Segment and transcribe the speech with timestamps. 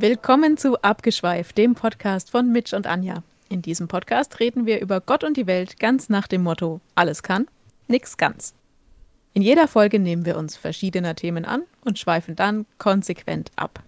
[0.00, 3.22] Willkommen zu Abgeschweift, dem Podcast von Mitch und Anja.
[3.50, 7.22] In diesem Podcast reden wir über Gott und die Welt ganz nach dem Motto: alles
[7.22, 7.46] kann,
[7.86, 8.54] nix ganz.
[9.34, 13.82] In jeder Folge nehmen wir uns verschiedener Themen an und schweifen dann konsequent ab.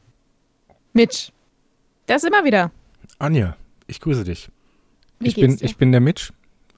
[0.92, 1.32] Mitch,
[2.04, 2.70] das immer wieder.
[3.18, 3.56] Anja,
[3.86, 4.50] ich grüße dich.
[5.18, 5.64] Wie ich, bin, dir?
[5.64, 6.34] ich bin der Mitch,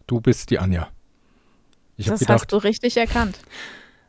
[0.07, 0.91] du bist die Anja.
[1.97, 3.37] Ich das gedacht, hast du richtig erkannt.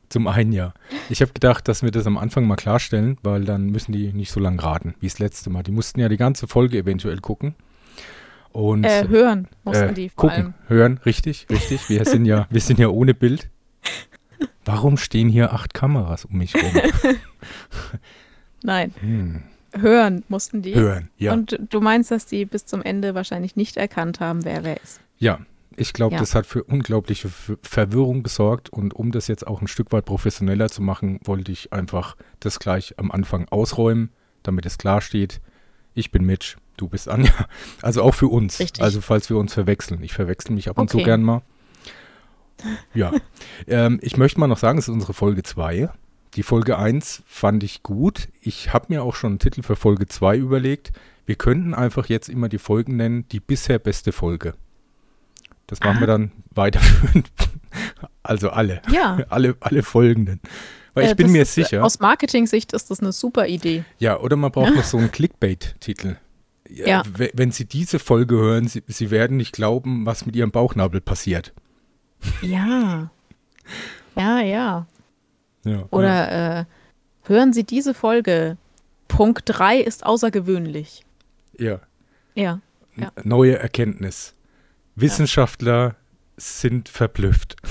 [0.09, 0.73] Zum einen ja.
[1.09, 4.31] Ich habe gedacht, dass wir das am Anfang mal klarstellen, weil dann müssen die nicht
[4.31, 5.63] so lang raten, wie das letzte Mal.
[5.63, 7.55] Die mussten ja die ganze Folge eventuell gucken.
[8.51, 10.53] Und Äh, hören mussten äh, die vor gucken, allem.
[10.67, 11.89] hören, richtig, richtig.
[11.89, 13.49] Wir sind ja, wir sind ja ohne Bild.
[14.63, 16.71] Warum stehen hier acht Kameras um mich rum?
[18.63, 19.43] Nein, Hm.
[19.79, 20.73] hören mussten die.
[20.73, 21.33] Hören, ja.
[21.33, 25.01] Und du meinst, dass die bis zum Ende wahrscheinlich nicht erkannt haben, wer wer ist.
[25.17, 25.39] Ja,
[25.77, 26.19] ich glaube, Ja.
[26.19, 28.69] das hat für unglaubliche Ver- Verwirrung gesorgt.
[28.69, 32.59] Und um das jetzt auch ein Stück weit professioneller zu machen, wollte ich einfach das
[32.59, 34.09] gleich am Anfang ausräumen,
[34.43, 35.41] damit es klar steht.
[35.93, 37.31] Ich bin Mitch, du bist Anja.
[37.81, 38.59] Also auch für uns.
[38.59, 38.83] Richtig.
[38.83, 40.03] Also falls wir uns verwechseln.
[40.03, 41.05] Ich verwechsel mich ab und zu Okay.
[41.05, 41.41] gern mal.
[42.93, 43.11] Ja.
[43.67, 45.89] ähm, ich möchte mal noch sagen, es ist unsere Folge 2.
[46.35, 48.27] Die Folge 1 fand ich gut.
[48.41, 50.91] Ich habe mir auch schon einen Titel für Folge 2 überlegt.
[51.25, 54.53] Wir könnten einfach jetzt immer die Folgen nennen, die bisher beste Folge.
[55.67, 57.29] Das machen wir dann weiterführend.
[58.23, 58.81] Also alle.
[58.89, 59.17] Ja.
[59.29, 60.39] Alle, alle folgenden.
[60.93, 61.83] Weil ich Äh, bin das mir ist, äh, sicher.
[61.83, 63.83] Aus Marketing-Sicht ist das eine super Idee.
[63.99, 66.15] Ja, oder man braucht noch so einen Clickbait-Titel.
[66.69, 67.03] Ja.
[67.17, 71.01] w- Wenn Sie diese Folge hören, Sie, Sie werden nicht glauben, was mit Ihrem Bauchnabel
[71.01, 71.53] passiert.
[72.41, 73.11] Ja.
[74.15, 74.87] Ja, ja.
[75.65, 76.65] Ja, Oder äh,
[77.23, 78.57] hören Sie diese Folge.
[79.07, 81.03] Punkt 3 ist außergewöhnlich.
[81.59, 81.79] Ja.
[82.33, 82.61] Ja.
[82.95, 83.11] Ja.
[83.23, 84.33] Neue Erkenntnis.
[84.95, 85.95] Wissenschaftler
[86.37, 87.55] sind verblüfft.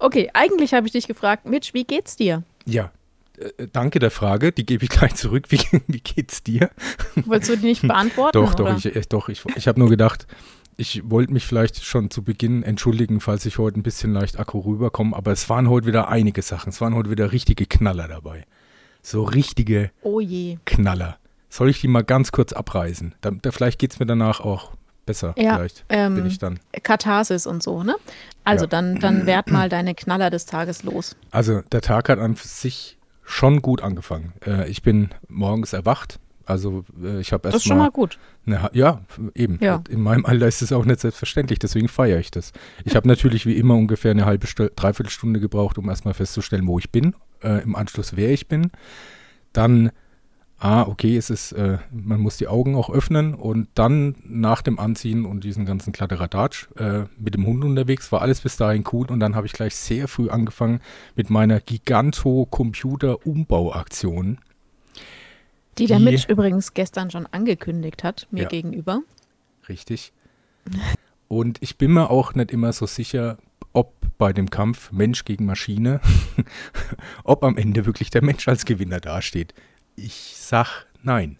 [0.00, 2.44] Okay, eigentlich habe ich dich gefragt, Mitch, wie geht's dir?
[2.64, 2.92] Ja.
[3.36, 5.46] Äh, Danke der Frage, die gebe ich gleich zurück.
[5.50, 6.70] Wie, wie geht's dir?
[7.16, 8.38] Wolltest du die nicht beantworten?
[8.38, 8.70] Doch, oder?
[8.74, 10.26] doch, ich, äh, doch, ich, ich habe nur gedacht,
[10.76, 14.60] ich wollte mich vielleicht schon zu Beginn entschuldigen, falls ich heute ein bisschen leicht aggro
[14.60, 16.68] rüberkomme, aber es waren heute wieder einige Sachen.
[16.70, 18.46] Es waren heute wieder richtige Knaller dabei.
[19.02, 20.22] So richtige Oh.
[20.64, 21.18] Knaller.
[21.48, 23.14] Soll ich die mal ganz kurz abreißen?
[23.20, 24.72] Da, da, vielleicht geht es mir danach auch
[25.06, 25.34] besser.
[25.38, 26.60] Ja, vielleicht ähm, bin ich dann.
[26.82, 27.96] Katharsis und so, ne?
[28.44, 28.68] Also Ja.
[28.68, 31.16] dann, dann werd mal deine Knaller des Tages los.
[31.30, 34.32] Also der Tag hat an sich schon gut angefangen.
[34.46, 36.18] Äh, ich bin morgens erwacht.
[36.44, 38.18] Also äh, ich habe Das erst ist schon mal gut.
[38.46, 39.02] Eine, ja,
[39.34, 39.58] eben.
[39.60, 39.82] Ja.
[39.90, 42.52] In meinem Alter ist es auch nicht selbstverständlich, deswegen feiere ich das.
[42.84, 46.66] Ich habe natürlich wie immer ungefähr eine halbe Stunde, dreiviertel Stunde gebraucht, um erstmal festzustellen,
[46.66, 47.14] wo ich bin.
[47.42, 48.70] Äh, Im Anschluss, wer ich bin.
[49.52, 49.90] Dann,
[50.60, 54.78] ah, okay, es ist, äh, man muss die Augen auch öffnen und dann nach dem
[54.78, 59.06] Anziehen und diesen ganzen Kladderadatsch äh, mit dem Hund unterwegs, war alles bis dahin cool
[59.10, 60.80] und dann habe ich gleich sehr früh angefangen
[61.14, 64.38] mit meiner Giganto-Computer-Umbauaktion.
[65.78, 68.48] Die der Die- Mitch übrigens gestern schon angekündigt hat, mir Ja.
[68.48, 69.00] gegenüber.
[69.68, 70.12] Richtig.
[71.28, 73.38] Und ich bin mir auch nicht immer so sicher,
[73.72, 76.00] ob bei dem Kampf Mensch gegen Maschine,
[77.24, 79.54] ob am Ende wirklich der Mensch als Gewinner dasteht.
[80.04, 81.38] Ich sag nein.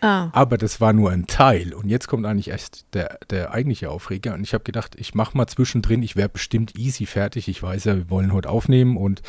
[0.00, 1.74] Ah, Aber das war nur ein Teil.
[1.74, 4.34] Und jetzt kommt eigentlich erst der, der eigentliche Aufreger.
[4.34, 7.48] Und ich habe gedacht, ich mache mal zwischendrin, ich wäre bestimmt easy fertig.
[7.48, 8.96] Ich weiß ja, wir wollen heute aufnehmen.
[8.96, 9.22] Und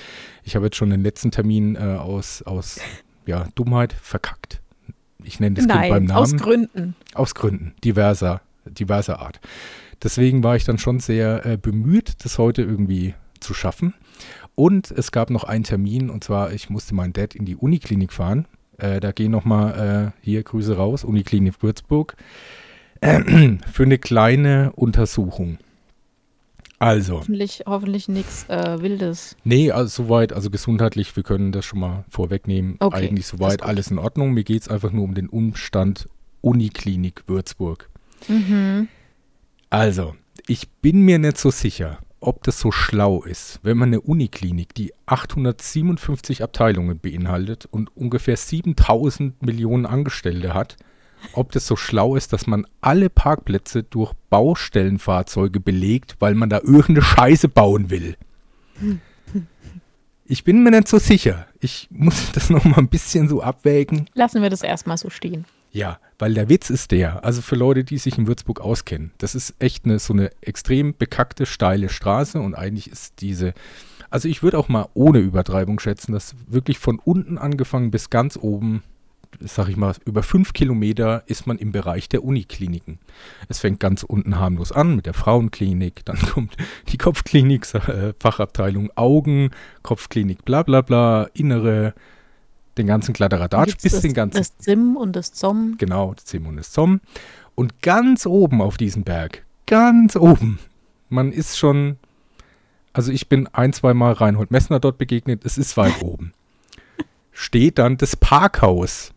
[0.43, 2.79] ich habe jetzt schon den letzten Termin äh, aus, aus
[3.25, 4.61] ja, Dummheit verkackt.
[5.23, 6.17] Ich nenne das Kind beim nein, Namen.
[6.17, 6.95] aus Gründen.
[7.13, 9.39] Aus Gründen diverser, diverser Art.
[10.03, 13.93] Deswegen war ich dann schon sehr äh, bemüht, das heute irgendwie zu schaffen.
[14.55, 18.13] Und es gab noch einen Termin, und zwar, ich musste meinen Dad in die Uniklinik
[18.13, 18.45] fahren.
[18.79, 22.15] Äh, da gehen nochmal äh, hier Grüße raus, Uniklinik Würzburg,
[23.01, 23.19] äh,
[23.71, 25.57] für eine kleine Untersuchung.
[26.81, 29.35] Also, Hoffentlich, hoffentlich nichts äh, Wildes.
[29.43, 32.77] nee, also soweit, also gesundheitlich, wir können das schon mal vorwegnehmen.
[32.79, 34.33] Okay, Eigentlich soweit alles in Ordnung.
[34.33, 36.07] Mir geht es einfach nur um den Umstand
[36.39, 37.89] Uniklinik Würzburg.
[38.29, 38.87] Mhm.
[39.69, 40.15] Also,
[40.47, 44.73] ich bin mir nicht so sicher, ob das so schlau ist, wenn man eine Uniklinik,
[44.73, 50.77] die 857 Abteilungen beinhaltet und ungefähr 7000 Millionen Angestellte hat,
[51.33, 56.59] ob das so schlau ist, dass man alle Parkplätze durch Baustellenfahrzeuge belegt, weil man da
[56.59, 58.15] irgendeine Scheiße bauen will.
[60.25, 61.47] Ich bin mir nicht so sicher.
[61.59, 64.09] Ich muss das noch mal ein bisschen so abwägen.
[64.13, 65.45] Lassen wir das erstmal so stehen.
[65.71, 69.35] Ja, weil der Witz ist der, also für Leute, die sich in Würzburg auskennen, das
[69.35, 73.53] ist echt eine, so eine extrem bekackte, steile Straße und eigentlich ist diese,
[74.09, 78.37] also ich würde auch mal ohne Übertreibung schätzen, dass wirklich von unten angefangen bis ganz
[78.41, 78.83] oben,
[79.39, 82.97] sag ich mal, über fünf Kilometer ist man im Bereich der Unikliniken.
[83.47, 86.57] Es fängt ganz unten harmlos an mit der Frauenklinik, dann kommt
[86.87, 89.51] die Kopfklinik, äh, Fachabteilung Augen,
[89.83, 91.93] Kopfklinik, bla bla bla, Innere,
[92.79, 94.37] den ganzen Kladderadatsch bis das, den ganzen.
[94.37, 95.75] Das Zim und das Zom.
[95.77, 97.01] Genau, das Zim und das Zom.
[97.55, 100.59] Und ganz oben auf diesem Berg, ganz oben,
[101.09, 101.97] man ist schon,
[102.93, 106.33] also ich bin ein, zwei Mal Reinhold Messner dort begegnet, es ist weit oben.
[107.31, 109.11] Steht dann das Parkhaus.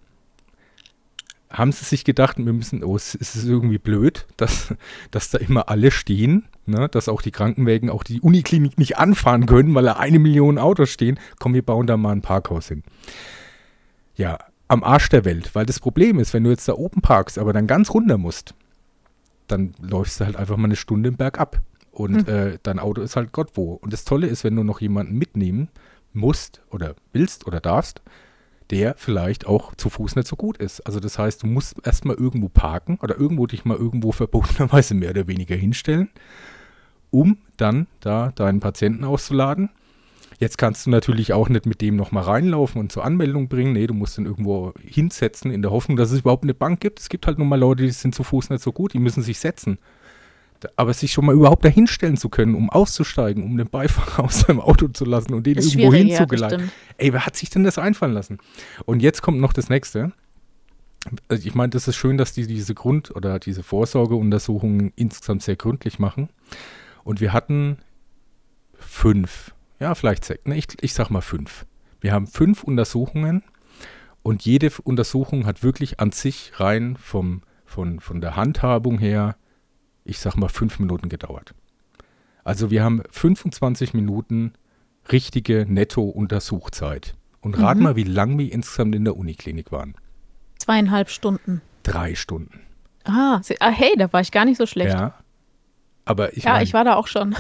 [1.51, 4.75] Haben sie sich gedacht, wir müssen, oh, es ist irgendwie blöd, dass,
[5.11, 9.47] dass da immer alle stehen, ne, dass auch die Krankenwägen, auch die Uniklinik nicht anfahren
[9.47, 11.19] können, weil da eine Million Autos stehen.
[11.39, 12.83] Komm, wir bauen da mal ein Parkhaus hin.
[14.15, 14.39] Ja,
[14.69, 15.55] am Arsch der Welt.
[15.55, 18.55] Weil das Problem ist, wenn du jetzt da oben parkst, aber dann ganz runter musst,
[19.49, 21.61] dann läufst du halt einfach mal eine Stunde im Berg ab.
[21.91, 22.35] Und Mhm.
[22.35, 23.75] äh, dein Auto ist halt Gott wo.
[23.75, 25.69] Und das Tolle ist, wenn du noch jemanden mitnehmen
[26.15, 28.01] musst oder willst oder darfst,
[28.71, 30.81] der vielleicht auch zu Fuß nicht so gut ist.
[30.87, 35.11] Also das heißt, du musst erstmal irgendwo parken oder irgendwo dich mal irgendwo verbotenerweise mehr
[35.11, 36.09] oder weniger hinstellen,
[37.11, 39.69] um dann da deinen Patienten auszuladen.
[40.43, 43.75] Jetzt kannst du natürlich auch nicht mit dem nochmal reinlaufen und zur Anmeldung bringen.
[43.75, 46.99] Nee, du musst ihn irgendwo hinsetzen in der Hoffnung, dass es überhaupt eine Bank gibt.
[46.99, 49.23] Es gibt halt nun mal Leute, die sind zu Fuß nicht so gut, die müssen
[49.23, 49.79] sich setzen.
[50.75, 54.59] Aber sich schon mal überhaupt dahinstellen zu können, um auszusteigen, um den Beifahrer aus seinem
[54.59, 56.59] Auto zu lassen und den Ist irgendwo ja, hinzugeleiten.
[56.59, 56.73] stimmt.
[56.99, 58.39] Ey, wer hat sich denn das einfallen lassen?
[58.85, 60.11] Und jetzt kommt noch das nächste.
[61.29, 65.55] Also ich meine, das ist schön, dass die diese Grund- oder diese Vorsorgeuntersuchungen insgesamt sehr
[65.55, 66.31] gründlich machen.
[67.05, 67.79] Und wir hatten
[68.75, 71.67] fünf, ja, vielleicht sechs, ne, ich, ich sag mal fünf.
[72.01, 73.43] Wir haben fünf Untersuchungen
[74.23, 79.37] und jede Untersuchung hat wirklich an sich rein vom, von, von der Handhabung her,
[80.05, 81.55] ich sag mal, fünf Minuten gedauert.
[82.45, 84.53] Also wir haben 25 Minuten
[85.11, 87.15] richtige Netto-Untersuchzeit.
[87.41, 87.83] Und rat Mhm.
[87.83, 89.95] mal, wie lang wir insgesamt in der Uniklinik waren.
[90.59, 91.61] Zweieinhalb Stunden.
[91.83, 92.61] Drei Stunden.
[93.05, 94.93] Ah, ah, hey, da war ich gar nicht so schlecht.
[94.95, 95.15] Ja, Ja.
[96.05, 97.35] Aber ich meine, ich war da auch schon.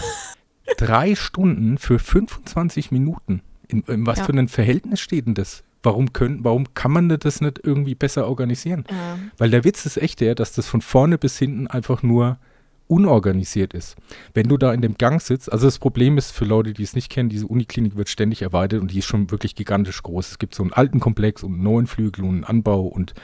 [0.77, 3.43] Drei Stunden für 25 Minuten.
[3.69, 4.25] In, in was Ja.
[4.25, 5.63] für ein Verhältnis steht denn das?
[5.83, 8.85] Warum, können, warum kann man das nicht irgendwie besser organisieren?
[8.89, 9.19] Ja.
[9.39, 12.39] Weil der Witz ist echt der, dass das von vorne bis hinten einfach nur
[12.87, 13.97] unorganisiert ist.
[14.35, 16.95] Wenn du da in dem Gang sitzt, also das Problem ist für Leute, die es
[16.95, 20.33] nicht kennen, diese Uniklinik wird ständig erweitert und die ist schon wirklich gigantisch groß.
[20.33, 23.15] Es gibt so einen alten Komplex und einen neuen Flügel und einen Anbau und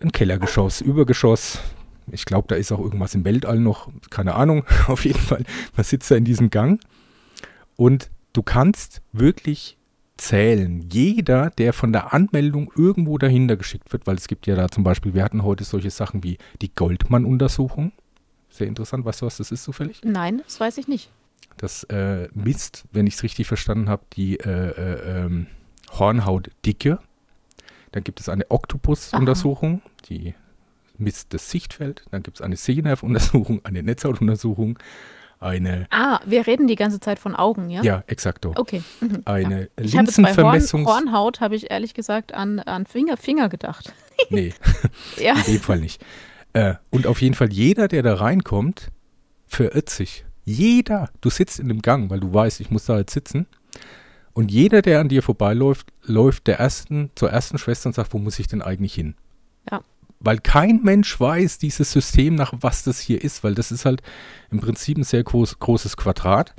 [0.00, 1.58] ein Kellergeschoss, Übergeschoss.
[2.10, 4.64] Ich glaube, da ist auch irgendwas im Weltall noch, keine Ahnung.
[4.86, 5.44] Auf jeden Fall,
[5.76, 6.80] man sitzt da in diesem Gang
[7.76, 9.76] und du kannst wirklich
[10.16, 10.88] zählen.
[10.90, 14.84] Jeder, der von der Anmeldung irgendwo dahinter geschickt wird, weil es gibt ja da zum
[14.84, 17.92] Beispiel, wir hatten heute solche Sachen wie die Goldmann-Untersuchung.
[18.50, 19.04] Sehr interessant.
[19.04, 20.00] Weißt du, was das ist zufällig?
[20.04, 21.10] Nein, das weiß ich nicht.
[21.56, 25.46] Das äh, misst, wenn ich es richtig verstanden habe, die äh, äh, ähm,
[25.98, 26.98] Hornhautdicke.
[27.92, 30.34] Dann gibt es eine Oktopus-Untersuchung, die
[31.02, 32.04] misst das Sichtfeld.
[32.10, 34.78] Dann gibt es eine Sehnerv-Untersuchung, eine Netzhautuntersuchung,
[35.40, 37.82] eine, Ah, wir reden die ganze Zeit von Augen, ja?
[37.82, 38.82] ja, exakto, Okay.
[39.00, 39.22] Mhm.
[39.24, 40.86] eine jetzt bei Horn.
[40.86, 43.92] Hornhaut, habe ich ehrlich gesagt an, an Finger, Finger gedacht.
[44.30, 44.54] Nee,
[45.18, 45.34] Ja.
[45.34, 46.00] in dem Fall nicht.
[46.52, 48.92] Äh, und auf jeden Fall jeder, der da reinkommt,
[49.48, 50.24] verirrt sich.
[50.44, 51.10] Jeder.
[51.20, 53.46] Du sitzt in dem Gang, weil du weißt, ich muss da jetzt sitzen.
[54.32, 58.18] Und jeder, der an dir vorbeiläuft, läuft der ersten, zur ersten Schwester und sagt, wo
[58.18, 59.14] muss ich denn eigentlich hin?
[59.70, 59.80] Ja.
[60.24, 64.02] Weil kein Mensch weiß, dieses System, nach was das hier ist, weil das ist halt
[64.52, 66.54] im Prinzip ein sehr groß, großes Quadrat.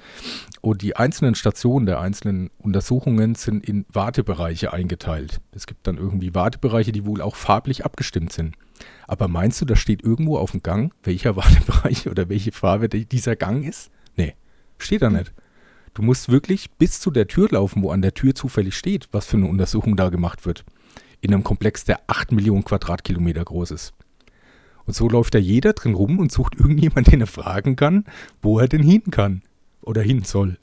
[0.59, 5.39] Und die einzelnen Stationen der einzelnen Untersuchungen sind in Wartebereiche eingeteilt.
[5.53, 8.55] Es gibt dann irgendwie Wartebereiche, die wohl auch farblich abgestimmt sind.
[9.07, 13.05] Aber meinst du, da steht irgendwo auf dem Gang, welcher Wartebereich oder welche Farbe di-
[13.05, 13.91] dieser Gang ist?
[14.17, 14.35] Nee,
[14.77, 15.31] steht da nicht.
[15.93, 19.25] Du musst wirklich bis zu der Tür laufen, wo an der Tür zufällig steht, was
[19.27, 20.65] für eine Untersuchung da gemacht wird.
[21.23, 23.93] In einem Komplex, der 8 Millionen Quadratkilometer groß ist.
[24.85, 28.03] Und so läuft da jeder drin rum und sucht irgendjemanden, den er fragen kann,
[28.41, 29.41] wo er denn hin kann
[29.81, 30.57] oder hin soll.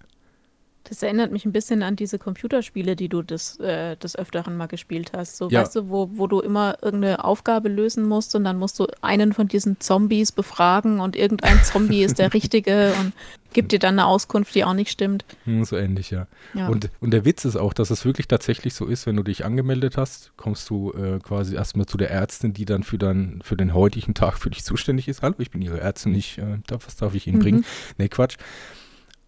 [0.85, 4.67] Das erinnert mich ein bisschen an diese Computerspiele, die du des, äh, des Öfteren mal
[4.67, 5.37] gespielt hast.
[5.37, 5.61] So, Ja.
[5.61, 9.33] weißt du, wo, wo du immer irgendeine Aufgabe lösen musst und dann musst du einen
[9.33, 13.13] von diesen Zombies befragen und irgendein Zombie ist der Richtige und
[13.53, 15.25] gibt dir dann eine Auskunft, die auch nicht stimmt.
[15.45, 16.27] Hm, so ähnlich, ja.
[16.55, 16.69] Ja.
[16.69, 19.45] Und, und der Witz ist auch, dass es wirklich tatsächlich so ist, wenn du dich
[19.45, 23.57] angemeldet hast, kommst du äh, quasi erstmal zu der Ärztin, die dann für, dann für
[23.57, 25.23] den heutigen Tag für dich zuständig ist.
[25.23, 27.43] Hallo, ich bin Ihre Ärztin, ich, äh, darf, was darf ich Ihnen Mhm.
[27.43, 27.65] bringen?
[27.99, 28.37] Nee, Quatsch.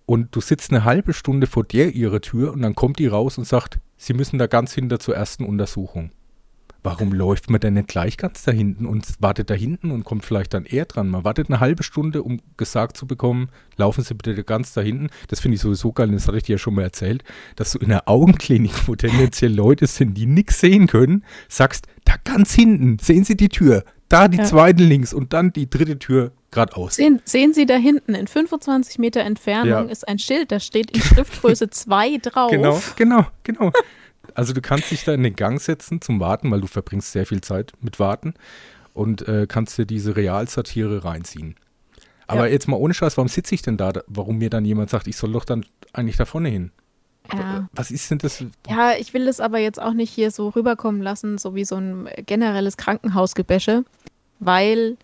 [0.06, 3.38] Und du sitzt eine halbe Stunde vor der ihrer Tür und dann kommt die raus
[3.38, 6.10] und sagt, Sie müssen da ganz hinter zur ersten Untersuchung.
[6.84, 10.24] Warum läuft man denn nicht gleich ganz da hinten und wartet da hinten und kommt
[10.24, 11.08] vielleicht dann eher dran?
[11.08, 15.08] Man wartet eine halbe Stunde, um gesagt zu bekommen, laufen Sie bitte ganz da hinten.
[15.28, 17.22] Das finde ich sowieso geil, das hatte ich dir ja schon mal erzählt,
[17.54, 22.14] dass du in einer Augenklinik, wo tendenziell Leute sind, die nichts sehen können, sagst, da
[22.24, 24.44] ganz hinten, sehen Sie die Tür, da die Ja.
[24.44, 26.96] zweite links und dann die dritte Tür geradeaus.
[26.96, 29.80] Sehen, sehen Sie da hinten, in 25 Meter Entfernung Ja.
[29.82, 32.50] ist ein Schild, da steht in Schriftgröße 2 drauf.
[32.50, 33.72] Genau, genau, genau.
[34.34, 37.26] Also du kannst dich da in den Gang setzen zum Warten, weil du verbringst sehr
[37.26, 38.34] viel Zeit mit Warten
[38.94, 41.56] und äh, kannst dir diese Realsatire reinziehen.
[42.26, 42.52] Aber Ja.
[42.52, 45.16] jetzt mal ohne Scheiß, warum sitze ich denn da, warum mir dann jemand sagt, ich
[45.16, 46.70] soll doch dann eigentlich da vorne hin?
[47.32, 47.68] Ja.
[47.72, 48.44] Was ist denn das?
[48.68, 51.76] Ja, ich will das aber jetzt auch nicht hier so rüberkommen lassen, so wie so
[51.76, 53.84] ein generelles Krankenhausgebäsche,
[54.40, 54.96] weil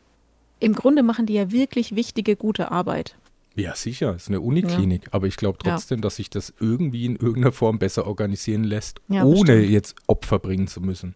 [0.61, 3.15] im Grunde machen die ja wirklich wichtige, gute Arbeit.
[3.59, 5.73] Ja, sicher, ist eine Uniklinik, aber ich glaube Ja.
[5.73, 9.71] trotzdem, dass sich das irgendwie in irgendeiner Form besser organisieren lässt, Ja, ohne bestimmt.
[9.71, 11.15] jetzt Opfer bringen zu müssen.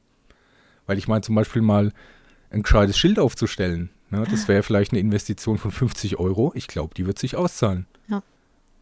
[0.87, 1.93] Weil ich meine zum Beispiel mal
[2.51, 6.53] ein gescheites Schild aufzustellen, ne, das wäre vielleicht eine Investition von 50 Euro.
[6.57, 7.87] Ich glaube, die wird sich auszahlen.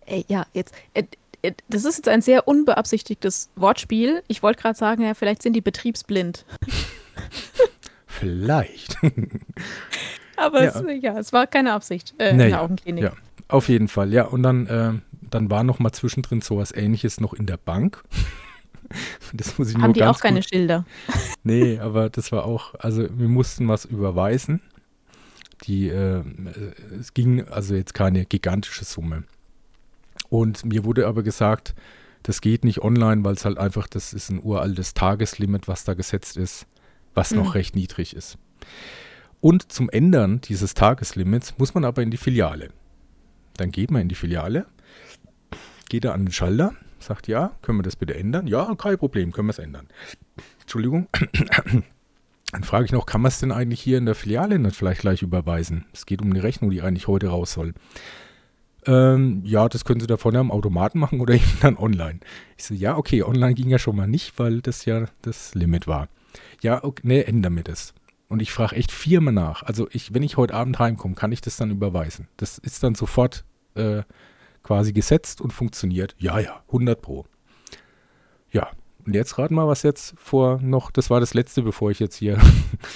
[0.06, 1.04] Ey, ja, jetzt, äh,
[1.42, 4.22] äh, das ist jetzt ein sehr unbeabsichtigtes Wortspiel.
[4.26, 6.44] Ich wollte gerade sagen, ja, vielleicht sind die betriebsblind.
[8.06, 8.96] Vielleicht.
[10.36, 10.70] Aber Ja.
[10.80, 13.04] Es, ja, es war keine Absicht äh, in Naja, der Augenklinik.
[13.04, 13.12] ja.
[13.50, 14.24] Auf jeden Fall, ja.
[14.24, 14.92] Und dann, äh,
[15.22, 18.02] dann war noch mal zwischendrin sowas ähnliches noch in der Bank.
[19.32, 20.84] Das muss ich Haben nur die ganz auch keine gut Schilder?
[21.44, 24.60] Nee, aber das war auch, also wir mussten was überweisen.
[25.64, 26.24] Die, äh,
[26.98, 29.22] es ging also jetzt keine gigantische Summe.
[30.28, 31.76] Und mir wurde aber gesagt,
[32.24, 35.94] das geht nicht online, weil es halt einfach, das ist ein uraltes Tageslimit, was da
[35.94, 36.66] gesetzt ist,
[37.14, 37.36] was Mhm.
[37.38, 38.38] noch recht niedrig ist.
[39.40, 42.70] Und zum Ändern dieses Tageslimits muss man aber in die Filiale.
[43.56, 44.66] Dann geht man in die Filiale,
[45.88, 48.46] geht da an den Schalter, sagt ja, können wir das bitte ändern?
[48.46, 49.88] Ja, kein Problem, können wir es ändern.
[50.60, 51.08] Entschuldigung.
[52.52, 55.02] Dann frage ich noch, kann man es denn eigentlich hier in der Filiale nicht vielleicht
[55.02, 55.86] gleich überweisen?
[55.92, 57.74] Es geht um eine Rechnung, die eigentlich heute raus soll.
[58.86, 62.20] Ähm, ja, das können Sie da vorne am Automaten machen oder eben dann online.
[62.56, 65.86] Ich so, ja, okay, online ging ja schon mal nicht, weil das ja das Limit
[65.86, 66.08] war.
[66.62, 67.94] Ja, okay, nee, ändern wir das.
[68.30, 69.62] Und ich frage echt viermal nach.
[69.64, 72.28] Also ich, wenn ich heute Abend heimkomme, kann ich das dann überweisen.
[72.38, 73.44] Das ist dann sofort
[73.74, 74.02] äh,
[74.62, 76.14] quasi gesetzt und funktioniert.
[76.18, 77.26] Ja, ja, 100 pro.
[78.52, 78.70] Ja,
[79.04, 82.14] und jetzt raten mal, was jetzt vor noch, das war das letzte, bevor ich jetzt
[82.16, 82.38] hier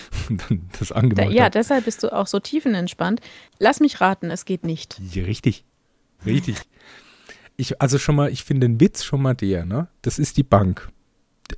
[0.78, 1.50] das Da, angemacht ja, habe.
[1.52, 3.20] deshalb bist du auch so tiefenentspannt.
[3.58, 5.00] Lass mich raten, es geht nicht.
[5.12, 5.64] Ja, richtig.
[6.24, 6.56] Richtig.
[7.56, 9.88] Ich, also schon mal, ich finde den Witz schon mal der, ne?
[10.02, 10.88] Das ist die Bank.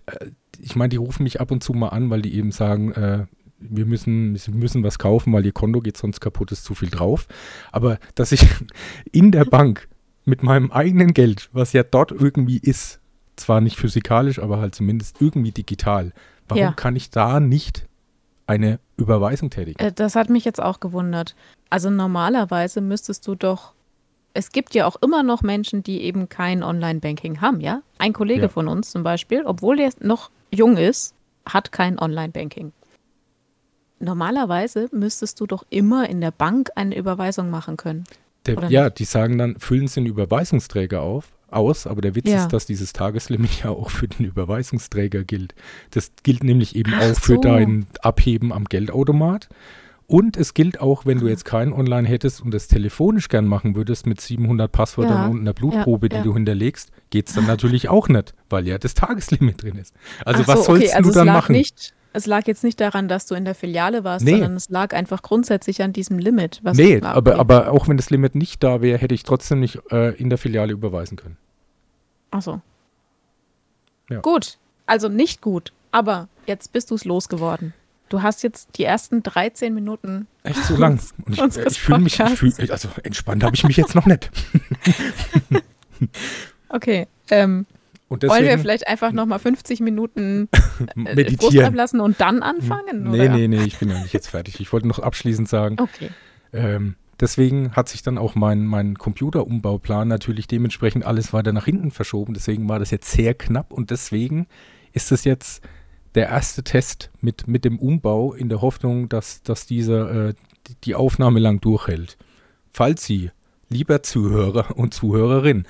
[0.06, 0.30] Äh,
[0.60, 3.26] Ich meine, die rufen mich ab und zu mal an, weil die eben sagen, äh,
[3.58, 6.90] wir müssen, wir müssen was kaufen, weil ihr Konto geht sonst kaputt, ist zu viel
[6.90, 7.26] drauf.
[7.72, 8.46] Aber dass ich
[9.12, 9.88] in der Bank
[10.24, 13.00] mit meinem eigenen Geld, was ja dort irgendwie ist,
[13.36, 16.12] zwar nicht physikalisch, aber halt zumindest irgendwie digital,
[16.48, 16.72] warum Ja.
[16.72, 17.86] kann ich da nicht
[18.46, 19.78] eine Überweisung tätigen?
[19.78, 21.34] Äh, Das hat mich jetzt auch gewundert.
[21.70, 23.72] Also normalerweise müsstest du doch,
[24.34, 27.82] es gibt ja auch immer noch Menschen, die eben kein Online-Banking haben, ja?
[27.98, 28.48] Ein Kollege Ja.
[28.48, 31.14] von uns zum Beispiel, obwohl der noch jung ist,
[31.46, 32.72] hat kein Online-Banking.
[33.98, 38.04] Normalerweise müsstest du doch immer in der Bank eine Überweisung machen können.
[38.46, 42.42] Der, ja, die sagen dann, füllen Sie den Überweisungsträger auf, aus, aber der Witz Ja.
[42.44, 45.54] ist, dass dieses Tageslimit ja auch für den Überweisungsträger gilt.
[45.90, 47.40] Das gilt nämlich eben Ach auch für so.
[47.40, 49.48] dein Abheben am Geldautomat.
[50.08, 51.22] Und es gilt auch, wenn Ah.
[51.22, 55.26] du jetzt kein Online hättest und das telefonisch gern machen würdest mit 700 Passwörtern Ja,
[55.26, 56.18] und einer Blutprobe, ja.
[56.18, 59.92] die du hinterlegst, geht es dann natürlich auch nicht, weil ja das Tageslimit drin ist.
[60.24, 61.52] Also Ach was so, sollst okay, also du es dann machen?
[61.56, 64.32] Nicht, es lag jetzt nicht daran, dass du in der Filiale warst, Nee.
[64.32, 66.60] sondern es lag einfach grundsätzlich an diesem Limit.
[66.62, 69.78] Was nee, aber, aber auch wenn das Limit nicht da wäre, hätte ich trotzdem nicht
[69.92, 71.36] äh, in der Filiale überweisen können.
[72.30, 72.60] Ach so.
[74.08, 74.20] Ja.
[74.20, 77.74] Gut, also nicht gut, aber jetzt bist du es losgeworden.
[78.08, 80.26] Du hast jetzt die ersten 13 Minuten.
[80.42, 81.00] Echt so lang.
[81.26, 84.30] Und ich, ich fühle mich, ich fühl, also entspannt habe ich mich jetzt noch nicht.
[86.68, 87.64] Okay, ähm,
[88.08, 90.56] Und wollen wir deswegen vielleicht einfach nochmal 50 Minuten äh,
[91.04, 91.66] Frust meditieren.
[91.66, 93.10] ablassen und dann anfangen?
[93.10, 93.36] Nee, oder?
[93.36, 94.60] nee, nee, ich bin ja nicht jetzt fertig.
[94.60, 96.10] Ich wollte noch abschließend sagen, Okay.
[96.52, 101.90] ähm, deswegen hat sich dann auch mein, mein Computerumbauplan natürlich dementsprechend alles weiter nach hinten
[101.90, 102.34] verschoben.
[102.34, 104.46] Deswegen war das jetzt sehr knapp und deswegen
[104.92, 105.62] ist es jetzt
[106.14, 110.34] der erste Test mit, mit dem Umbau in der Hoffnung, dass, dass dieser äh,
[110.68, 112.16] die, die Aufnahme lang durchhält.
[112.72, 113.30] Falls Sie,
[113.68, 115.66] lieber Zuhörer und Zuhörerin,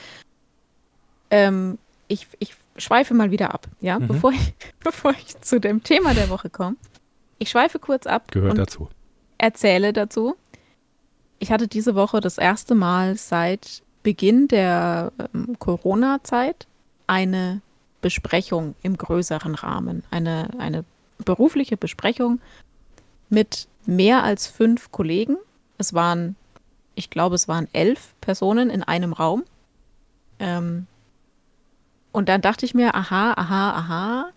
[1.31, 4.09] ähm, ich, ich schweife mal wieder ab, ja, mhm.
[4.09, 4.53] bevor, ich,
[4.85, 6.77] bevor ich zu dem Thema der Woche komme.
[7.39, 8.31] Ich schweife kurz ab.
[8.31, 8.91] Gehört dazu.
[9.39, 10.37] Erzähle dazu.
[11.39, 16.67] Ich hatte diese Woche das erste Mal seit Beginn der ähm, Corona-Zeit
[17.07, 17.61] eine
[18.01, 20.03] Besprechung im größeren Rahmen.
[20.11, 20.85] Eine, eine
[21.19, 22.41] berufliche Besprechung
[23.29, 25.37] mit mehr als fünf Kollegen.
[25.79, 26.37] Es waren,
[26.95, 29.45] ich glaube, es waren elf Personen in einem Raum.
[30.39, 30.87] Ähm,
[32.13, 34.31] und dann dachte ich mir, aha, aha, aha,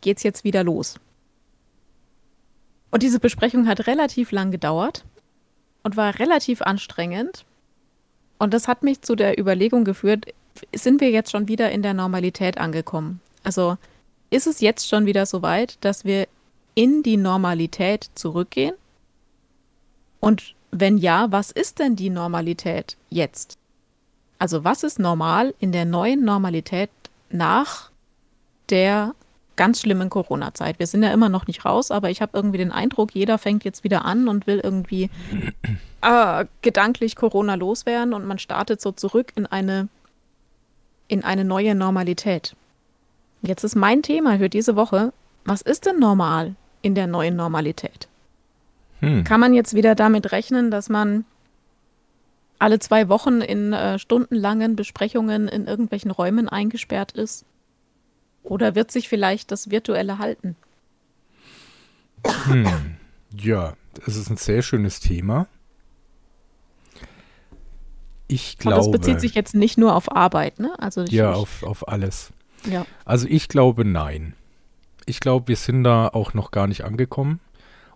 [0.00, 0.98] geht's jetzt wieder los.
[2.90, 5.04] Und diese Besprechung hat relativ lang gedauert
[5.82, 7.44] und war relativ anstrengend.
[8.38, 10.26] Und das hat mich zu der Überlegung geführt,
[10.74, 13.20] sind wir jetzt schon wieder in der Normalität angekommen?
[13.42, 13.76] Also
[14.30, 16.26] ist es jetzt schon wieder so weit, dass wir
[16.74, 18.74] in die Normalität zurückgehen?
[20.20, 23.58] Und wenn ja, was ist denn die Normalität jetzt?
[24.38, 26.90] Also was ist normal in der neuen Normalität
[27.30, 27.90] nach
[28.70, 29.14] der
[29.54, 30.78] ganz schlimmen Corona-Zeit?
[30.78, 33.64] Wir sind ja immer noch nicht raus, aber ich habe irgendwie den Eindruck, jeder fängt
[33.64, 35.10] jetzt wieder an und will irgendwie
[36.00, 39.88] äh, gedanklich Corona loswerden und man startet so zurück in eine,
[41.12, 42.56] in eine neue Normalität.
[43.42, 45.12] Jetzt ist mein Thema für diese Woche,
[45.44, 48.08] was ist denn normal in der neuen Normalität?
[49.00, 49.22] Hm.
[49.22, 51.26] Kann man jetzt wieder damit rechnen, dass man
[52.58, 57.44] alle zwei Wochen in äh, stundenlangen Besprechungen in irgendwelchen Räumen eingesperrt ist?
[58.42, 60.56] Oder wird sich vielleicht das Virtuelle halten?
[62.44, 62.96] Hm.
[63.36, 63.74] Ja,
[64.06, 65.46] es ist ein sehr schönes Thema.
[68.32, 68.80] Ich glaube.
[68.80, 70.74] Und das bezieht sich jetzt nicht nur auf Arbeit, ne?
[70.78, 72.32] Also ja, auf, auf alles.
[72.70, 72.86] Ja.
[73.04, 74.34] Also ich glaube nein.
[75.04, 77.40] Ich glaube, wir sind da auch noch gar nicht angekommen.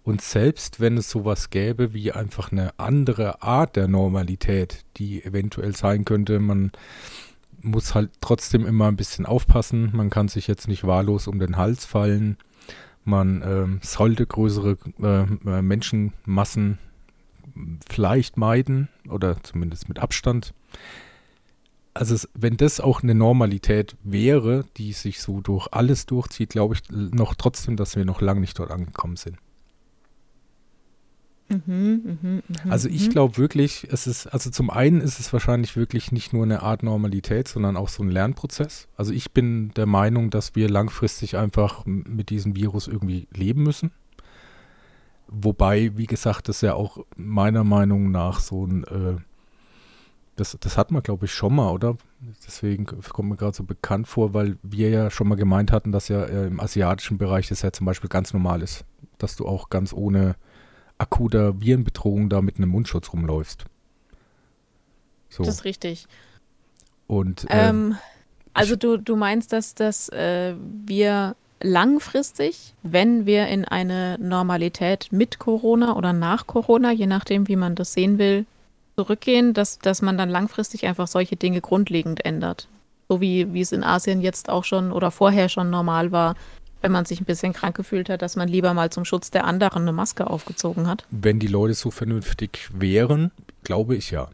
[0.02, 5.74] Und selbst wenn es sowas gäbe wie einfach eine andere Art der Normalität, die eventuell
[5.74, 6.72] sein könnte, man
[7.62, 9.90] muss halt trotzdem immer ein bisschen aufpassen.
[9.94, 12.36] Man kann sich jetzt nicht wahllos um den Hals fallen.
[13.04, 16.78] Man äh, sollte größere äh, äh, Menschenmassen
[17.88, 20.52] vielleicht meiden oder zumindest mit Abstand.
[21.94, 26.74] Also es, wenn das auch eine Normalität wäre, die sich so durch alles durchzieht, glaube
[26.74, 29.38] ich noch trotzdem, dass wir noch lange nicht dort angekommen sind.
[31.48, 33.12] Mhm, mh, mh, also ich mhm.
[33.12, 36.82] glaube wirklich, es ist, also zum einen ist es wahrscheinlich wirklich nicht nur eine Art
[36.82, 38.88] Normalität, sondern auch so ein Lernprozess.
[38.96, 43.92] Also ich bin der Meinung, dass wir langfristig einfach mit diesem Virus irgendwie leben müssen.
[45.28, 49.16] Wobei, wie gesagt, das ja auch meiner Meinung nach so ein, äh,
[50.36, 51.96] das, das hat man glaube ich schon mal, oder?
[52.46, 56.08] Deswegen kommt mir gerade so bekannt vor, weil wir ja schon mal gemeint hatten, dass
[56.08, 58.84] ja äh, im asiatischen Bereich das ja zum Beispiel ganz normal ist,
[59.18, 60.36] dass du auch ganz ohne
[60.98, 63.64] akuter Virenbedrohung da mit einem Mundschutz rumläufst.
[65.28, 65.42] So.
[65.42, 66.06] Das ist richtig.
[67.06, 67.96] Und ähm, ähm,
[68.54, 70.54] also du, du meinst, dass, dass äh,
[70.86, 77.56] wir langfristig, wenn wir in eine Normalität mit Corona oder nach Corona, je nachdem, wie
[77.56, 78.46] man das sehen will,
[78.96, 82.68] zurückgehen, dass, dass man dann langfristig einfach solche Dinge grundlegend ändert.
[83.08, 86.34] So wie, wie es in Asien jetzt auch schon oder vorher schon normal war,
[86.82, 89.44] wenn man sich ein bisschen krank gefühlt hat, dass man lieber mal zum Schutz der
[89.44, 91.04] anderen eine Maske aufgezogen hat?
[91.10, 93.30] Wenn die Leute so vernünftig wären,
[93.64, 94.28] glaube ich ja.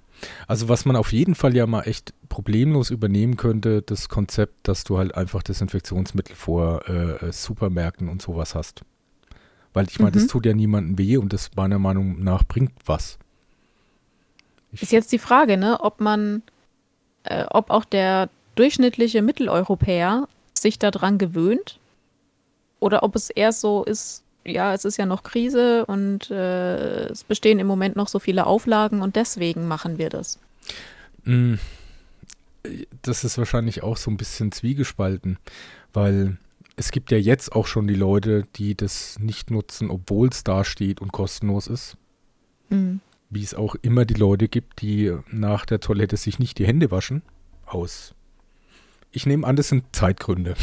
[0.47, 4.85] Also was man auf jeden Fall ja mal echt problemlos übernehmen könnte, das Konzept, dass
[4.85, 8.83] du halt einfach Desinfektionsmittel vor äh, Supermärkten und sowas hast.
[9.73, 10.21] Weil ich meine, mhm.
[10.21, 13.19] das tut ja niemandem weh und das meiner Meinung nach bringt was.
[14.73, 16.43] Ich ist jetzt die Frage, ne, ob man,
[17.25, 21.79] äh, ob auch der durchschnittliche Mitteleuropäer sich daran gewöhnt
[22.81, 27.25] oder ob es eher so ist, ja, es ist ja noch Krise und äh, es
[27.25, 30.39] bestehen im Moment noch so viele Auflagen und deswegen machen wir das.
[31.25, 31.55] Mm,
[33.03, 35.39] das ist wahrscheinlich auch so ein bisschen zwiegespalten,
[35.93, 36.37] weil
[36.77, 40.65] es gibt ja jetzt auch schon die Leute, die das nicht nutzen, obwohl es da
[40.65, 41.97] steht und kostenlos ist.
[42.71, 43.01] Mhm.
[43.31, 46.91] Wie es auch immer die Leute gibt, die nach der Toilette sich nicht die Hände
[46.91, 47.23] waschen.
[47.67, 48.15] Aus
[49.13, 50.55] ich nehme an, das sind Zeitgründe.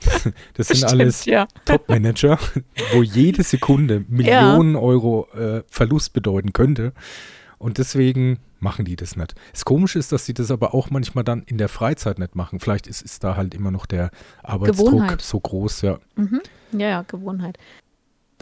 [0.54, 1.46] Das sind Bestimmt, alles ja.
[1.64, 2.38] Top-Manager,
[2.92, 6.92] wo jede Sekunde Millionen Euro äh, Verlust bedeuten könnte.
[7.58, 9.34] Und deswegen machen die das nicht.
[9.52, 12.60] Das Komische ist, dass sie das aber auch manchmal dann in der Freizeit nicht machen.
[12.60, 14.10] Vielleicht ist, ist da halt immer noch der
[14.42, 15.20] Arbeitsdruck Gewohnheit.
[15.22, 15.98] so groß, ja.
[16.16, 16.40] Mhm.
[16.72, 17.58] Ja, ja, Gewohnheit.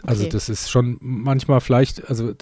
[0.05, 0.31] Also Okay.
[0.31, 2.33] das ist schon manchmal vielleicht, also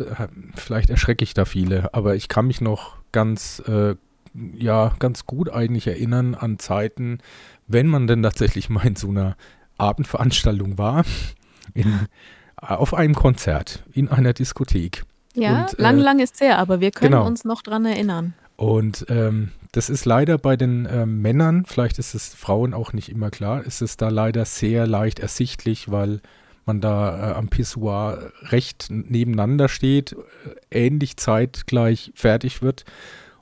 [0.55, 3.95] vielleicht erschrecke ich da viele, aber ich kann mich noch ganz, äh,
[4.57, 7.19] ja, ganz gut eigentlich erinnern an Zeiten,
[7.67, 9.35] wenn man denn tatsächlich mal in so einer
[9.77, 11.03] Abendveranstaltung war,
[11.73, 12.07] in,
[12.57, 15.03] auf einem Konzert, in einer Diskothek.
[15.35, 17.25] Ja, Und, äh, lang, lang ist her, aber wir können genau.
[17.27, 18.33] uns noch dran erinnern.
[18.55, 23.09] Und ähm, das ist leider bei den ähm, Männern, vielleicht ist es Frauen auch nicht
[23.09, 26.21] immer klar, ist es da leider sehr leicht ersichtlich, weil
[26.65, 32.85] man da äh, am Pissoir recht nebeneinander steht, äh, ähnlich zeitgleich fertig wird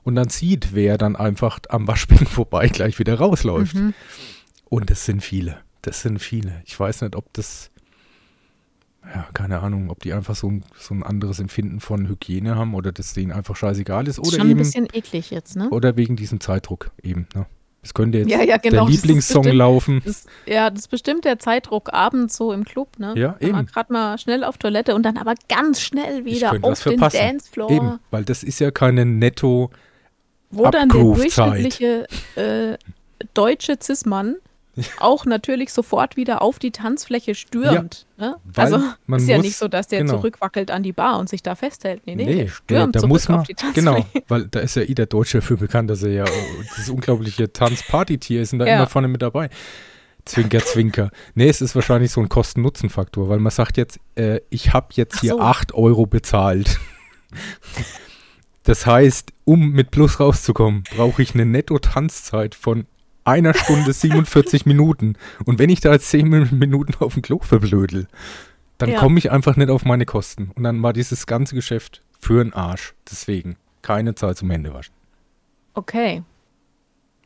[0.06, 3.74] und dann sieht, wer dann einfach am Waschbecken vorbei gleich wieder rausläuft.
[3.74, 3.92] Mhm.
[4.68, 5.58] Und das sind viele.
[5.82, 6.62] Das sind viele.
[6.64, 7.70] Ich weiß nicht, ob das,
[9.04, 12.74] ja, keine Ahnung, ob die einfach so ein, so ein anderes Empfinden von Hygiene haben
[12.74, 14.18] oder das denen einfach scheißegal ist.
[14.18, 15.68] Ist Oder schon ein eben, bisschen eklig jetzt, ne?
[15.70, 17.28] oder wegen diesem Zeitdruck eben.
[17.34, 17.46] Ne?
[17.82, 20.02] Es könnte jetzt Ja, ja, genau, der ist Lieblingssong bestimmt- laufen.
[20.04, 23.14] Das, ja, das ist bestimmt der Zeitdruck abends so im Club, ne?
[23.16, 23.64] Ja, eben.
[23.66, 26.98] gerade mal schnell auf Toilette und dann aber ganz schnell wieder auf den.
[26.98, 29.70] Dancefloor, Eben, weil das ist ja keine netto.
[30.50, 32.06] Wo dann der durchschnittliche
[32.36, 32.76] äh,
[33.34, 34.36] deutsche Cis-Mann
[35.00, 38.04] auch natürlich sofort wieder auf die Tanzfläche stürmt.
[38.18, 38.36] ne?
[38.44, 40.16] weil Also man ist ja muss- nicht so, dass der genau.
[40.16, 42.02] zurückwackelt an die Bar und sich da festhält.
[42.06, 43.86] Nee, nee, Nee, stürmt da muss man, auf die Tanzfläche.
[43.86, 46.90] genau, weil da ist ja eh der Deutsche dafür bekannt, dass er ja oh, dieses
[46.90, 48.76] unglaubliche Tanzpartytier ist und da Ja.
[48.76, 49.48] immer vorne mit dabei.
[50.26, 51.10] Zwinker, zwinker.
[51.34, 55.14] Nee, es ist wahrscheinlich so ein Kosten-Nutzen-Faktor, weil man sagt jetzt, äh, ich habe jetzt
[55.16, 55.40] Ach hier so.
[55.40, 56.78] 8 Euro bezahlt.
[58.66, 62.86] Das heißt, um mit Plus rauszukommen, brauche ich eine Netto-Tanzzeit von
[63.24, 65.14] einer Stunde 47 Minuten.
[65.44, 68.08] Und wenn ich da jetzt 10 Min- Minuten auf dem Klo verblödel,
[68.78, 68.98] dann Ja.
[68.98, 70.50] komme ich einfach nicht auf meine Kosten.
[70.54, 72.94] Und dann war dieses ganze Geschäft für den Arsch.
[73.10, 74.94] Deswegen keine Zeit zum Händewaschen.
[75.74, 76.22] Okay.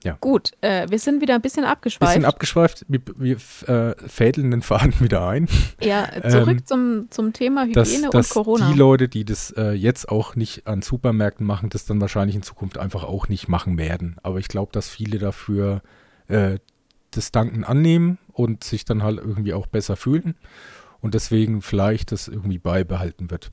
[0.03, 0.17] Ja.
[0.21, 2.13] Gut, äh, wir sind wieder ein bisschen abgeschweift.
[2.13, 3.37] Bisschen abgeschweift, wir, wir
[3.69, 5.49] äh, fädeln den Faden wieder ein.
[5.81, 8.71] ja, zurück Ähm, zum, zum Thema dass, Hygiene dass und Corona.
[8.71, 12.43] die Leute, die das äh, jetzt auch nicht an Supermärkten machen, das dann wahrscheinlich in
[12.43, 14.17] Zukunft einfach auch nicht machen werden.
[14.23, 15.83] Aber ich glaube, dass viele dafür
[16.29, 16.59] äh,
[17.11, 20.35] das Danken annehmen und sich dann halt irgendwie auch besser fühlen
[21.01, 23.51] und deswegen vielleicht das irgendwie beibehalten wird.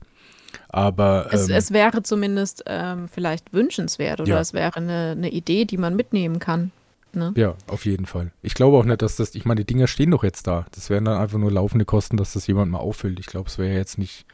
[0.68, 4.40] Aber Es, ähm, es wäre zumindest ähm, vielleicht wünschenswert oder Ja.
[4.40, 6.70] es wäre eine, eine Idee, die man mitnehmen kann.
[7.14, 7.32] Ne?
[7.36, 8.32] ja, auf jeden Fall.
[8.42, 10.66] Ich glaube auch nicht, dass das, ich meine, die Dinger stehen doch jetzt da.
[10.72, 13.18] Das wären dann einfach nur laufende Kosten, dass das jemand mal auffüllt.
[13.18, 14.26] Ich glaube, es wäre jetzt nicht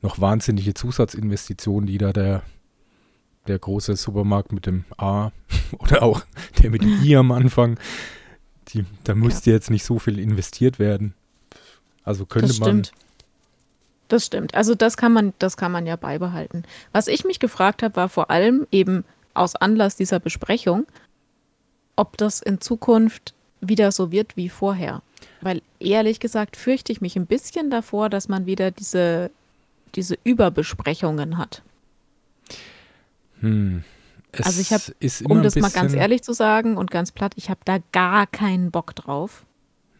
[0.00, 2.42] noch wahnsinnige Zusatzinvestitionen, die da der,
[3.46, 5.30] der große Supermarkt mit dem A
[5.78, 6.22] oder auch
[6.62, 7.78] der mit dem I am Anfang,
[8.68, 11.14] die, da müsste jetzt nicht so viel investiert werden.
[12.02, 12.82] Also könnte man.
[14.08, 14.54] Das stimmt.
[14.54, 16.62] Also das kann man, das kann man ja beibehalten.
[16.92, 20.86] Was ich mich gefragt habe, war vor allem eben aus Anlass dieser Besprechung,
[21.96, 25.02] ob das in Zukunft wieder so wird wie vorher.
[25.40, 29.30] Weil ehrlich gesagt fürchte ich mich ein bisschen davor, dass man wieder diese,
[29.94, 31.62] diese Überbesprechungen hat.
[33.40, 33.82] Hm,
[34.32, 37.12] es Also ich hab, ist immer Um das mal ganz ehrlich zu sagen und ganz
[37.12, 39.44] platt, ich habe da gar keinen Bock drauf.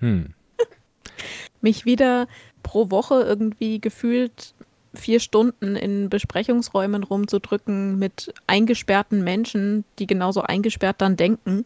[0.01, 0.35] Hm,
[1.61, 2.29] mich wieder
[2.67, 4.53] pro Woche irgendwie gefühlt
[4.93, 11.65] vier Stunden in Besprechungsräumen rumzudrücken mit eingesperrten Menschen, die genauso eingesperrt dann denken.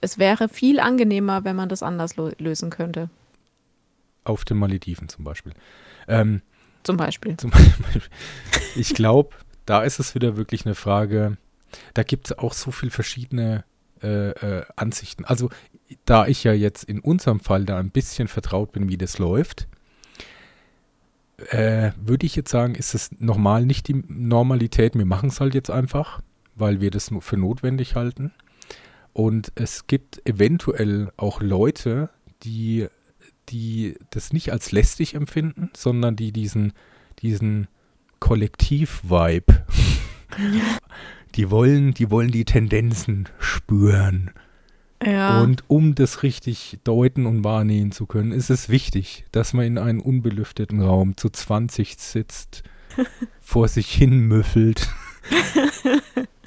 [0.00, 3.10] Es wäre viel angenehmer, wenn man das anders lösen könnte.
[4.22, 5.54] auf den Malediven zum Beispiel.
[6.06, 6.42] Ähm,
[6.84, 7.36] Zum Beispiel.
[7.36, 8.02] Zum Beispiel.
[8.76, 9.30] Ich glaube,
[9.66, 11.36] da ist es wieder wirklich eine Frage,
[11.94, 13.64] da gibt es auch so viel verschiedene
[14.02, 15.24] äh, äh, Ansichten.
[15.24, 15.50] Also,
[16.04, 19.66] da ich ja jetzt in unserem Fall da ein bisschen vertraut bin, wie das läuft,
[21.50, 24.94] äh, würde ich jetzt sagen, ist es normal nicht die Normalität.
[24.94, 26.22] Wir machen es halt jetzt einfach,
[26.54, 28.32] weil wir das für notwendig halten.
[29.12, 32.10] Und es gibt eventuell auch Leute,
[32.44, 32.86] die,
[33.48, 36.72] die das nicht als lästig empfinden, sondern die diesen,
[37.20, 37.68] diesen
[38.20, 39.66] Kollektiv-Vibe,
[41.34, 44.30] die wollen, die wollen die Tendenzen spüren.
[45.04, 45.40] Ja.
[45.40, 49.78] Und um das richtig deuten und wahrnehmen zu können, ist es wichtig, dass man in
[49.78, 52.62] einem unbelüfteten Raum zu 20 sitzt,
[53.40, 54.88] vor sich hin müffelt.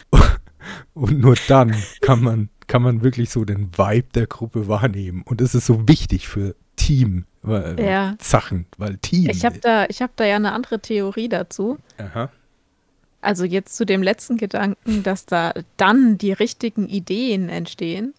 [0.93, 5.23] und nur dann kann man, kann man wirklich so den Vibe der Gruppe wahrnehmen.
[5.23, 7.25] Und das ist so wichtig für Team.
[7.47, 8.15] Äh, Ja.
[8.21, 9.29] Sachen, weil Team.
[9.29, 11.77] ich habe da, ich hab da ja eine andere Theorie dazu.
[11.97, 12.29] Aha.
[13.21, 18.13] Also jetzt zu dem letzten Gedanken, dass da dann die richtigen Ideen entstehen.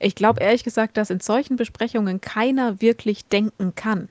[0.00, 4.08] Ich glaube ehrlich gesagt, dass in solchen Besprechungen keiner wirklich denken kann.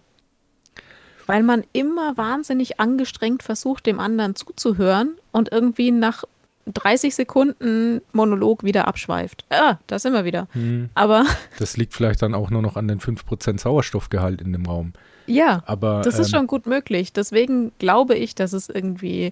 [1.25, 6.23] Weil man immer wahnsinnig angestrengt versucht, dem anderen zuzuhören und irgendwie nach
[6.67, 9.45] 30 Sekunden Monolog wieder abschweift.
[9.49, 10.47] Ah, da sind wir wieder.
[10.51, 10.89] Hm.
[10.93, 11.25] Aber.
[11.57, 14.93] Das liegt vielleicht dann auch nur noch an den 5% Sauerstoffgehalt in dem Raum.
[15.25, 17.13] Ja, aber, das ist ähm, schon gut möglich.
[17.13, 19.31] Deswegen glaube ich, dass es irgendwie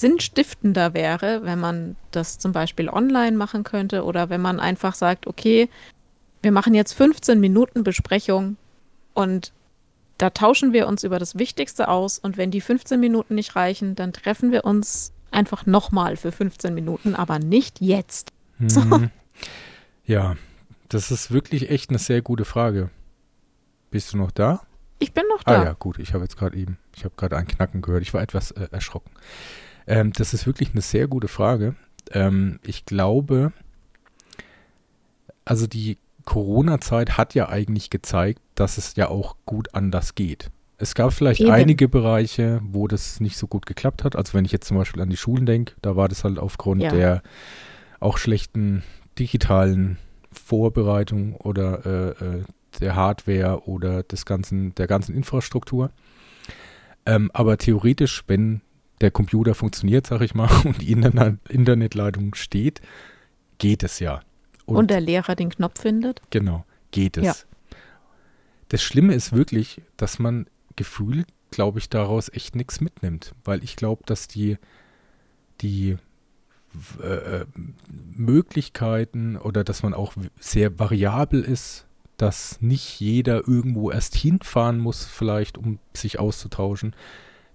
[0.00, 5.26] sinnstiftender wäre, wenn man das zum Beispiel online machen könnte oder wenn man einfach sagt,
[5.26, 5.68] okay,
[6.42, 8.56] wir machen jetzt 15 Minuten Besprechung
[9.14, 9.52] und
[10.18, 13.94] da tauschen wir uns über das Wichtigste aus und wenn die 15 Minuten nicht reichen,
[13.94, 18.30] dann treffen wir uns einfach nochmal für 15 Minuten, aber nicht jetzt.
[18.58, 18.68] Mhm.
[18.68, 18.82] So.
[20.04, 20.36] Ja,
[20.88, 22.90] das ist wirklich echt eine sehr gute Frage.
[23.90, 24.62] Bist du noch da?
[24.98, 25.60] Ich bin noch da.
[25.60, 28.02] Ah ja, gut, ich habe jetzt gerade eben, ich habe gerade ein Knacken gehört.
[28.02, 29.10] Ich war etwas äh, erschrocken.
[29.86, 31.74] Ähm, das ist wirklich eine sehr gute Frage.
[32.10, 33.52] Ähm, ich glaube,
[35.44, 40.50] also die Corona-Zeit hat ja eigentlich gezeigt, dass es ja auch gut anders geht.
[40.78, 41.50] Es gab vielleicht Eben.
[41.50, 44.16] einige Bereiche, wo das nicht so gut geklappt hat.
[44.16, 46.82] Also wenn ich jetzt zum Beispiel an die Schulen denke, da war das halt aufgrund
[46.82, 46.90] ja.
[46.90, 47.22] der
[48.00, 48.82] auch schlechten
[49.18, 49.98] digitalen
[50.32, 52.42] Vorbereitung oder äh, äh,
[52.80, 55.90] der Hardware oder des ganzen, der ganzen Infrastruktur.
[57.06, 58.60] Ähm, aber theoretisch, wenn
[59.02, 62.80] der Computer funktioniert, sag ich mal, und die Internet Internetleitung steht,
[63.58, 64.20] geht es ja.
[64.64, 66.22] Und, und, der Lehrer den Knopf findet?
[66.30, 67.24] Genau, geht es.
[67.24, 67.34] Ja.
[68.68, 73.76] Das Schlimme ist wirklich, dass man gefühlt, glaube ich, daraus echt nichts mitnimmt, weil ich
[73.76, 74.56] glaube, dass die,
[75.60, 75.98] die
[77.02, 77.44] äh,
[78.16, 81.86] Möglichkeiten oder dass man auch sehr variabel ist,
[82.16, 86.94] dass nicht jeder irgendwo erst hinfahren muss, vielleicht, um sich auszutauschen,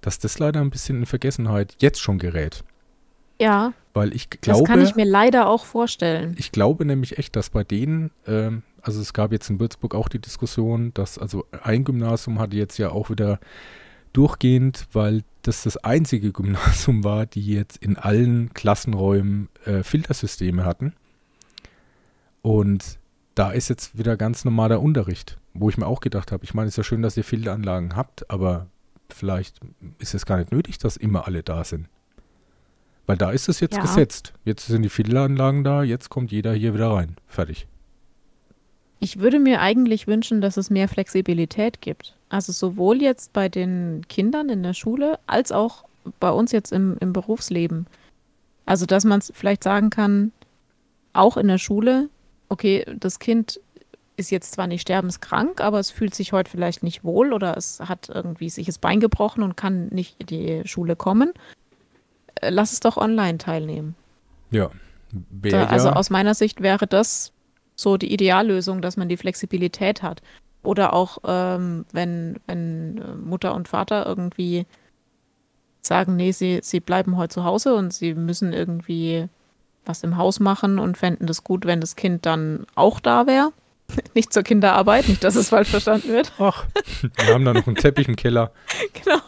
[0.07, 2.63] dass das leider ein bisschen in Vergessenheit jetzt schon gerät.
[3.41, 3.73] Ja.
[3.93, 4.61] Weil ich glaube.
[4.61, 6.33] Das kann ich mir leider auch vorstellen.
[6.39, 10.07] Ich glaube nämlich echt, dass bei denen, ähm, also es gab jetzt in Würzburg auch
[10.07, 13.41] die Diskussion, dass, also ein Gymnasium hatte jetzt ja auch wieder
[14.13, 20.93] durchgehend, weil das das einzige Gymnasium war, die jetzt in allen Klassenräumen äh, Filtersysteme hatten.
[22.41, 22.97] Und
[23.35, 26.69] da ist jetzt wieder ganz normaler Unterricht, wo ich mir auch gedacht habe, ich meine,
[26.69, 28.67] es ist ja schön, dass ihr Filteranlagen habt, aber
[29.13, 29.59] vielleicht
[29.99, 31.87] ist es gar nicht nötig, dass immer alle da sind.
[33.05, 33.81] Weil da ist es jetzt ja.
[33.81, 34.33] gesetzt.
[34.43, 37.15] Jetzt sind die Filteranlagen da, jetzt kommt jeder hier wieder rein.
[37.27, 37.67] Fertig.
[38.99, 42.15] Ich würde mir eigentlich wünschen, dass es mehr Flexibilität gibt.
[42.29, 45.85] Also sowohl jetzt bei den Kindern in der Schule als auch
[46.19, 47.87] bei uns jetzt im, im Berufsleben.
[48.65, 50.31] Also dass man es vielleicht sagen kann,
[51.13, 52.09] auch in der Schule,
[52.49, 53.59] okay, das Kind
[54.17, 57.79] ist jetzt zwar nicht sterbenskrank, aber es fühlt sich heute vielleicht nicht wohl oder es
[57.79, 61.33] hat irgendwie sich das Bein gebrochen und kann nicht in die Schule kommen.
[62.35, 63.95] Äh, lass es doch online teilnehmen.
[64.49, 64.71] Ja.
[65.31, 67.31] Da, also aus meiner Sicht wäre das
[67.75, 70.21] so die Ideallösung, dass man die Flexibilität hat.
[70.63, 74.65] Oder auch, ähm, wenn, wenn äh, Mutter und Vater irgendwie
[75.81, 79.29] sagen, nee, sie, sie bleiben heute zu Hause und sie müssen irgendwie
[79.85, 83.53] was im Haus machen und fänden das gut, wenn das Kind dann auch da wäre.
[84.13, 86.31] Nicht zur Kinderarbeit, nicht, dass es falsch verstanden wird.
[86.39, 86.65] Ach,
[87.15, 88.51] wir haben da noch einen Teppich im Keller.
[89.03, 89.21] Genau.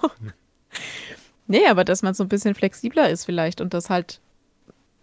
[1.48, 4.19] Nee, aber dass man so ein bisschen flexibler ist vielleicht und das halt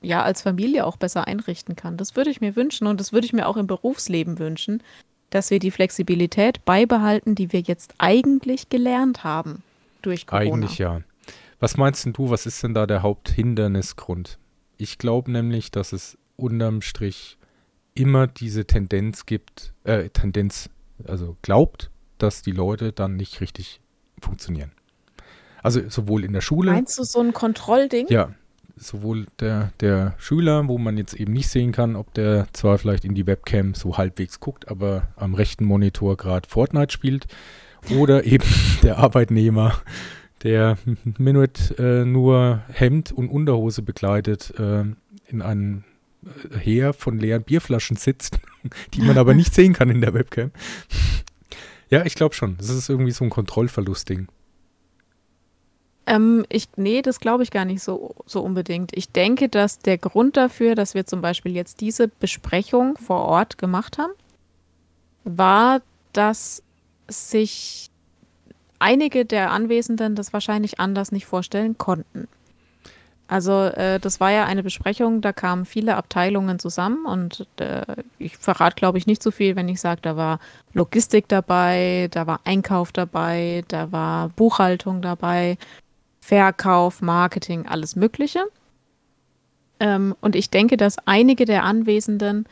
[0.00, 1.96] ja als Familie auch besser einrichten kann.
[1.96, 4.82] Das würde ich mir wünschen und das würde ich mir auch im Berufsleben wünschen,
[5.30, 9.62] dass wir die Flexibilität beibehalten, die wir jetzt eigentlich gelernt haben
[10.02, 10.52] durch Corona.
[10.52, 11.00] Eigentlich ja.
[11.58, 14.38] Was meinst denn du, was ist denn da der Haupthindernisgrund?
[14.76, 17.38] Ich glaube nämlich, dass es unterm Strich
[17.96, 20.70] immer diese Tendenz gibt, äh, Tendenz,
[21.04, 23.80] also glaubt, dass die Leute dann nicht richtig
[24.20, 24.72] funktionieren.
[25.62, 26.70] Also sowohl in der Schule.
[26.72, 28.06] Meinst du so ein Kontrollding?
[28.08, 28.30] Ja,
[28.76, 33.04] sowohl der, der Schüler, wo man jetzt eben nicht sehen kann, ob der zwar vielleicht
[33.04, 37.26] in die Webcam so halbwegs guckt, aber am rechten Monitor gerade Fortnite spielt,
[37.90, 38.44] oder eben
[38.82, 39.74] der Arbeitnehmer,
[40.42, 40.78] der
[41.18, 44.84] mit äh, nur Hemd und Unterhose bekleidet äh,
[45.28, 45.84] in einem
[46.60, 48.38] Heer von leeren Bierflaschen sitzt,
[48.94, 50.50] die man aber nicht sehen kann in der Webcam.
[51.88, 52.56] Ja, ich glaube schon.
[52.58, 54.28] Das ist irgendwie so ein Kontrollverlustding.
[56.06, 58.96] Ähm, ich, nee, das glaube ich gar nicht so, so unbedingt.
[58.96, 63.58] Ich denke, dass der Grund dafür, dass wir zum Beispiel jetzt diese Besprechung vor Ort
[63.58, 64.12] gemacht haben,
[65.24, 66.62] war, dass
[67.08, 67.90] sich
[68.78, 72.28] einige der Anwesenden das wahrscheinlich anders nicht vorstellen konnten.
[73.28, 77.82] Also äh, das war ja eine Besprechung, da kamen viele Abteilungen zusammen und äh,
[78.18, 80.38] ich verrate, glaube ich, nicht so viel, wenn ich sage, da war
[80.74, 85.58] Logistik dabei, da war Einkauf dabei, da war Buchhaltung dabei,
[86.20, 88.44] Verkauf, Marketing, alles Mögliche.
[89.80, 92.46] Ähm, und ich denke, dass einige der Anwesenden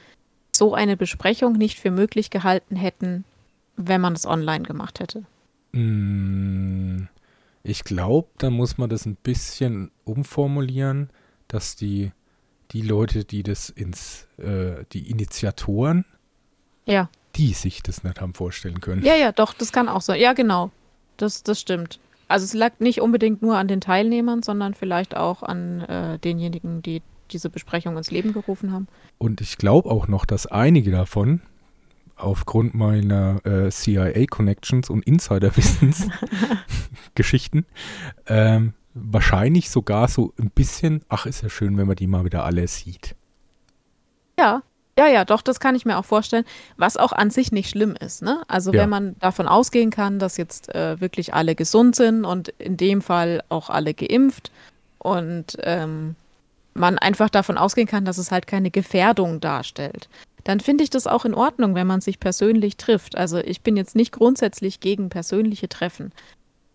[0.52, 3.24] so eine Besprechung nicht für möglich gehalten hätten,
[3.76, 5.24] wenn man es online gemacht hätte?
[5.72, 7.06] Mm,
[7.64, 11.10] ich glaube, da muss man das ein bisschen umformulieren,
[11.48, 12.12] dass die,
[12.72, 16.04] die Leute, die das ins, äh, die Initiatoren,
[16.86, 17.08] Ja.
[17.36, 19.02] die sich das nicht haben vorstellen können.
[19.02, 20.20] Ja, ja, doch, das kann auch sein.
[20.20, 20.70] Ja, genau.
[21.16, 22.00] Das, das stimmt.
[22.28, 26.82] Also es lag nicht unbedingt nur an den Teilnehmern, sondern vielleicht auch an äh, denjenigen,
[26.82, 28.88] die diese Besprechung ins Leben gerufen haben.
[29.18, 31.40] Und ich glaube auch noch, dass einige davon
[32.16, 36.08] aufgrund meiner äh, CIA-Connections und Insiderwissens
[37.14, 37.66] Geschichten
[38.26, 42.44] ähm, wahrscheinlich sogar so ein bisschen, ach, ist ja schön, wenn man die mal wieder
[42.44, 43.14] alle sieht.
[44.38, 44.62] Ja,
[44.96, 46.44] ja, ja, doch, das kann ich mir auch vorstellen,
[46.76, 48.22] was auch an sich nicht schlimm ist.
[48.22, 48.42] Ne?
[48.46, 48.82] Also Ja.
[48.82, 53.02] wenn man davon ausgehen kann, dass jetzt äh, wirklich alle gesund sind und in dem
[53.02, 54.52] Fall auch alle geimpft
[54.98, 56.14] und ähm,
[56.74, 60.08] man einfach davon ausgehen kann, dass es halt keine Gefährdung darstellt,
[60.44, 63.16] dann finde ich das auch in Ordnung, wenn man sich persönlich trifft.
[63.16, 66.12] Also ich bin jetzt nicht grundsätzlich gegen persönliche Treffen.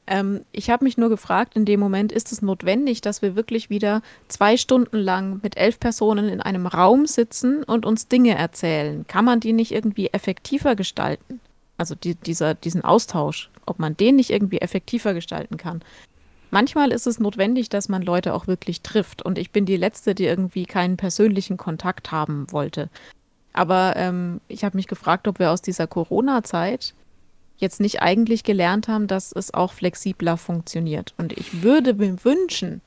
[0.08, 3.70] Ähm, ich habe mich nur gefragt, in dem Moment, ist es notwendig, dass wir wirklich
[3.70, 9.06] wieder zwei Stunden lang mit elf Personen in einem Raum sitzen und uns Dinge erzählen?
[9.08, 11.40] Kann man die nicht irgendwie effektiver gestalten?
[11.78, 15.82] Also die, dieser, diesen Austausch, ob man den nicht irgendwie effektiver gestalten kann.
[16.52, 19.22] Manchmal ist es notwendig, dass man Leute auch wirklich trifft.
[19.22, 22.90] Und ich bin die Letzte, die irgendwie keinen persönlichen Kontakt haben wollte.
[23.54, 26.94] Aber ähm, ich habe mich gefragt, ob wir aus dieser Corona-Zeit
[27.58, 31.14] jetzt nicht eigentlich gelernt haben, dass es auch flexibler funktioniert.
[31.18, 32.82] Und ich würde mir wünschen,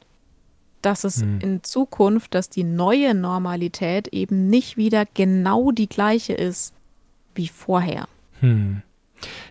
[0.81, 1.41] dass es Hm.
[1.41, 6.75] in Zukunft, dass die neue Normalität eben nicht wieder genau die gleiche ist
[7.35, 8.09] wie vorher.
[8.41, 8.83] Hm.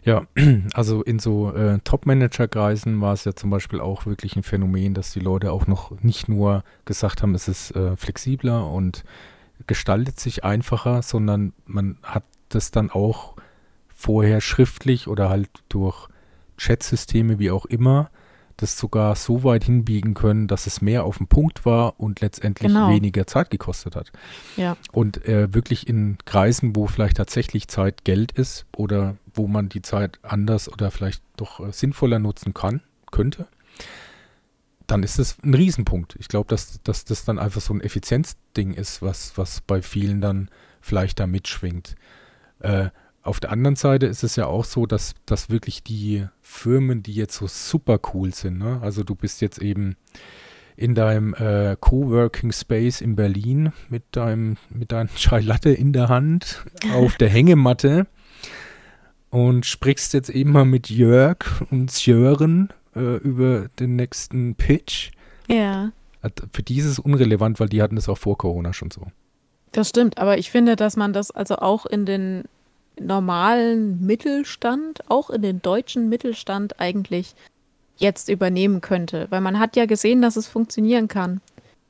[0.03, 0.25] Ja,
[0.73, 5.13] also in so äh, Top-Manager-Kreisen war es ja zum Beispiel auch wirklich ein Phänomen, dass
[5.13, 9.03] die Leute auch noch nicht nur gesagt haben, es ist äh, flexibler und
[9.67, 13.35] gestaltet sich einfacher, sondern man hat das dann auch
[13.93, 16.07] vorher schriftlich oder halt durch
[16.57, 18.09] Chatsysteme, wie auch immer,
[18.57, 22.71] das sogar so weit hinbiegen können, dass es mehr auf den Punkt war und letztendlich
[22.71, 22.89] Genau.
[22.89, 24.11] weniger Zeit gekostet hat.
[24.57, 24.77] Ja.
[24.91, 29.81] Und äh, wirklich in Kreisen, wo vielleicht tatsächlich Zeit Geld ist oder wo man die
[29.81, 33.47] Zeit anders oder vielleicht doch äh, sinnvoller nutzen kann, könnte,
[34.91, 36.17] dann ist das ein Riesenpunkt.
[36.19, 40.19] Ich glaube, dass, dass das dann einfach so ein Effizienzding ist, was, was bei vielen
[40.19, 40.49] dann
[40.81, 41.95] vielleicht da mitschwingt.
[42.59, 42.89] Äh,
[43.23, 47.13] auf der anderen Seite ist es ja auch so, dass, dass wirklich die Firmen, die
[47.13, 48.79] jetzt so super cool sind, ne?
[48.81, 49.95] also du bist jetzt eben
[50.75, 56.09] in deinem äh, Coworking Space in Berlin mit deinem mit deinem Chai Latte in der
[56.09, 58.07] Hand auf der Hängematte
[59.29, 61.37] und sprichst jetzt eben mal mit Jörg
[61.69, 65.11] und Sören äh, über den nächsten Pitch.
[65.47, 65.91] Ja.
[66.53, 69.01] Für die ist es unrelevant, weil die hatten das auch vor Corona schon so.
[69.71, 72.43] Das stimmt, aber ich finde, dass man das also auch in den
[72.99, 77.35] normalen Mittelstand, auch in den deutschen Mittelstand eigentlich
[77.97, 79.27] jetzt übernehmen könnte.
[79.29, 81.41] Weil man hat ja gesehen, dass es funktionieren kann.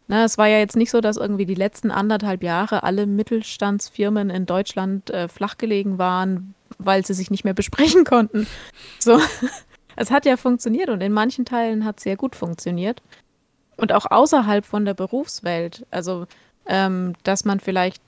[0.08, 4.30] Na, es war ja jetzt nicht so, dass irgendwie die letzten anderthalb Jahre alle Mittelstandsfirmen
[4.30, 8.46] in Deutschland äh, flachgelegen waren, weil sie sich nicht mehr besprechen konnten.
[9.00, 9.20] So,
[10.02, 13.02] es hat ja funktioniert und in manchen Teilen hat es sehr gut funktioniert.
[13.78, 15.86] Und auch außerhalb von der Berufswelt.
[15.92, 16.28] Also
[16.66, 18.02] ähm, dass man vielleicht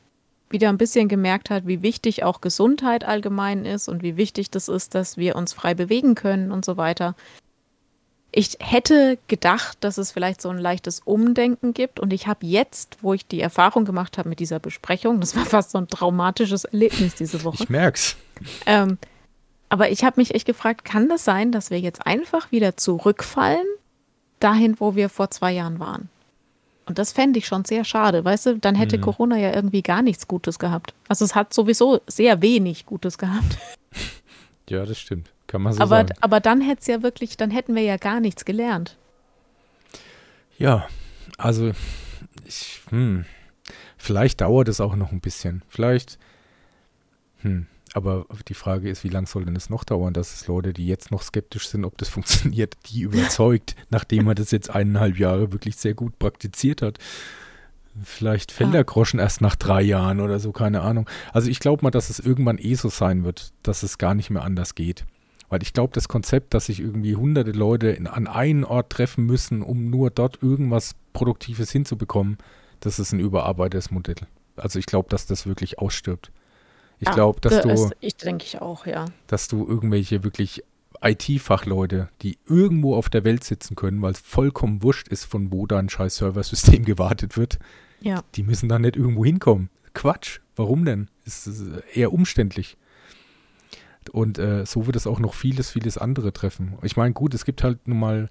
[0.50, 4.68] wieder ein bisschen gemerkt hat, wie wichtig auch Gesundheit allgemein ist und wie wichtig das
[4.68, 7.16] ist, dass wir uns frei bewegen können und so weiter.
[8.32, 12.98] Ich hätte gedacht, dass es vielleicht so ein leichtes Umdenken gibt und ich habe jetzt,
[13.02, 16.66] wo ich die Erfahrung gemacht habe mit dieser Besprechung, das war fast so ein traumatisches
[16.66, 18.16] Erlebnis diese Woche, Ich merk's.
[18.66, 18.98] ähm,
[19.74, 23.66] aber ich habe mich echt gefragt, kann das sein, dass wir jetzt einfach wieder zurückfallen
[24.40, 26.10] dahin, wo wir vor zwei Jahren waren?
[26.86, 28.60] Und das fände ich schon sehr schade, weißt du?
[28.60, 29.02] Dann hätte Mhm.
[29.02, 30.94] Corona ja irgendwie gar nichts Gutes gehabt.
[31.08, 33.58] Also es hat sowieso sehr wenig Gutes gehabt.
[34.70, 35.30] Ja, das stimmt.
[35.48, 36.14] Kann man so aber, sagen.
[36.22, 38.96] aber dann hätte es ja wirklich, dann hätten wir ja gar nichts gelernt.
[40.58, 40.88] Ja,
[41.38, 41.72] also
[42.46, 43.26] ich, hm,
[43.98, 45.64] vielleicht dauert es auch noch ein bisschen.
[45.68, 46.18] Vielleicht,
[47.42, 50.74] hm, aber die Frage ist, wie lange soll denn es noch dauern, dass es Leute,
[50.74, 55.18] die jetzt noch skeptisch sind, ob das funktioniert, die überzeugt, nachdem man das jetzt eineinhalb
[55.18, 56.98] Jahre wirklich sehr gut praktiziert hat.
[58.04, 61.08] Vielleicht fällt der Groschen erst nach drei Jahren oder so, keine Ahnung.
[61.32, 64.32] Also ich glaube mal, dass es irgendwann eh so sein wird, dass es gar nicht
[64.32, 65.06] mehr anders geht.
[65.50, 69.28] Weil ich glaube, das Konzept, dass sich irgendwie hunderte Leute in, an einen Ort treffen
[69.28, 72.40] müssen, um nur dort irgendwas Produktives hinzubekommen,
[72.80, 74.16] das ist ein überarbeitetes Modell.
[74.56, 76.32] Also ich glaube, dass das wirklich ausstirbt.
[77.00, 79.06] Ich Ja, glaube, dass das du, ich denke ich auch, ja.
[79.28, 80.64] dass du irgendwelche wirklich
[81.02, 85.68] IT-Fachleute, die irgendwo auf der Welt sitzen können, weil es vollkommen wurscht ist, von wo
[85.68, 87.60] dein scheiß Serversystem gewartet wird,
[88.02, 88.24] Ja.
[88.36, 89.70] die müssen da nicht irgendwo hinkommen.
[89.94, 90.40] Quatsch.
[90.56, 91.10] Warum denn?
[91.26, 91.64] Es ist
[91.94, 92.78] eher umständlich.
[94.12, 96.78] Und äh, so wird es auch noch vieles, vieles andere treffen.
[96.84, 98.30] Ich meine, gut, es gibt halt nun mal,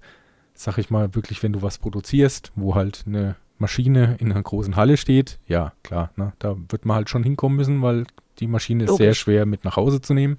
[0.53, 4.75] sag ich mal, wirklich, wenn du was produzierst, wo halt eine Maschine in einer großen
[4.75, 8.05] Halle steht, ja, klar, ne, da wird man halt schon hinkommen müssen, weil
[8.39, 10.37] die Maschine ist sehr schwer mit nach Hause zu nehmen.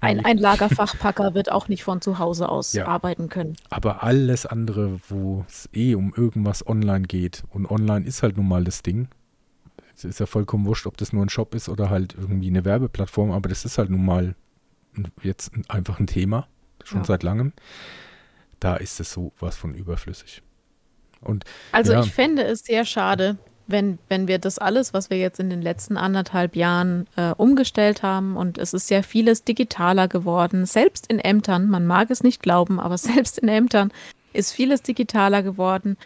[0.00, 2.86] Ein, ein Lagerfachpacker wird auch nicht von zu Hause aus ja.
[2.86, 3.56] arbeiten können.
[3.68, 8.46] Aber alles andere, wo es eh um irgendwas online geht, und online ist halt nun
[8.46, 9.08] mal das Ding,
[9.96, 12.64] es ist ja vollkommen wurscht, ob das nur ein Shop ist oder halt irgendwie eine
[12.64, 14.36] Werbeplattform, aber das ist halt nun mal
[15.22, 16.46] jetzt einfach ein Thema,
[16.84, 17.04] schon ja.
[17.04, 17.52] seit langem.
[18.60, 20.42] Da ist es so was von überflüssig.
[21.20, 23.38] Und, also ja, ich fände es sehr schade,
[23.68, 28.02] wenn, wenn wir das alles, was wir jetzt in den letzten anderthalb Jahren äh, umgestellt
[28.02, 32.42] haben und es ist sehr vieles digitaler geworden, selbst in Ämtern, man mag es nicht
[32.42, 33.92] glauben, aber selbst in Ämtern
[34.32, 35.96] ist vieles digitaler geworden.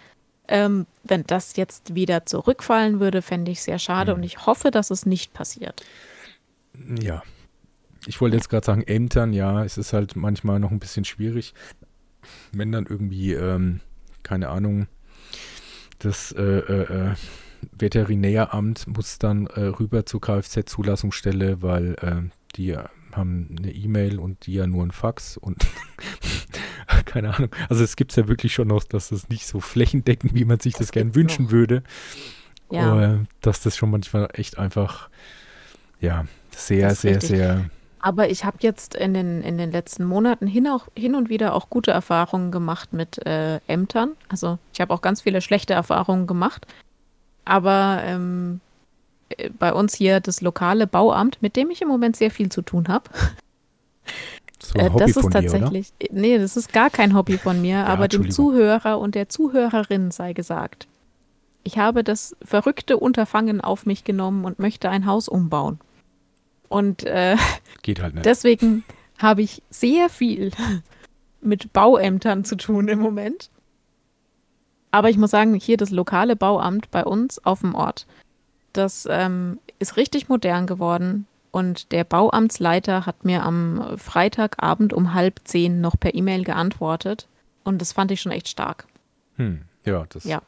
[0.48, 4.18] Ähm, wenn das jetzt wieder zurückfallen würde, fände ich sehr schade mhm.
[4.18, 5.84] und ich hoffe, dass es nicht passiert.
[7.00, 7.22] Ja,
[8.06, 11.54] ich wollte jetzt gerade sagen, Ämtern, ja, es ist halt manchmal noch ein bisschen schwierig,
[12.50, 13.80] wenn dann irgendwie, ähm,
[14.24, 14.88] keine Ahnung,
[16.00, 17.14] das äh, äh, äh
[17.72, 22.76] Veterinäramt muss dann äh, rüber zur Kfz-Zulassungsstelle, weil äh, die
[23.12, 25.66] haben eine E-Mail und die ja nur ein Fax und
[27.04, 27.50] keine Ahnung.
[27.68, 30.60] Also es gibt es ja wirklich schon noch, dass das nicht so flächendeckend, wie man
[30.60, 31.52] sich das, das gern wünschen noch.
[31.52, 31.82] würde.
[32.70, 32.92] Ja.
[32.92, 35.10] Aber, dass das schon manchmal echt einfach,
[36.00, 37.28] ja, sehr, sehr, richtig.
[37.28, 37.70] sehr
[38.02, 41.54] aber ich habe jetzt in den, in den letzten Monaten hin, auch, hin und wieder
[41.54, 44.16] auch gute Erfahrungen gemacht mit äh, Ämtern.
[44.28, 46.66] Also ich habe auch ganz viele schlechte Erfahrungen gemacht.
[47.44, 48.60] Aber ähm,
[49.30, 52.62] äh, bei uns hier das lokale Bauamt, mit dem ich im Moment sehr viel zu
[52.62, 53.10] tun habe.
[54.62, 57.86] So äh, das ist tatsächlich, dir, nee, das ist gar kein Hobby von mir, ja,
[57.86, 60.86] aber dem Zuhörer und der Zuhörerin sei gesagt.
[61.64, 65.78] Ich habe das verrückte Unterfangen auf mich genommen und möchte ein Haus umbauen.
[66.68, 67.36] Und äh,
[67.82, 68.26] Geht halt nicht.
[68.26, 68.84] deswegen
[69.18, 70.50] habe ich sehr viel
[71.40, 73.50] mit Bauämtern zu tun im Moment.
[74.92, 78.06] Aber ich muss sagen, hier das lokale Bauamt bei uns auf dem Ort,
[78.72, 81.26] das ähm, ist richtig modern geworden.
[81.50, 87.26] Und der Bauamtsleiter hat mir am Freitagabend um halb zehn noch per E-Mail geantwortet.
[87.64, 88.86] Und das fand ich schon echt stark.
[89.36, 90.40] Hm, ja, das, ja.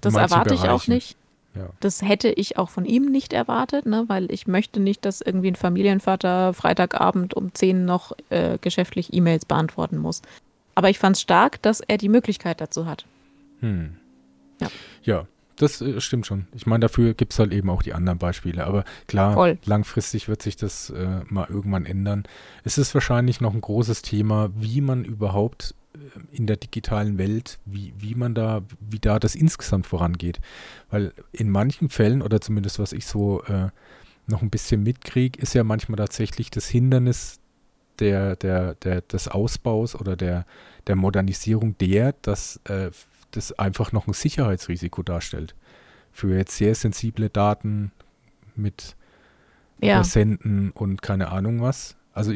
[0.00, 1.16] das erwarte ich auch nicht.
[1.54, 1.68] Ja.
[1.80, 5.48] Das hätte ich auch von ihm nicht erwartet, ne, weil ich möchte nicht, dass irgendwie
[5.48, 10.22] ein Familienvater Freitagabend um 10 noch äh, geschäftlich E-Mails beantworten muss.
[10.76, 13.04] Aber ich fand es stark, dass er die Möglichkeit dazu hat.
[13.60, 13.96] Hm.
[14.60, 14.68] Ja.
[15.02, 16.46] ja, das äh, stimmt schon.
[16.54, 18.66] Ich meine, dafür gibt es halt eben auch die anderen Beispiele.
[18.66, 19.58] Aber klar, Voll.
[19.64, 22.24] langfristig wird sich das äh, mal irgendwann ändern.
[22.64, 25.74] Es ist wahrscheinlich noch ein großes Thema, wie man überhaupt
[26.32, 30.40] in der digitalen Welt, wie, wie man da, wie da das insgesamt vorangeht.
[30.88, 33.68] Weil in manchen Fällen, oder zumindest was ich so äh,
[34.26, 37.40] noch ein bisschen mitkriege, ist ja manchmal tatsächlich das Hindernis
[37.98, 40.46] der, der, der, des Ausbaus oder der,
[40.86, 42.90] der Modernisierung der, dass äh,
[43.30, 45.54] das einfach noch ein Sicherheitsrisiko darstellt.
[46.12, 47.92] Für jetzt sehr sensible Daten
[48.56, 48.96] mit
[49.80, 50.04] ja.
[50.04, 51.96] Senden und keine Ahnung was.
[52.12, 52.32] Also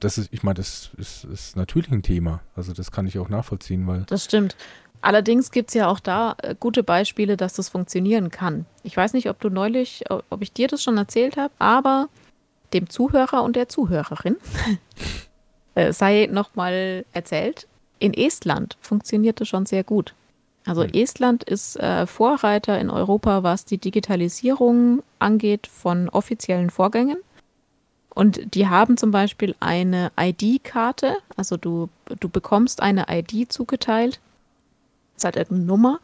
[0.00, 2.40] das ist, ich meine, das ist, ist natürlich ein Thema.
[2.54, 4.04] Also das kann ich auch nachvollziehen, weil.
[4.06, 4.56] Das stimmt.
[5.00, 8.66] Allerdings gibt es ja auch da äh, gute Beispiele, dass das funktionieren kann.
[8.82, 12.08] Ich weiß nicht, ob du neulich, ob ich dir das schon erzählt habe, aber
[12.72, 14.36] dem Zuhörer und der Zuhörerin
[15.74, 17.66] äh, sei nochmal erzählt,
[17.98, 20.14] in Estland funktioniert das schon sehr gut.
[20.66, 20.90] Also mhm.
[20.92, 27.18] Estland ist äh, Vorreiter in Europa, was die Digitalisierung angeht von offiziellen Vorgängen.
[28.10, 34.20] Und die haben zum Beispiel eine ID-Karte, also du, du bekommst eine ID zugeteilt,
[35.14, 36.00] das ist halt irgendeine Nummer.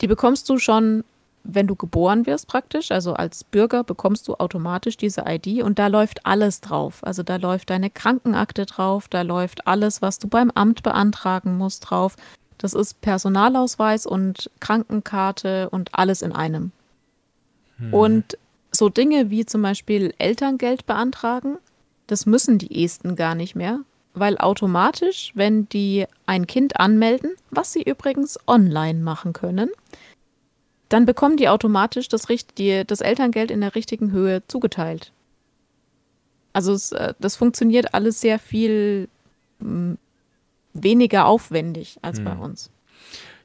[0.00, 1.02] Die bekommst du schon,
[1.42, 5.88] wenn du geboren wirst praktisch, also als Bürger bekommst du automatisch diese ID und da
[5.88, 7.00] läuft alles drauf.
[7.02, 11.90] Also da läuft deine Krankenakte drauf, da läuft alles, was du beim Amt beantragen musst
[11.90, 12.14] drauf.
[12.58, 16.72] Das ist Personalausweis und Krankenkarte und alles in einem.
[17.78, 17.94] Hm.
[17.94, 18.38] Und
[18.72, 21.58] so Dinge wie zum Beispiel Elterngeld beantragen,
[22.08, 23.80] das müssen die Esten gar nicht mehr,
[24.14, 29.70] weil automatisch, wenn die ein Kind anmelden, was sie übrigens online machen können,
[30.88, 35.12] dann bekommen die automatisch das, das Elterngeld in der richtigen Höhe zugeteilt.
[36.52, 39.08] Also es, äh, das funktioniert alles sehr viel
[39.60, 39.98] hm,
[40.82, 42.24] weniger aufwendig als hm.
[42.24, 42.70] bei uns.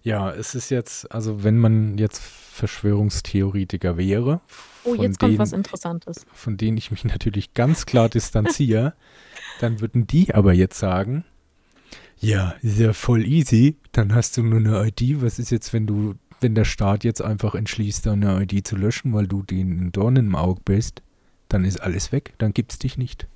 [0.03, 4.41] Ja, es ist jetzt, also wenn man jetzt Verschwörungstheoretiker wäre,
[4.83, 6.25] oh, jetzt kommt was Interessantes.
[6.33, 8.93] Von denen ich mich natürlich ganz klar distanziere,
[9.59, 11.23] dann würden die aber jetzt sagen,
[12.19, 15.87] ja, ist ja voll easy, dann hast du nur eine ID, was ist jetzt, wenn
[15.87, 20.17] du wenn der Staat jetzt einfach entschließt, deine ID zu löschen, weil du den Dorn
[20.17, 21.01] im Auge bist,
[21.47, 23.27] dann ist alles weg, dann gibt's dich nicht.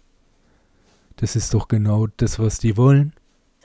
[1.16, 3.14] Das ist doch genau das, was die wollen.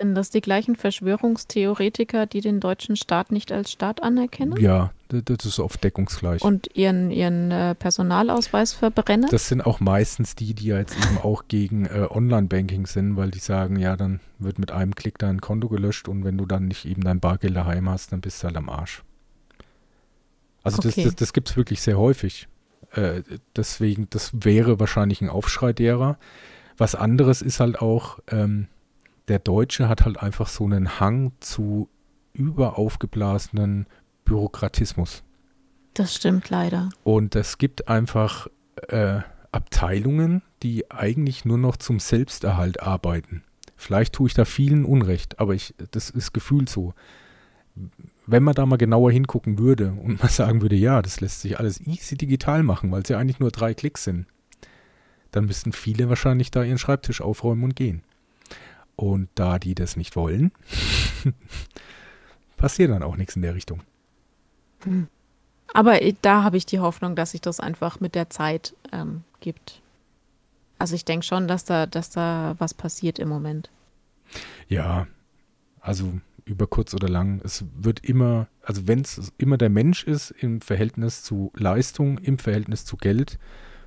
[0.03, 4.61] Sind das die gleichen Verschwörungstheoretiker, die den deutschen Staat nicht als Staat anerkennen?
[4.61, 6.42] Ja, das ist oft deckungsgleich.
[6.42, 9.28] Und ihren, ihren äh, Personalausweis verbrennen?
[9.30, 13.30] Das sind auch meistens die, die ja jetzt eben auch gegen äh, Online-Banking sind, weil
[13.30, 16.66] die sagen, ja, dann wird mit einem Klick dein Konto gelöscht und wenn du dann
[16.66, 19.05] nicht eben dein Bargeld daheim hast, dann bist du halt am Arsch.
[20.64, 20.90] Also okay.
[20.96, 22.48] das, das, das gibt es wirklich sehr häufig.
[22.90, 23.22] Äh,
[23.55, 26.18] deswegen, das wäre wahrscheinlich ein Aufschrei derer.
[26.76, 28.66] Was anderes ist halt auch, ähm,
[29.29, 31.89] der Deutsche hat halt einfach so einen Hang zu
[32.33, 33.87] überaufgeblasenen
[34.25, 35.23] Bürokratismus.
[35.95, 36.89] Das stimmt leider.
[37.05, 38.47] Und es gibt einfach
[38.89, 39.20] äh,
[39.53, 43.43] Abteilungen, die eigentlich nur noch zum Selbsterhalt arbeiten.
[43.77, 46.95] Vielleicht tue ich da vielen Unrecht, aber ich, das ist gefühlt so.
[48.27, 51.59] Wenn man da mal genauer hingucken würde und mal sagen würde, ja, das lässt sich
[51.59, 54.27] alles easy digital machen, weil es ja eigentlich nur drei Klicks sind,
[55.33, 58.03] dann müssten viele wahrscheinlich da ihren Schreibtisch aufräumen und gehen.
[58.97, 60.53] Und da die das nicht wollen,
[62.57, 63.82] passiert dann auch nichts in der Richtung.
[64.84, 65.09] Hm.
[65.74, 69.80] Aber da habe ich die Hoffnung, dass sich das einfach mit der Zeit ähm, gibt.
[70.78, 73.70] Also ich denke schon, dass da, dass da was passiert im Moment.
[74.68, 75.07] Ja,
[75.80, 76.12] also
[76.45, 80.61] über kurz oder lang, es wird immer, also wenn es immer der Mensch ist im
[80.61, 83.38] Verhältnis zu Leistung, im Verhältnis zu Geld,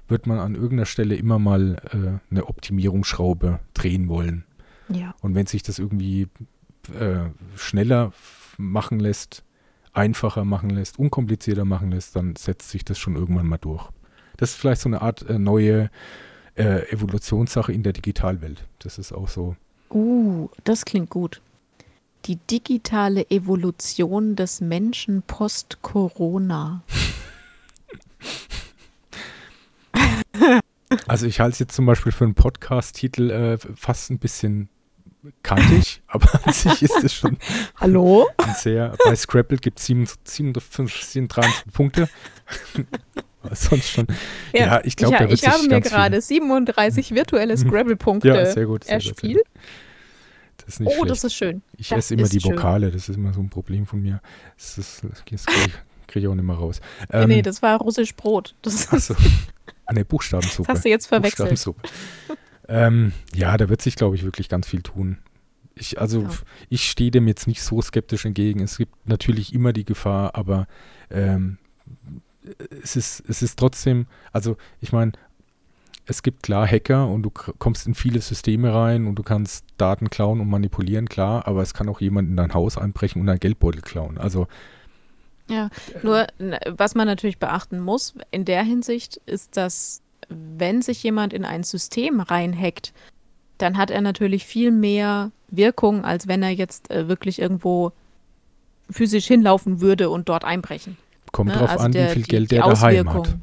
[0.07, 4.45] wird man an irgendeiner Stelle immer mal äh, eine Optimierungsschraube drehen wollen.
[4.89, 5.15] Ja.
[5.21, 6.27] Und wenn sich das irgendwie
[6.99, 8.13] äh, schneller
[8.57, 9.43] machen lässt,
[9.93, 13.89] einfacher machen lässt, unkomplizierter machen lässt, dann setzt sich das schon irgendwann mal durch.
[14.37, 15.89] Das ist vielleicht so eine Art äh, neue
[16.55, 18.65] äh, Evolutionssache in der Digitalwelt.
[18.79, 19.55] Das ist auch so.
[19.89, 21.41] Uh, das klingt gut.
[22.25, 26.83] Die digitale Evolution des Menschen post-Corona.
[31.07, 34.69] Also ich halte es jetzt zum Beispiel für einen Podcast-Titel äh, fast ein bisschen
[35.43, 37.37] kantig, aber an sich ist es schon
[37.75, 38.27] Hallo?
[38.57, 38.93] sehr.
[39.05, 42.09] Bei Scrabble gibt es 37 Punkte.
[43.51, 44.07] sonst schon.
[44.53, 48.65] Ja, ja ich glaube, da wird Ich habe mir gerade 37 virtuelle Scrabble-Punkte ja, sehr
[48.65, 49.43] gut, sehr erspielt.
[50.57, 51.11] Das ist nicht oh, schlecht.
[51.11, 51.61] das ist schön.
[51.77, 54.21] Ich das esse immer die Vokale, das ist immer so ein Problem von mir.
[54.57, 55.73] Das, ist, das kriege ich,
[56.07, 56.81] krieg ich, auch nicht mehr raus.
[57.11, 58.55] Ähm, nee, das war russisch Brot.
[58.61, 59.15] Das Achso.
[59.87, 60.65] Ah, ne, Buchstabensuppe.
[60.65, 61.75] Das hast du jetzt verwechselt.
[62.67, 65.17] Ähm, ja, da wird sich, glaube ich, wirklich ganz viel tun.
[65.75, 66.29] Ich, also, ja.
[66.69, 68.61] ich stehe dem jetzt nicht so skeptisch entgegen.
[68.61, 70.67] Es gibt natürlich immer die Gefahr, aber
[71.11, 71.57] ähm,
[72.81, 75.11] es, ist, es ist trotzdem, also ich meine,
[76.05, 80.09] es gibt klar Hacker und du kommst in viele Systeme rein und du kannst Daten
[80.09, 83.39] klauen und manipulieren, klar, aber es kann auch jemand in dein Haus einbrechen und dein
[83.39, 84.17] Geldbeutel klauen.
[84.17, 84.47] Also
[85.49, 85.69] ja,
[86.03, 86.27] nur
[86.65, 91.63] was man natürlich beachten muss in der Hinsicht ist, dass wenn sich jemand in ein
[91.63, 92.93] System reinhackt,
[93.57, 97.91] dann hat er natürlich viel mehr Wirkung, als wenn er jetzt äh, wirklich irgendwo
[98.89, 100.97] physisch hinlaufen würde und dort einbrechen.
[101.31, 101.57] Kommt ne?
[101.57, 103.35] drauf also an, der, wie viel die, Geld der daheim hat.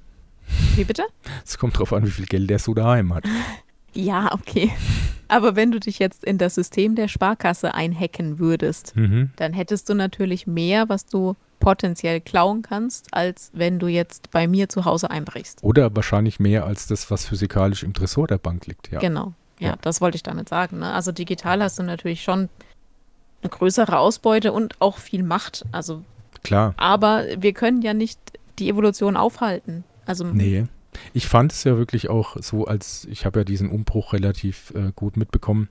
[0.77, 1.05] Wie bitte?
[1.45, 3.25] Es kommt drauf an, wie viel Geld der so daheim hat.
[3.95, 4.71] Ja, okay.
[5.29, 9.33] Aber wenn du dich jetzt in das System der Sparkasse einhacken würdest, mhm.
[9.37, 14.49] dann hättest du natürlich mehr, was du potenziell klauen kannst, als wenn du jetzt bei
[14.49, 15.63] mir zu Hause einbrichst.
[15.63, 18.99] Oder wahrscheinlich mehr als das, was physikalisch im Tresor der Bank liegt, ja.
[18.99, 19.77] Genau, ja, ja.
[19.81, 20.81] das wollte ich damit sagen.
[20.81, 20.93] Ne?
[20.93, 22.49] Also digital hast du natürlich schon
[23.43, 25.65] eine größere Ausbeute und auch viel Macht.
[25.71, 26.03] Also
[26.43, 26.75] klar.
[26.77, 28.19] Aber wir können ja nicht
[28.59, 29.85] die Evolution aufhalten.
[30.05, 30.67] Also nee.
[31.15, 34.93] Ich fand es ja wirklich auch so, als ich habe ja diesen Umbruch relativ äh,
[34.95, 35.69] gut mitbekommen.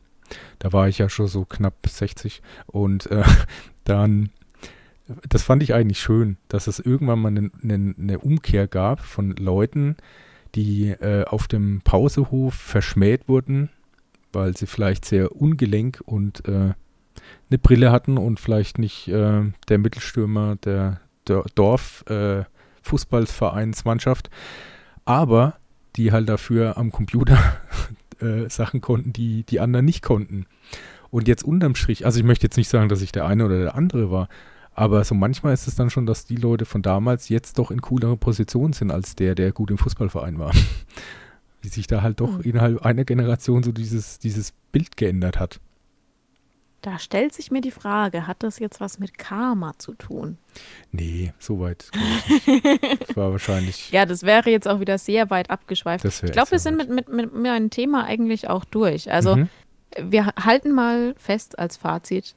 [0.58, 3.24] Da war ich ja schon so knapp 60 und äh,
[3.84, 4.30] dann
[5.28, 7.52] das fand ich eigentlich schön, dass es irgendwann mal eine,
[7.98, 9.98] eine Umkehr gab von Leuten,
[10.56, 13.70] die äh, auf dem Pausehof verschmäht wurden,
[14.34, 16.74] weil sie vielleicht sehr ungelenk und äh,
[17.50, 24.32] eine Brille hatten und vielleicht nicht äh, der Mittelstürmer der, der Dorf-Fußballvereinsmannschaft, äh,
[25.06, 25.56] aber
[25.96, 27.38] die halt dafür am Computer
[28.20, 30.46] äh, Sachen konnten, die die anderen nicht konnten.
[31.10, 33.60] Und jetzt unterm Strich, also ich möchte jetzt nicht sagen, dass ich der eine oder
[33.60, 34.30] der andere war,
[34.74, 37.82] aber so manchmal ist es dann schon, dass die Leute von damals jetzt doch in
[37.82, 40.54] coolere Positionen sind als der, der gut im Fußballverein war.
[41.62, 42.42] Wie sich da halt doch mhm.
[42.42, 45.60] innerhalb einer Generation so dieses, dieses Bild geändert hat.
[46.82, 50.40] Da stellt sich mir die Frage, hat das jetzt was mit Karma zu tun?
[50.92, 51.92] Nee, soweit.
[53.08, 53.92] das war wahrscheinlich.
[53.92, 56.06] Ja, das wäre jetzt auch wieder sehr weit abgeschweift.
[56.06, 59.12] Ich glaube, wir sind mit, mit, mit, mit einem Thema eigentlich auch durch.
[59.12, 59.50] Also, mhm.
[60.00, 62.34] wir halten mal fest als Fazit,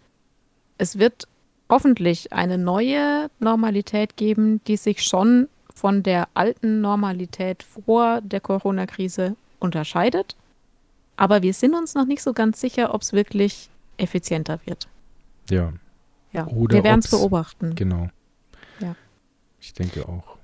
[0.76, 1.26] es wird
[1.68, 9.36] hoffentlich eine neue Normalität geben, die sich schon von der alten Normalität vor der Corona-Krise
[9.58, 10.36] unterscheidet.
[11.16, 14.88] Aber wir sind uns noch nicht so ganz sicher, ob es wirklich effizienter wird.
[15.50, 15.72] Ja.
[16.32, 17.74] Ja, Oder wir werden es beobachten.
[17.76, 18.08] Genau.
[18.80, 18.96] Ja.
[19.60, 20.36] Ich denke auch.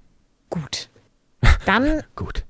[0.49, 0.89] Gut.
[1.67, 2.45] Dann, Gut.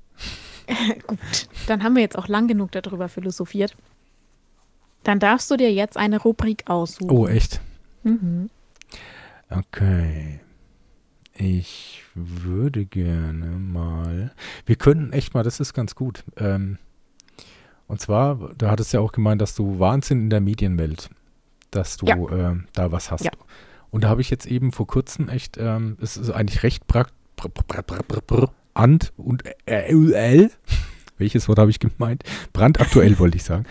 [1.07, 1.19] gut,
[1.67, 3.75] dann haben wir jetzt auch lang genug darüber philosophiert.
[5.03, 7.11] Dann darfst du dir jetzt eine Rubrik aussuchen.
[7.11, 7.59] Oh, echt?
[8.03, 8.49] Mhm.
[9.51, 10.39] Okay.
[11.33, 14.31] Ich würde gerne mal.
[14.65, 16.23] Wir könnten echt mal, das ist ganz gut.
[16.37, 16.77] Ähm,
[17.87, 21.09] und zwar, da hattest du ja auch gemeint, dass du Wahnsinn in der Medienwelt,
[21.71, 22.15] dass du Ja.
[22.15, 23.25] ähm, da was hast.
[23.25, 23.31] Ja.
[23.89, 27.13] Und da habe ich jetzt eben vor kurzem echt, ähm, es ist eigentlich recht prakt,
[27.35, 30.49] br, br, br, br, br, and und äh,
[31.17, 32.23] welches Wort habe ich gemeint?
[32.53, 33.65] Brandaktuell wollte ich sagen.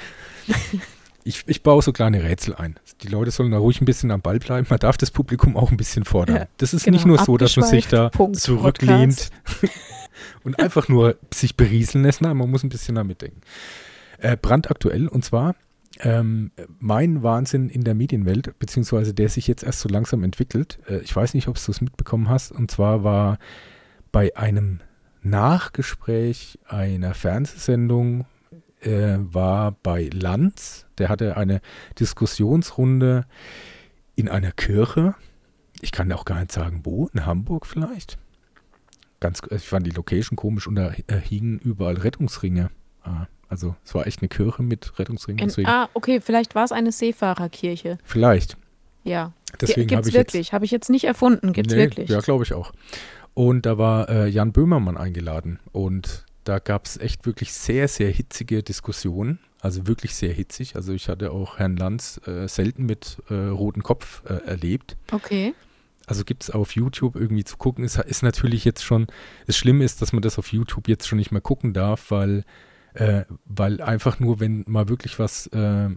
[1.31, 2.74] Ich, ich baue so kleine Rätsel ein.
[3.03, 4.66] Die Leute sollen da ruhig ein bisschen am Ball bleiben.
[4.68, 6.37] Man darf das Publikum auch ein bisschen fordern.
[6.37, 6.97] Ja, das ist genau.
[6.97, 8.09] nicht nur so, dass man sich da.
[8.09, 8.37] Punkt.
[8.41, 9.31] zurücklehnt
[10.45, 12.20] und einfach nur sich berieseln lässt.
[12.20, 13.43] Nein, man muss ein bisschen damit denken.
[14.18, 15.55] Äh, brandaktuell und zwar
[16.01, 16.51] ähm,
[16.81, 20.81] mein Wahnsinn in der Medienwelt, beziehungsweise der sich jetzt erst so langsam entwickelt.
[20.89, 22.51] Äh, ich weiß nicht, ob du es mitbekommen hast.
[22.51, 23.39] Und zwar war
[24.11, 24.81] bei einem
[25.22, 28.26] Nachgespräch einer Fernsehsendung
[28.81, 31.61] äh, war bei Lanz, der hatte eine
[31.99, 33.26] Diskussionsrunde
[34.16, 35.14] in einer Kirche.
[35.81, 38.18] Ich kann auch gar nicht sagen, wo, in Hamburg vielleicht.
[39.20, 42.70] Ganz, ich fand die Location komisch und da äh, hingen überall Rettungsringe.
[43.03, 45.51] Ah, also es war echt eine Kirche mit Rettungsringen.
[45.51, 47.99] In, ah, okay, vielleicht war es eine Seefahrerkirche.
[48.05, 48.57] vielleicht.
[49.05, 49.33] Ja.
[49.61, 50.53] Deswegen Gibt habe es ich wirklich.
[50.53, 51.53] Habe ich jetzt nicht erfunden.
[51.53, 52.11] Gibt es Nee, wirklich.
[52.11, 52.72] Ja, glaube ich auch.
[53.35, 58.11] Und da war äh, Jan Böhmermann eingeladen und da gab es echt wirklich sehr, sehr
[58.11, 59.38] hitzige Diskussionen.
[59.61, 60.74] Also wirklich sehr hitzig.
[60.74, 64.96] Also ich hatte auch Herrn Lanz äh, selten mit äh, rotem Kopf äh, erlebt.
[65.12, 65.55] Okay.
[66.07, 67.84] Also gibt es auf YouTube irgendwie zu gucken.
[67.84, 69.07] Ist, ist natürlich jetzt schon,
[69.46, 72.42] das Schlimme ist, dass man das auf YouTube jetzt schon nicht mehr gucken darf, weil,
[72.94, 75.88] äh, weil einfach nur, wenn mal wirklich was äh,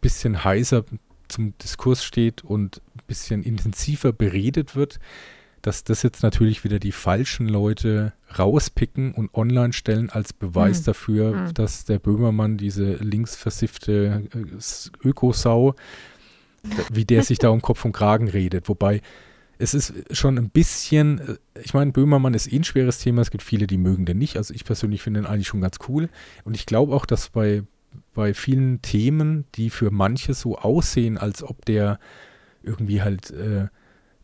[0.00, 0.84] bisschen heißer
[1.28, 4.98] zum Diskurs steht und ein bisschen intensiver beredet wird,
[5.62, 10.84] dass das jetzt natürlich wieder die falschen Leute rauspicken und online stellen als Beweis Mhm.
[10.84, 11.54] dafür, Mhm.
[11.54, 15.74] dass der Böhmermann, diese linksversiffte äh, Ökosau,
[16.92, 18.68] wie der sich da um Kopf und Kragen redet.
[18.68, 19.00] Wobei
[19.58, 23.22] es ist schon ein bisschen, äh, ich meine, Böhmermann ist eh ein schweres Thema.
[23.22, 24.36] Es gibt viele, die mögen den nicht.
[24.36, 26.08] Also ich persönlich finde den eigentlich schon ganz cool.
[26.44, 27.62] Und ich glaube auch, dass bei,
[28.14, 31.98] bei vielen Themen, die für manche so aussehen, als ob der
[32.62, 33.68] irgendwie halt äh,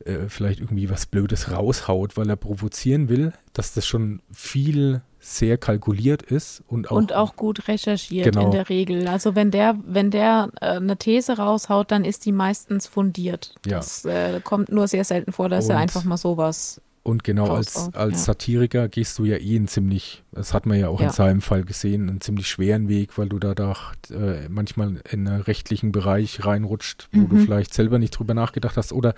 [0.08, 5.58] äh, vielleicht irgendwie was Blödes raushaut, weil er provozieren will, dass das schon viel sehr
[5.58, 8.46] kalkuliert ist und auch, und auch gut recherchiert Genau.
[8.46, 9.08] in der Regel.
[9.08, 13.54] Also wenn der, wenn der äh, eine These raushaut, dann ist die meistens fundiert.
[13.66, 13.78] Ja.
[13.78, 16.80] Das äh, kommt nur sehr selten vor, dass er Und- einfach mal sowas.
[17.04, 18.18] Und genau als, raushaut, als ja.
[18.18, 21.06] Satiriker gehst du ja eh einen ziemlich, das hat man ja auch Ja.
[21.06, 25.26] in seinem Fall gesehen, einen ziemlich schweren Weg, weil du da doch, äh, manchmal in
[25.26, 27.44] einen rechtlichen Bereich reinrutscht, wo du Mhm.
[27.46, 29.14] vielleicht selber nicht drüber nachgedacht hast oder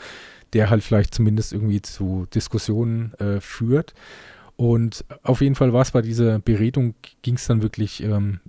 [0.52, 3.94] der halt vielleicht zumindest irgendwie zu Diskussionen äh, führt.
[4.56, 8.40] Und auf jeden Fall war es bei dieser Beredung, ging es dann wirklich ähm,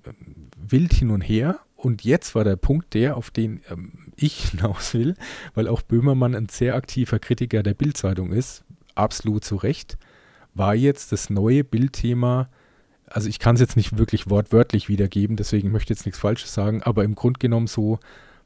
[0.58, 1.60] wild hin und her.
[1.76, 5.16] Und jetzt war der Punkt der, auf den ähm, ich hinaus will,
[5.54, 8.64] weil auch Böhmermann ein sehr aktiver Kritiker der Bildzeitung ist,
[8.96, 9.98] absolut zu Recht,
[10.54, 12.50] war jetzt das neue Bildthema,
[13.08, 16.54] also ich kann es jetzt nicht wirklich wortwörtlich wiedergeben, deswegen möchte ich jetzt nichts Falsches
[16.54, 18.00] sagen, aber im Grunde genommen so,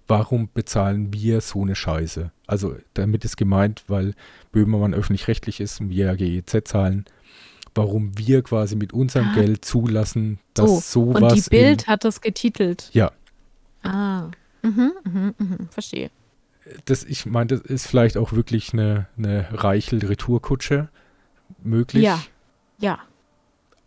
[0.07, 2.31] warum bezahlen wir so eine Scheiße?
[2.47, 4.13] Also damit ist gemeint, weil
[4.51, 7.05] Böhmermann öffentlich-rechtlich ist und wir ja GEZ zahlen,
[7.73, 9.35] warum wir quasi mit unserem Ah.
[9.35, 11.09] Geld zulassen, dass So.
[11.09, 12.89] sowas Und die Bild in, hat das getitelt.
[12.93, 13.11] Ja.
[13.83, 14.29] Ah.
[14.61, 15.67] Mhm, mhm, mhm.
[15.69, 16.09] Verstehe.
[16.85, 20.89] das, ich meine, das ist vielleicht auch wirklich eine, eine Reichel-Retourkutsche
[21.63, 22.03] möglich.
[22.03, 22.19] Ja.
[22.79, 22.99] Ja.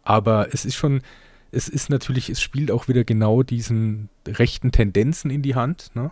[0.05, 1.03] Aber es ist schon,
[1.51, 6.11] es ist natürlich, es spielt auch wieder genau diesen rechten Tendenzen in die Hand, ne?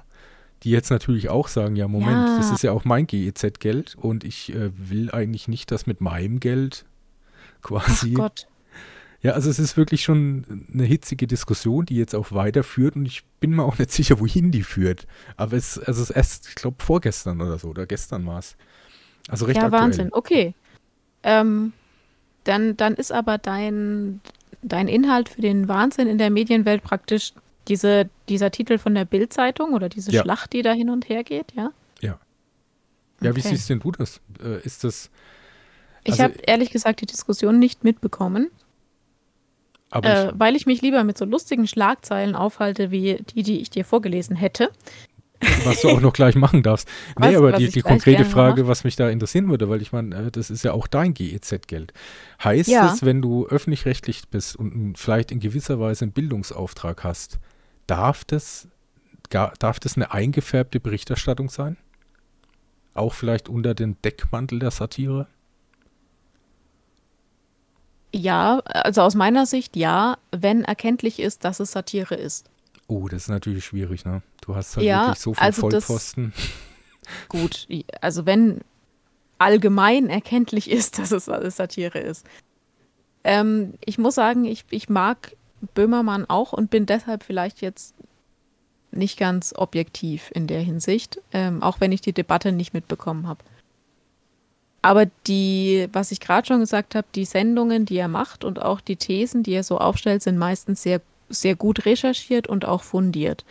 [0.62, 2.36] die jetzt natürlich auch sagen, ja, Moment, Ja.
[2.38, 6.40] das ist ja auch mein GEZ-Geld und ich äh, will eigentlich nicht, dass mit meinem
[6.40, 6.86] Geld
[7.58, 8.12] Ach quasi.
[8.12, 8.46] Gott.
[9.22, 13.24] Ja, also es ist wirklich schon eine hitzige Diskussion, die jetzt auch weiterführt und ich
[13.40, 15.06] bin mir auch nicht sicher, wohin die führt.
[15.36, 18.56] Aber es, also es ist erst, ich glaube, vorgestern oder so, oder gestern war es.
[19.28, 19.82] Also recht Ja, aktuell.
[19.82, 20.08] Wahnsinn.
[20.12, 20.54] Okay.
[21.22, 21.72] Ähm,
[22.44, 24.20] dann, dann ist aber dein,
[24.62, 27.32] dein Inhalt für den Wahnsinn in der Medienwelt praktisch
[27.68, 30.22] diese, dieser Titel von der Bild-Zeitung oder diese Ja.
[30.22, 31.70] Schlacht, die da hin und her geht, ja?
[32.00, 32.18] Ja.
[33.20, 33.48] Ja, wie Okay.
[33.48, 34.20] siehst denn du das?
[34.42, 35.10] Äh, ist das,
[36.04, 38.48] Ich Also- habe ehrlich gesagt die Diskussion nicht mitbekommen,
[39.92, 43.70] äh, ich, weil ich mich lieber mit so lustigen Schlagzeilen aufhalte, wie die, die ich
[43.70, 44.70] dir vorgelesen hätte.
[45.64, 46.88] Was du auch noch gleich machen darfst.
[47.18, 48.68] Nee, Was- aber was die, die konkrete Frage, mach.
[48.70, 51.92] was mich da interessieren würde, weil ich meine, äh, das ist ja auch dein GEZ-Geld.
[52.42, 52.92] Heißt Ja.
[52.92, 57.38] es, wenn du öffentlich-rechtlich bist und vielleicht in gewisser Weise einen Bildungsauftrag hast,
[57.86, 58.68] darf das,
[59.30, 61.76] darf das eine eingefärbte Berichterstattung sein?
[62.94, 65.26] Auch vielleicht unter den Deckmantel der Satire?
[68.14, 72.48] Ja, also aus meiner Sicht ja, wenn erkenntlich ist, dass es Satire ist.
[72.88, 74.22] Oh, das ist natürlich schwierig, ne?
[74.40, 76.32] Du hast halt Ja, wirklich so viel also das- Vollpfosten.
[77.28, 77.68] Gut,
[78.00, 78.60] also wenn
[79.38, 82.26] allgemein erkenntlich ist, dass es alles Satire ist.
[83.22, 85.36] Ähm, ich muss sagen, ich, ich mag
[85.74, 87.94] Böhmermann auch und bin deshalb vielleicht jetzt
[88.92, 93.44] nicht ganz objektiv in der Hinsicht, ähm, auch wenn ich die Debatte nicht mitbekommen habe.
[94.82, 98.80] Aber die, was ich gerade schon gesagt habe, die Sendungen, die er macht und auch
[98.80, 103.44] die Thesen, die er so aufstellt, sind meistens sehr, sehr gut recherchiert und auch fundiert.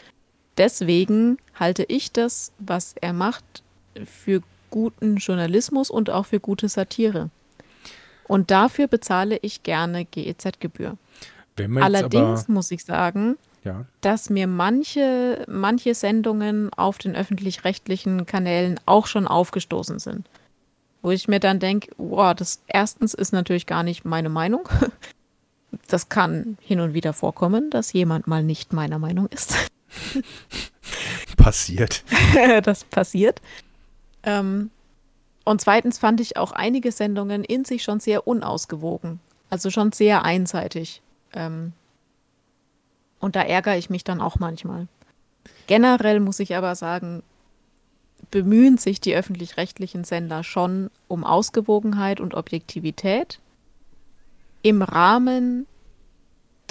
[0.57, 3.63] Deswegen halte ich das, was er macht,
[4.05, 7.29] für guten Journalismus und auch für gute Satire.
[8.27, 10.97] Und dafür bezahle ich gerne GEZ-Gebühr.
[11.57, 18.79] Allerdings aber, muss ich sagen, ja, dass mir manche, manche Sendungen auf den öffentlich-rechtlichen Kanälen
[18.85, 20.29] auch schon aufgestoßen sind.
[21.01, 24.67] Wo ich mir dann denke, wow, das erstens ist natürlich gar nicht meine Meinung.
[25.87, 29.55] Das kann hin und wieder vorkommen, dass jemand mal nicht meiner Meinung ist.
[31.37, 32.03] passiert.
[32.63, 33.41] das passiert.
[34.23, 34.71] Ähm,
[35.43, 39.19] und zweitens fand ich auch einige Sendungen in sich schon sehr unausgewogen.
[39.49, 41.01] Also schon sehr einseitig.
[41.33, 41.73] Ähm,
[43.19, 44.87] und da ärgere ich mich dann auch manchmal.
[45.67, 47.23] Generell muss ich aber sagen,
[48.31, 53.39] bemühen sich die öffentlich-rechtlichen Sender schon um Ausgewogenheit und Objektivität
[54.65, 55.67] im Rahmen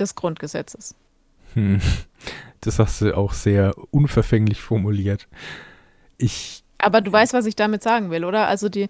[0.00, 0.96] des Grundgesetzes.
[1.54, 1.80] Hm.
[2.60, 5.28] Das hast du auch sehr unverfänglich formuliert.
[6.18, 8.48] Ich, Aber du weißt, was ich damit sagen will, oder?
[8.48, 8.88] Also die,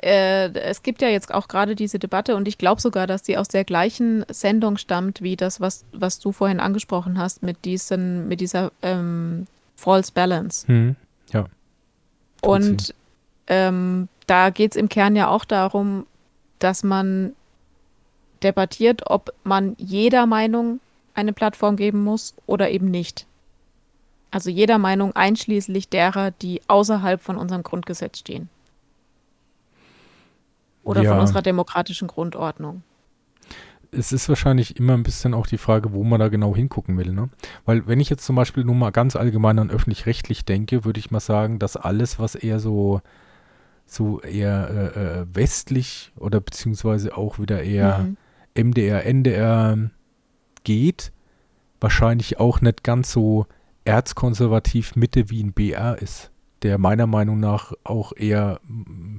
[0.00, 3.36] äh, es gibt ja jetzt auch gerade diese Debatte und ich glaube sogar, dass die
[3.38, 8.28] aus der gleichen Sendung stammt, wie das, was, was du vorhin angesprochen hast, mit diesen,
[8.28, 10.68] mit dieser ähm, False Balance.
[10.68, 10.94] hm,
[11.32, 11.46] ja.
[12.40, 12.94] Und
[13.48, 16.06] ähm, da geht es im Kern ja auch darum,
[16.60, 17.34] dass man
[18.44, 20.80] debattiert, ob man jeder Meinung
[21.14, 23.26] eine Plattform geben muss oder eben nicht.
[24.30, 28.48] Also jeder Meinung einschließlich derer, die außerhalb von unserem Grundgesetz stehen.
[30.82, 31.10] Oder Ja.
[31.12, 32.82] von unserer demokratischen Grundordnung.
[33.96, 37.12] es ist wahrscheinlich immer ein bisschen auch die Frage, wo man da genau hingucken will.
[37.12, 37.28] Ne?
[37.64, 41.12] Weil wenn ich jetzt zum Beispiel nur mal ganz allgemein an öffentlich-rechtlich denke, würde ich
[41.12, 43.02] mal sagen, dass alles, was eher so,
[43.86, 48.16] so eher äh, äh, westlich oder beziehungsweise auch wieder eher Mhm.
[48.54, 49.90] MDR, NDR
[50.64, 51.12] geht,
[51.80, 53.46] wahrscheinlich auch nicht ganz so
[53.84, 56.30] erzkonservativ Mitte wie ein BR ist,
[56.62, 59.16] der meiner Meinung nach auch eher mm,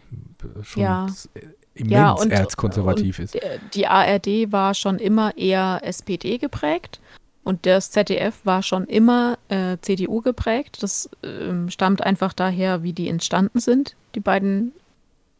[0.63, 1.07] schon Ja.
[1.35, 1.39] äh,
[1.75, 3.33] immens Ja, und- erzkonservativ ist.
[3.35, 6.99] Der- Die ARD war schon immer eher SPD geprägt
[7.43, 10.81] und das ZDF war schon immer äh, CDU geprägt.
[10.81, 14.71] Das ähm, stammt einfach daher, wie die entstanden sind, die beiden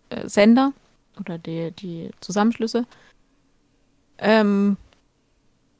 [0.09, 0.73] äh, Sender
[1.19, 2.85] oder die, die Zusammenschlüsse.
[4.17, 4.77] Ähm,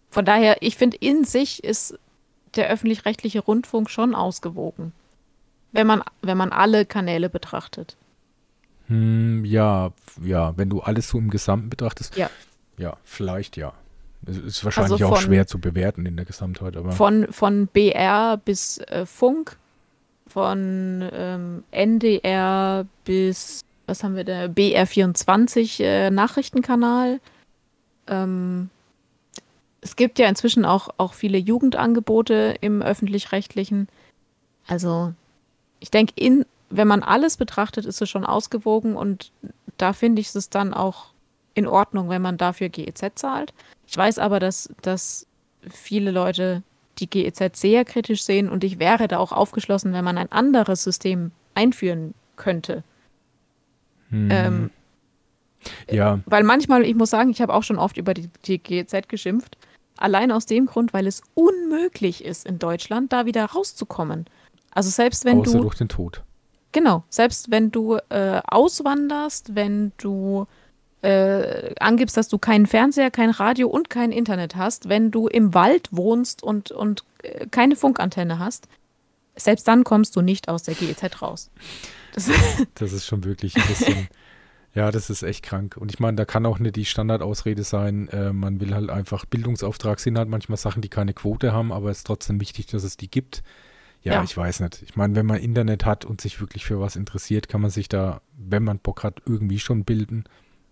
[0.10, 1.98] von daher, ich finde, in sich ist
[2.56, 4.94] der öffentlich-rechtliche Rundfunk schon ausgewogen,
[5.74, 7.98] wenn man, wenn man alle Kanäle betrachtet.
[8.88, 9.92] Hm, ja,
[10.24, 12.16] ja, wenn du alles so im Gesamten betrachtest.
[12.18, 12.30] Ja.
[12.78, 13.74] Ja, vielleicht ja.
[14.28, 17.68] Es ist wahrscheinlich Also auch von- schwer zu bewerten in der Gesamtheit, aber Von, von
[17.68, 19.58] BR bis äh, Funk,
[20.28, 27.20] von ähm, NDR bis, was haben wir da, BR24 äh, Nachrichtenkanal.
[28.08, 28.70] Ähm,
[29.82, 33.88] es gibt ja inzwischen auch, auch viele Jugendangebote im öffentlich-rechtlichen.
[34.68, 35.14] Also
[35.80, 39.32] ich denke, in, wenn man alles betrachtet, ist es schon ausgewogen und
[39.78, 41.14] da finde ich es dann auch
[41.54, 43.54] in Ordnung, wenn man dafür GEZ zahlt.
[43.88, 45.28] Ich weiß aber, dass, dass
[45.70, 46.64] viele Leute
[46.98, 50.84] die GEZ sehr kritisch sehen und ich wäre da auch aufgeschlossen, wenn man ein anderes
[50.84, 52.84] System einführen könnte.
[54.10, 54.72] hm, Ähm,
[55.90, 59.08] ja, weil manchmal, ich muss sagen, ich habe auch schon oft über die, die GEZ
[59.08, 59.58] geschimpft.
[59.98, 64.26] Allein aus dem Grund, weil es unmöglich ist, in Deutschland da wieder rauszukommen.
[64.72, 66.24] Also selbst wenn außer du, durch den Tod.
[66.74, 70.48] genau, selbst wenn du äh, auswanderst, wenn du
[71.02, 75.54] äh, angibst, dass du keinen Fernseher, kein Radio und kein Internet hast, wenn du im
[75.54, 78.68] Wald wohnst und, und äh, keine Funkantenne hast,
[79.36, 81.52] selbst dann kommst du nicht aus der GEZ raus.
[82.14, 82.30] Das,
[82.76, 84.08] Das ist schon wirklich ein bisschen,
[84.76, 85.78] ja, das ist echt krank.
[85.78, 89.26] Und ich meine, da kann auch nicht die Standardausrede sein, äh, man will halt einfach,
[89.26, 92.84] Bildungsauftrag sind halt manchmal Sachen, die keine Quote haben, aber es ist trotzdem wichtig, dass
[92.84, 93.42] es die gibt.
[94.04, 94.24] ja, Ja.
[94.24, 94.84] ich weiß nicht.
[94.84, 97.90] Ich meine, wenn man Internet hat und sich wirklich für was interessiert, kann man sich
[97.90, 100.26] da, wenn man Bock hat, irgendwie schon bilden.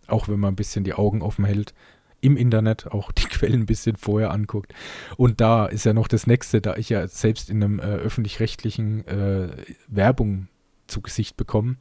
[0.08, 1.74] Auch wenn man ein bisschen die Augen offen hält.
[2.20, 4.74] Im Internet auch die Quellen ein bisschen vorher anguckt.
[5.18, 9.08] Und da ist ja noch das Nächste, da ich ja selbst in einem äh, öffentlich-rechtlichen
[9.08, 9.48] äh,
[9.88, 10.50] Werbung
[10.88, 11.78] zu Gesicht bekomme.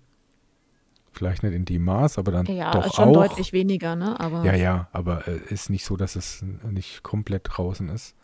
[1.13, 3.13] Vielleicht nicht in dem Maß, aber dann Ja, doch schon auch.
[3.13, 4.19] deutlich weniger, ne?
[4.19, 8.15] Aber Ja, ja, aber äh, ist nicht so, dass es nicht komplett draußen ist.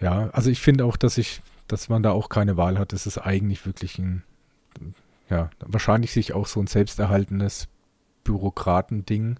[0.00, 2.92] Ja, also ich finde auch, dass ich, dass man da auch keine Wahl hat.
[2.92, 4.22] Das ist eigentlich wirklich ein,
[5.30, 7.68] ja, wahrscheinlich sich auch so ein selbsterhaltenes
[8.24, 9.38] Bürokratending,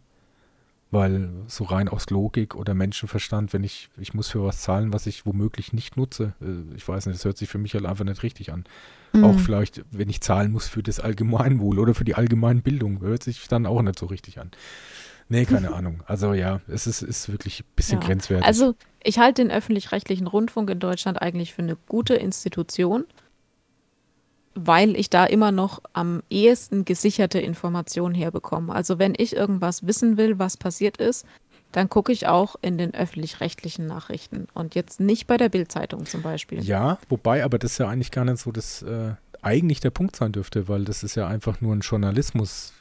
[0.90, 5.06] weil so rein aus Logik oder Menschenverstand, wenn ich, ich muss für was zahlen, was
[5.06, 8.04] ich womöglich nicht nutze, äh, ich weiß nicht, das hört sich für mich halt einfach
[8.04, 8.64] nicht richtig an.
[9.12, 9.24] Mhm.
[9.24, 13.46] Auch vielleicht, wenn ich zahlen muss für das Allgemeinwohl oder für die Allgemeinbildung, hört sich
[13.48, 14.50] dann auch nicht so richtig an.
[15.28, 16.02] Nee, keine Ahnung.
[16.06, 18.06] Also ja, es ist, ist wirklich ein bisschen Ja.
[18.06, 18.46] grenzwertig.
[18.46, 23.04] Also ich halte den öffentlich-rechtlichen Rundfunk in Deutschland eigentlich für eine gute Institution,
[24.54, 28.74] weil ich da immer noch am ehesten gesicherte Informationen herbekomme.
[28.74, 31.26] Also wenn ich irgendwas wissen will, was passiert ist,
[31.72, 36.22] dann gucke ich auch in den öffentlich-rechtlichen Nachrichten und jetzt nicht bei der Bildzeitung zum
[36.22, 36.62] Beispiel.
[36.62, 40.32] ja, wobei, aber das ja eigentlich gar nicht so das äh, eigentlich der Punkt sein
[40.32, 42.72] dürfte, weil das ist ja einfach nur ein Journalismus,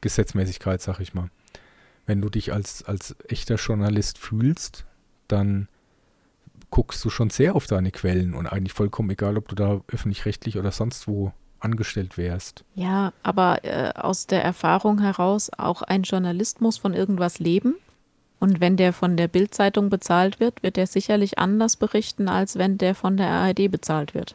[0.00, 1.30] Gesetzmäßigkeit, sag ich mal.
[2.04, 4.84] Wenn du dich als, als echter Journalist fühlst,
[5.28, 5.68] dann
[6.76, 10.58] guckst du schon sehr auf deine Quellen und eigentlich vollkommen egal, ob du da öffentlich-rechtlich
[10.58, 12.64] oder sonst wo angestellt wärst.
[12.74, 17.76] Ja, aber äh, aus der Erfahrung heraus, auch ein Journalist muss von irgendwas leben.
[18.40, 22.76] Und wenn der von der Bildzeitung bezahlt wird, wird er sicherlich anders berichten, als wenn
[22.76, 24.34] der von der ARD bezahlt wird.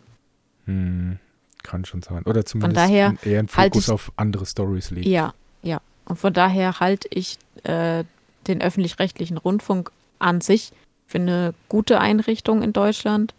[0.65, 1.19] Hm,
[1.61, 2.23] kann schon sein.
[2.23, 5.05] Oder zumindest daher ein- eher einen halte Fokus ich- auf andere Stories legt.
[5.05, 5.79] Ja, ja.
[6.05, 8.03] Und von daher halte ich äh,
[8.47, 10.71] den öffentlich-rechtlichen Rundfunk an sich
[11.11, 13.33] für eine gute Einrichtung in Deutschland.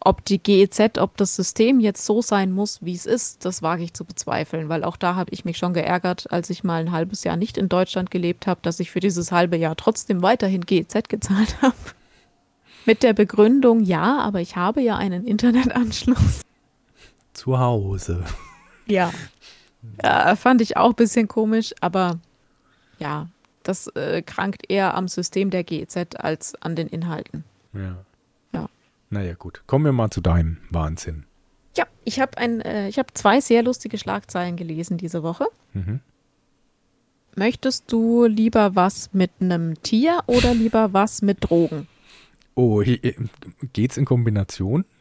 [0.00, 3.82] Ob die GEZ, ob das System jetzt so sein muss, wie es ist, das wage
[3.82, 6.92] ich zu bezweifeln, weil auch da habe ich mich schon geärgert, als ich mal ein
[6.92, 10.64] halbes Jahr nicht in Deutschland gelebt habe, dass ich für dieses halbe Jahr trotzdem weiterhin
[10.64, 11.74] GEZ gezahlt habe.
[12.86, 16.40] Mit der Begründung, ja, aber ich habe ja einen Internetanschluss.
[17.34, 18.24] Zu Hause.
[18.86, 19.12] Ja.
[20.02, 20.36] ja.
[20.36, 22.18] Fand ich auch ein bisschen komisch, aber
[22.98, 23.28] ja,
[23.68, 27.44] das äh, krankt eher am System der GEZ als an den Inhalten.
[27.74, 27.98] Ja.
[28.52, 28.68] Ja.
[29.10, 29.62] Naja, gut.
[29.66, 31.24] Kommen wir mal zu deinem Wahnsinn.
[31.76, 35.46] Ja, ich habe ein, äh, ich habe zwei sehr lustige Schlagzeilen gelesen diese Woche.
[35.74, 36.00] Mhm.
[37.36, 41.86] Möchtest du lieber was mit einem Tier oder lieber was mit Drogen?
[42.54, 43.14] Oh, äh,
[43.74, 44.86] geht's in Kombination?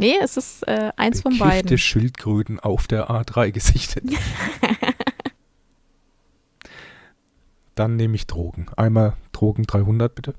[0.00, 1.76] Nee, es ist äh, eins von Bekiffte beiden.
[1.78, 4.04] Schildkröten auf der A3 gesichtet.
[7.80, 8.66] Dann nehme ich Drogen.
[8.76, 10.34] Einmal Drogen 300, bitte.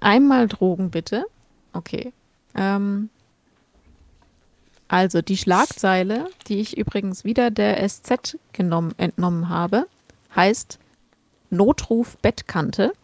[0.00, 1.26] Einmal Drogen, bitte.
[1.74, 2.14] Okay.
[2.54, 3.10] Ähm,
[4.88, 9.84] also die Schlagzeile, die ich übrigens wieder der SZ genommen, entnommen habe,
[10.34, 10.78] heißt
[11.50, 12.94] Notruf Bettkante.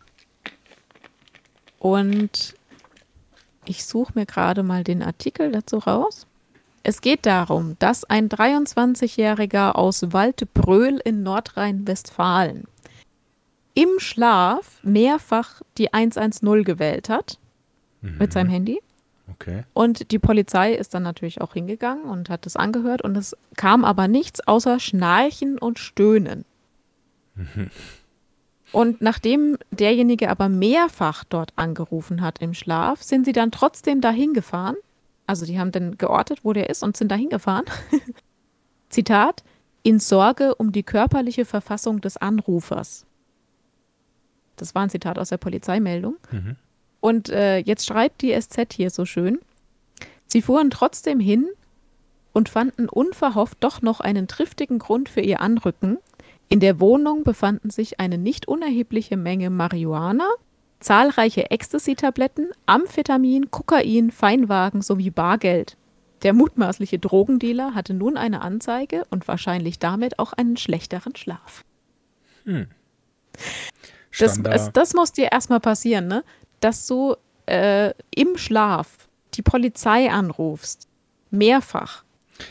[1.79, 2.55] Und
[3.67, 6.27] ich suche mir gerade mal den Artikel dazu raus.
[6.83, 12.65] Es geht darum, dass ein 23-Jähriger aus Waldbröl in Nordrhein-Westfalen
[13.75, 17.39] im Schlaf mehrfach die 110 gewählt hat
[18.01, 18.81] mit seinem Handy.
[19.31, 19.65] Okay.
[19.73, 23.85] Und die Polizei ist dann natürlich auch hingegangen und hat es angehört und es kam
[23.85, 26.45] aber nichts außer Schnarchen und Stöhnen.
[28.73, 34.33] Und nachdem derjenige aber mehrfach dort angerufen hat im Schlaf, sind sie dann trotzdem dahin
[34.33, 34.77] gefahren.
[35.27, 37.67] Also die haben dann geortet, wo der ist und sind dahin gefahren.
[38.89, 39.45] Zitat,
[39.83, 43.05] in Sorge um die körperliche Verfassung des Anrufers.
[44.63, 46.17] Das war ein Zitat aus der Polizeimeldung.
[46.31, 46.57] Mhm.
[47.01, 49.41] Und äh, jetzt schreibt die SZ hier so schön.
[50.27, 51.49] Sie fuhren trotzdem hin
[52.33, 55.99] und fanden unverhofft doch noch einen triftigen Grund für ihr Anrücken.
[56.49, 60.31] In der Wohnung befanden sich eine nicht unerhebliche Menge Marihuana,
[60.79, 65.77] zahlreiche Ecstasy-Tabletten, Amphetamin, Kokain, Feinwagen sowie Bargeld.
[66.23, 71.65] Der mutmaßliche Drogendealer hatte nun eine Anzeige und wahrscheinlich damit auch einen schlechteren Schlaf.
[72.45, 72.69] Das,
[74.13, 76.23] Stand da- es, das muss dir erstmal passieren, ne?
[76.61, 80.87] Dass du äh, im Schlaf die Polizei anrufst.
[81.31, 82.05] Mehrfach.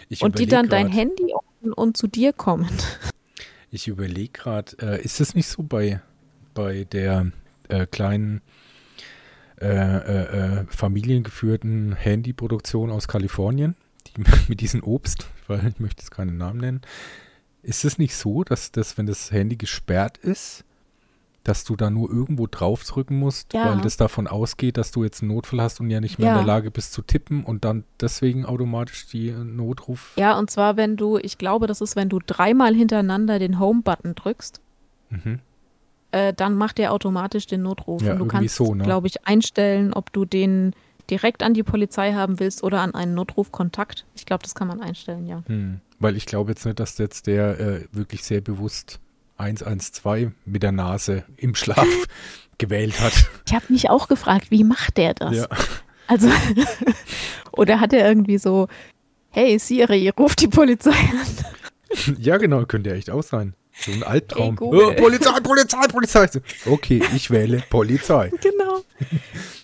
[0.10, 2.70] ich und die dann dein grad- Handy öffnen und zu dir kommen.
[3.74, 6.02] Ich überlege gerade, äh, ist es nicht so bei,
[6.54, 7.32] bei der
[7.70, 8.42] äh, kleinen
[9.62, 13.76] äh, äh, äh, familiengeführten Handyproduktion aus Kalifornien,
[14.08, 16.82] die mit diesem Obst, weil ich möchte jetzt keinen Namen nennen,
[17.64, 20.66] ist es nicht so, dass das, wenn das Handy gesperrt ist,
[21.44, 23.66] dass du da nur irgendwo draufdrücken musst, Ja.
[23.74, 26.34] weil das davon ausgeht, dass du jetzt einen Notfall hast und ja nicht mehr in
[26.36, 26.40] Ja.
[26.40, 30.14] der Lage bist zu tippen und dann deswegen automatisch die äh, Notruf.
[30.18, 34.14] Ja, und zwar, wenn du, ich glaube, das ist, wenn du dreimal hintereinander den Home-Button
[34.16, 34.62] drückst,
[35.10, 35.40] Mhm.
[36.12, 38.02] äh, dann macht der automatisch den Notruf.
[38.04, 38.84] Ja, und du kannst, so, ne?
[38.84, 40.74] glaube ich, einstellen, ob du den
[41.10, 44.06] direkt an die Polizei haben willst oder an einen Notrufkontakt.
[44.16, 45.42] Ich glaube, das kann man einstellen, ja.
[45.48, 45.82] Hm.
[46.00, 49.00] Weil ich glaube jetzt nicht, dass jetzt der äh, wirklich sehr bewusst
[49.42, 51.88] 112 mit der Nase im Schlaf
[52.58, 53.14] gewählt hat.
[53.48, 55.36] Ich habe mich auch gefragt, wie macht der das?
[55.36, 55.48] Ja.
[56.08, 56.30] Also,
[57.54, 58.68] oder hat er irgendwie so,
[59.30, 62.16] hey Siri, ruf die Polizei an.
[62.20, 63.56] ja, genau, könnte ja echt auch sein.
[63.74, 64.50] So ein Albtraum.
[64.50, 64.86] Ey, Google.
[64.86, 66.28] Oh, Polizei, Polizei, Polizei.
[66.66, 68.32] Okay, ich wähle Polizei.
[68.42, 68.84] Genau.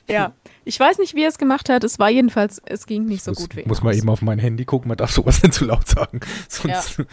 [0.10, 1.84] Ja, ich weiß nicht, wie er es gemacht hat.
[1.84, 4.40] Es war jedenfalls, es ging nicht so muss, gut wie Muss man eben auf mein
[4.40, 6.22] Handy gucken, man darf sowas nicht zu laut sagen.
[6.48, 7.04] Sonst,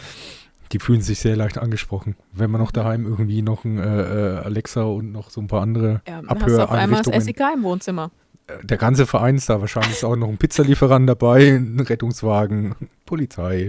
[0.75, 2.17] die fühlen sich sehr leicht angesprochen.
[2.33, 5.61] Wenn man noch daheim irgendwie noch ein äh, äh, Alexa und noch so ein paar
[5.61, 7.21] andere Ja, dann hast auf einmal das Abhöreinrichtungen.
[7.21, 8.11] SEK im Wohnzimmer.
[8.47, 9.61] Äh, Der ganze Verein ist da.
[9.61, 13.67] Wahrscheinlich ist auch noch ein Pizzalieferant dabei, ein Rettungswagen, Polizei,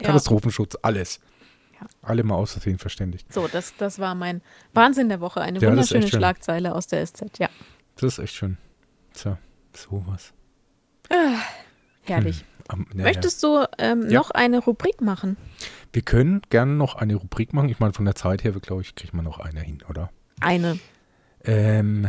[0.00, 0.06] Ja.
[0.06, 1.18] Katastrophenschutz, alles.
[1.80, 1.86] Ja.
[2.02, 3.32] Alle mal Versehen verständigt.
[3.32, 4.40] So, das, das war mein
[4.72, 5.40] Wahnsinn der Woche.
[5.40, 6.20] Eine Ja, wunderschöne schön.
[6.20, 7.40] Schlagzeile aus der SZ.
[7.40, 7.48] Ja,
[7.96, 8.56] Das ist echt schön.
[9.14, 9.36] Tja,
[9.74, 10.32] sowas.
[12.04, 12.44] herrlich.
[12.68, 14.18] Am- ja, Möchtest du ähm, Ja.
[14.18, 15.36] noch eine Rubrik machen?
[15.96, 16.02] Ja.
[16.02, 17.68] Wir können gerne noch eine Rubrik machen.
[17.70, 20.10] Ich meine, von der Zeit her, glaube ich, kriegt man noch eine hin, oder?
[20.40, 20.78] Eine.
[21.42, 22.06] Ähm,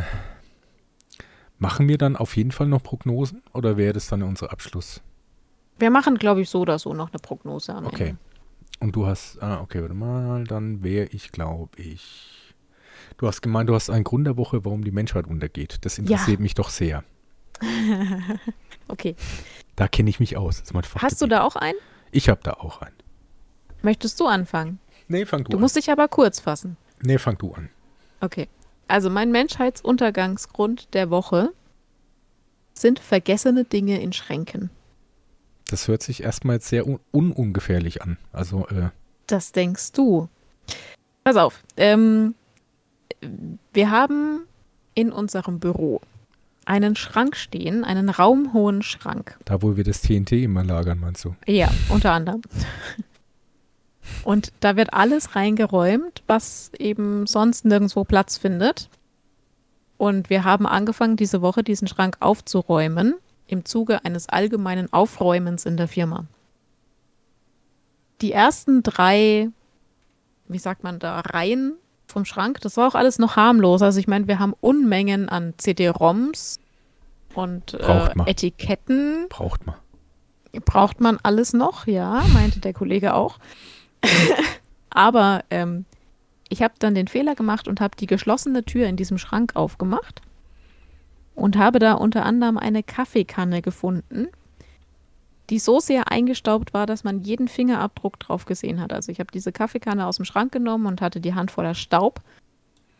[1.58, 5.00] machen wir dann auf jeden Fall noch Prognosen oder wäre das dann unser Abschluss?
[5.78, 8.08] Wir machen, glaube ich, so oder so noch eine Prognose am Okay.
[8.08, 8.18] Ende.
[8.80, 12.54] Und du hast, ah, okay, warte mal, dann wäre ich, glaube ich.
[13.16, 15.78] Du hast gemeint, du hast einen Grund der Woche, warum die Menschheit untergeht.
[15.82, 17.04] Das interessiert mich doch sehr.
[18.90, 19.16] Okay.
[19.76, 20.58] Da kenne ich mich aus.
[20.58, 21.76] Das ist mein Hast du da auch einen?
[22.10, 22.96] Ich habe da auch einen.
[23.82, 24.78] Möchtest du anfangen?
[25.08, 25.60] Nee, fang du, Du an.
[25.62, 26.76] musst dich aber kurz fassen.
[27.02, 27.70] Nee, fang du an.
[28.20, 28.48] Okay.
[28.88, 31.50] Also mein Menschheitsuntergangsgrund der Woche
[32.74, 34.70] sind vergessene Dinge in Schränken.
[35.68, 38.16] Das hört sich erstmal sehr un unungefährlich an.
[38.32, 38.88] Also, äh,
[39.26, 40.28] Das denkst du.
[41.24, 41.62] Pass auf.
[41.76, 42.34] Ähm,
[43.74, 44.40] wir haben
[44.94, 46.00] in unserem Büro
[46.64, 49.38] einen Schrank stehen, einen raumhohen Schrank.
[49.44, 51.34] da wo wir das TNT immer lagern, meinst du?
[51.46, 52.40] Ja, unter anderem.
[54.24, 58.88] Und da wird alles reingeräumt, was eben sonst nirgendwo Platz findet.
[59.96, 63.14] Und wir haben angefangen, diese Woche diesen Schrank aufzuräumen,
[63.46, 66.26] im Zuge eines allgemeinen Aufräumens in der Firma.
[68.20, 69.48] Die ersten drei,
[70.46, 71.74] wie sagt man da, Reihen
[72.06, 73.82] vom Schrank, das war auch alles noch harmlos.
[73.82, 76.60] Also ich meine, wir haben Unmengen an CD-ROMs
[77.34, 78.10] und äh.
[78.26, 79.76] Etiketten Braucht man.
[80.64, 83.38] braucht man alles noch, ja, meinte der Kollege auch.
[84.90, 85.84] Aber ähm,
[86.48, 90.22] ich habe dann den Fehler gemacht und habe die geschlossene Tür in diesem Schrank aufgemacht
[91.34, 94.28] und habe da unter anderem eine Kaffeekanne gefunden,
[95.50, 98.92] die so sehr eingestaubt war, dass man jeden Fingerabdruck drauf gesehen hat.
[98.92, 102.20] Also ich habe diese Kaffeekanne aus dem Schrank genommen und hatte die Hand voller Staub.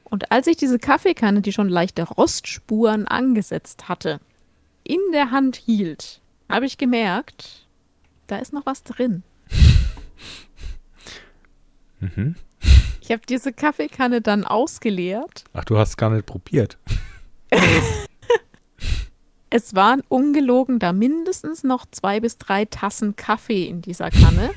[0.04, 4.20] Und als ich diese Kaffeekanne, die schon leichte Rostspuren angesetzt hatte,
[4.84, 7.66] in der Hand hielt, habe ich gemerkt,
[8.26, 9.22] da ist noch was drin.
[12.00, 12.36] Mhm.
[13.00, 15.44] Ich habe diese Kaffeekanne dann ausgeleert.
[15.54, 16.78] Ach, du hast gar nicht probiert.
[19.50, 24.50] Es waren ungelogen da mindestens noch zwei bis drei Tassen Kaffee in dieser Kanne,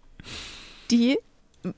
[0.90, 1.18] die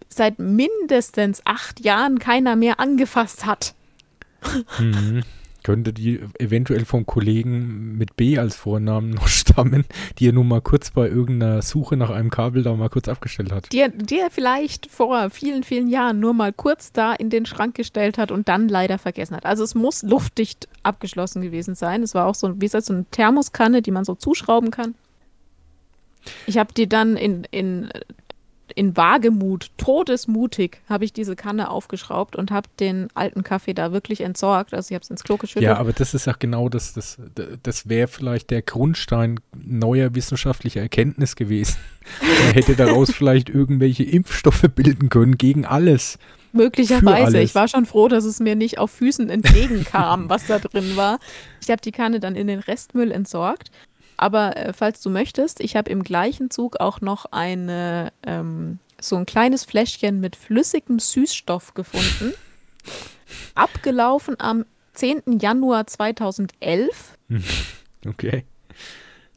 [0.08, 3.74] seit mindestens acht Jahren keiner mehr angefasst hat.
[4.78, 5.22] Mhm.
[5.62, 9.84] Könnte die eventuell vom Kollegen mit B als Vornamen noch stammen,
[10.18, 13.52] die er nun mal kurz bei irgendeiner Suche nach einem Kabel da mal kurz abgestellt
[13.52, 13.72] hat.
[13.72, 17.46] Die er, die er vielleicht vor vielen, vielen Jahren nur mal kurz da in den
[17.46, 19.46] Schrank gestellt hat und dann leider vergessen hat.
[19.46, 22.02] Also es muss luftdicht abgeschlossen gewesen sein.
[22.02, 24.94] Es war auch so, wie gesagt, so eine Thermoskanne, die man so zuschrauben kann.
[26.46, 27.90] Ich habe die dann in, in,
[28.74, 34.20] in Wagemut, todesmutig, habe ich diese Kanne aufgeschraubt und habe den alten Kaffee da wirklich
[34.20, 34.74] entsorgt.
[34.74, 35.62] Also ich habe es ins Klo geschüttet.
[35.62, 37.18] Ja, aber das ist ja genau das, das,
[37.62, 41.76] das wäre vielleicht der Grundstein neuer wissenschaftlicher Erkenntnis gewesen.
[42.20, 46.18] Man hätte daraus vielleicht irgendwelche Impfstoffe bilden können gegen alles.
[46.52, 47.40] Möglicherweise.
[47.40, 51.18] Ich war schon froh, dass es mir nicht auf Füßen entgegenkam, was da drin war.
[51.62, 53.70] Ich habe die Kanne dann in den Restmüll entsorgt.
[54.22, 59.16] Aber äh, falls du möchtest, ich habe im gleichen Zug auch noch eine, ähm, so
[59.16, 62.32] ein kleines Fläschchen mit flüssigem Süßstoff gefunden.
[63.56, 64.64] Abgelaufen am
[64.94, 65.40] 10.
[65.40, 67.18] Januar 2011.
[68.06, 68.44] Okay.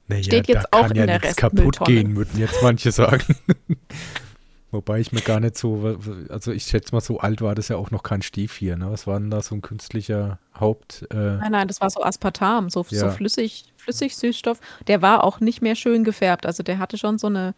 [0.07, 3.35] Naja, Steht jetzt da auch kann ja nichts kaputt gehen, würden jetzt manche sagen.
[4.75, 5.97] Wobei ich mir gar nicht so,
[6.29, 8.91] also ich schätze mal, so alt war das ja auch noch kein Stief hier, ne?
[8.91, 11.07] Was war denn da so ein künstlicher Haupt?
[11.11, 12.99] Äh nein, nein, das war so Aspartam, so, ja.
[12.99, 14.59] so flüssig, flüssig Süßstoff.
[14.87, 16.45] Der war auch nicht mehr schön gefärbt.
[16.45, 17.53] Also der hatte schon so eine,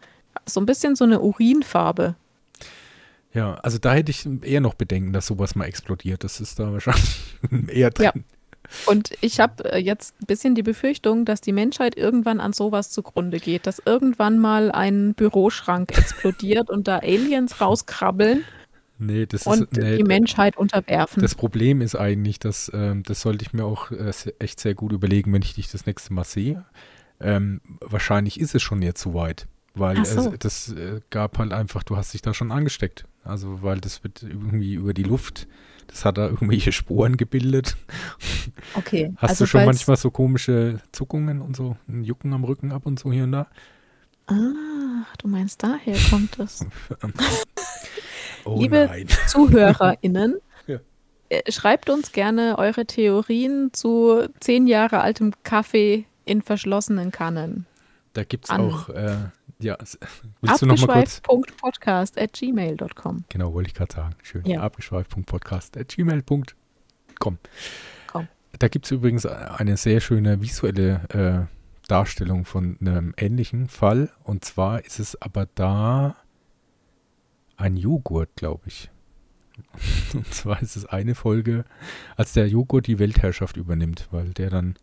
[0.46, 2.14] so ein bisschen so eine Urinfarbe.
[3.32, 6.24] Ja, also da hätte ich eher noch Bedenken, dass sowas mal explodiert.
[6.24, 7.20] Das ist da wahrscheinlich
[7.68, 8.10] eher drin.
[8.14, 8.22] Ja.
[8.84, 12.90] Und ich habe äh, jetzt ein bisschen die Befürchtung, dass die Menschheit irgendwann an sowas
[12.90, 18.44] zugrunde geht, dass irgendwann mal ein Büroschrank explodiert und da Aliens rauskrabbeln.
[18.98, 21.22] Nee, das und ist, nee, die Menschheit unterwerfen.
[21.22, 24.92] Das Problem ist eigentlich, dass ähm, das sollte ich mir auch äh, echt sehr gut
[24.92, 26.64] überlegen, wenn ich dich das nächste Mal sehe.
[27.20, 30.30] Ähm, wahrscheinlich ist es schon jetzt zu weit, weil so.
[30.32, 33.06] es, das äh, gab halt einfach, du hast dich da schon angesteckt.
[33.24, 35.46] Also weil das wird irgendwie über die Luft
[35.88, 37.76] das hat da irgendwelche Sporen gebildet.
[38.74, 39.12] Okay.
[39.16, 42.86] Hast also du schon manchmal so komische Zuckungen und so, ein Jucken am Rücken ab
[42.86, 43.48] und so hier und da?
[44.26, 46.64] Ah, du meinst, daher kommt das.
[48.48, 49.06] oh Liebe nein.
[49.26, 50.78] ZuhörerInnen, ja.
[51.28, 57.66] Äh, schreibt uns gerne eure Theorien zu zehn Jahre altem Kaffee in verschlossenen Kannen.
[58.14, 59.16] Da gibt es auch äh,
[59.60, 59.76] ja,
[60.40, 61.18] willst du noch mal kurz?
[61.18, 63.24] Abgeschweift.podcast at gmail.com.
[63.28, 64.14] Genau, wollte ich gerade sagen.
[64.22, 64.46] Schön.
[64.46, 64.60] Ja.
[64.60, 67.38] Abgeschweift.podcast at gmail.com.
[68.58, 74.10] Da gibt es übrigens eine sehr schöne visuelle äh, Darstellung von einem ähnlichen Fall.
[74.24, 76.16] Und zwar ist es aber da
[77.58, 78.90] ein Joghurt, glaube ich.
[80.14, 81.64] Und zwar ist es eine Folge,
[82.16, 84.76] als der Joghurt die Weltherrschaft übernimmt, weil der dann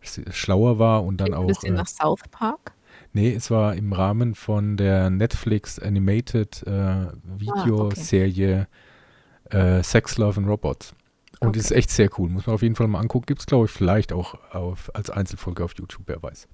[0.00, 1.42] schlauer war und dann auch.
[1.42, 2.72] Ein bisschen äh, nach South Park?
[3.12, 9.78] Nee, es war im Rahmen von der Netflix Animated äh, Videoserie ah, okay.
[9.78, 10.94] äh, Sex, Love and Robots.
[11.40, 11.58] Und okay.
[11.58, 12.28] ist echt sehr cool.
[12.30, 13.26] Muss man auf jeden Fall mal angucken.
[13.26, 16.48] Gibt es, glaube ich, vielleicht auch auf, als Einzelfolge auf YouTube, wer weiß.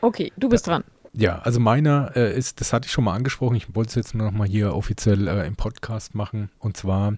[0.00, 0.84] Okay, du bist äh, dran.
[1.14, 4.14] Ja, also meiner äh, ist, das hatte ich schon mal angesprochen, ich wollte es jetzt
[4.14, 6.50] nur noch mal hier offiziell äh, im Podcast machen.
[6.58, 7.16] Und zwar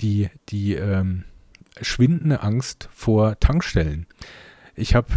[0.00, 1.24] die, die ähm,
[1.80, 4.06] schwindende Angst vor Tankstellen.
[4.76, 5.08] Ich habe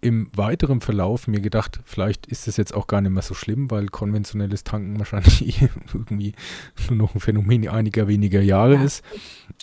[0.00, 3.70] im weiteren Verlauf mir gedacht, vielleicht ist es jetzt auch gar nicht mehr so schlimm,
[3.70, 5.62] weil konventionelles Tanken wahrscheinlich
[5.94, 6.34] irgendwie
[6.88, 9.04] nur noch ein Phänomen einiger weniger Jahre ja, ist.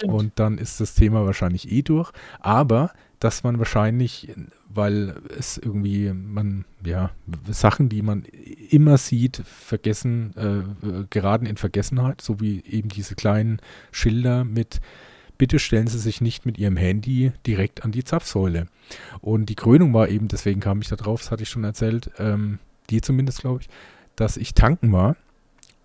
[0.05, 2.11] Und dann ist das Thema wahrscheinlich eh durch.
[2.39, 4.33] Aber dass man wahrscheinlich,
[4.69, 7.11] weil es irgendwie, man, ja,
[7.49, 8.23] Sachen, die man
[8.69, 13.59] immer sieht, vergessen, äh, geraten in Vergessenheit, so wie eben diese kleinen
[13.91, 14.79] Schilder mit
[15.39, 18.67] bitte stellen Sie sich nicht mit Ihrem Handy direkt an die Zapfsäule.
[19.21, 22.11] Und die Krönung war eben, deswegen kam ich da drauf, das hatte ich schon erzählt,
[22.19, 22.59] ähm,
[22.91, 23.69] dir zumindest, glaube ich,
[24.15, 25.15] dass ich tanken war.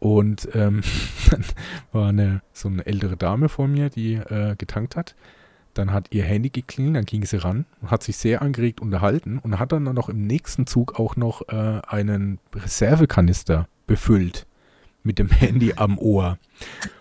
[0.00, 0.82] Und ähm,
[1.30, 1.44] dann
[1.92, 5.14] war eine, so eine ältere Dame vor mir, die äh, getankt hat.
[5.74, 9.38] Dann hat ihr Handy geklingelt, dann ging sie ran und hat sich sehr angeregt unterhalten
[9.38, 14.46] und hat dann noch im nächsten Zug auch noch äh, einen Reservekanister befüllt
[15.02, 16.38] mit dem Handy am Ohr.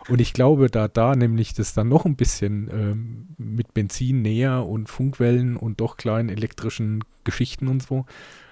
[0.10, 4.66] Und ich glaube, da da nämlich das dann noch ein bisschen ähm, mit Benzin näher
[4.66, 8.06] und Funkwellen und doch kleinen elektrischen Geschichten und so.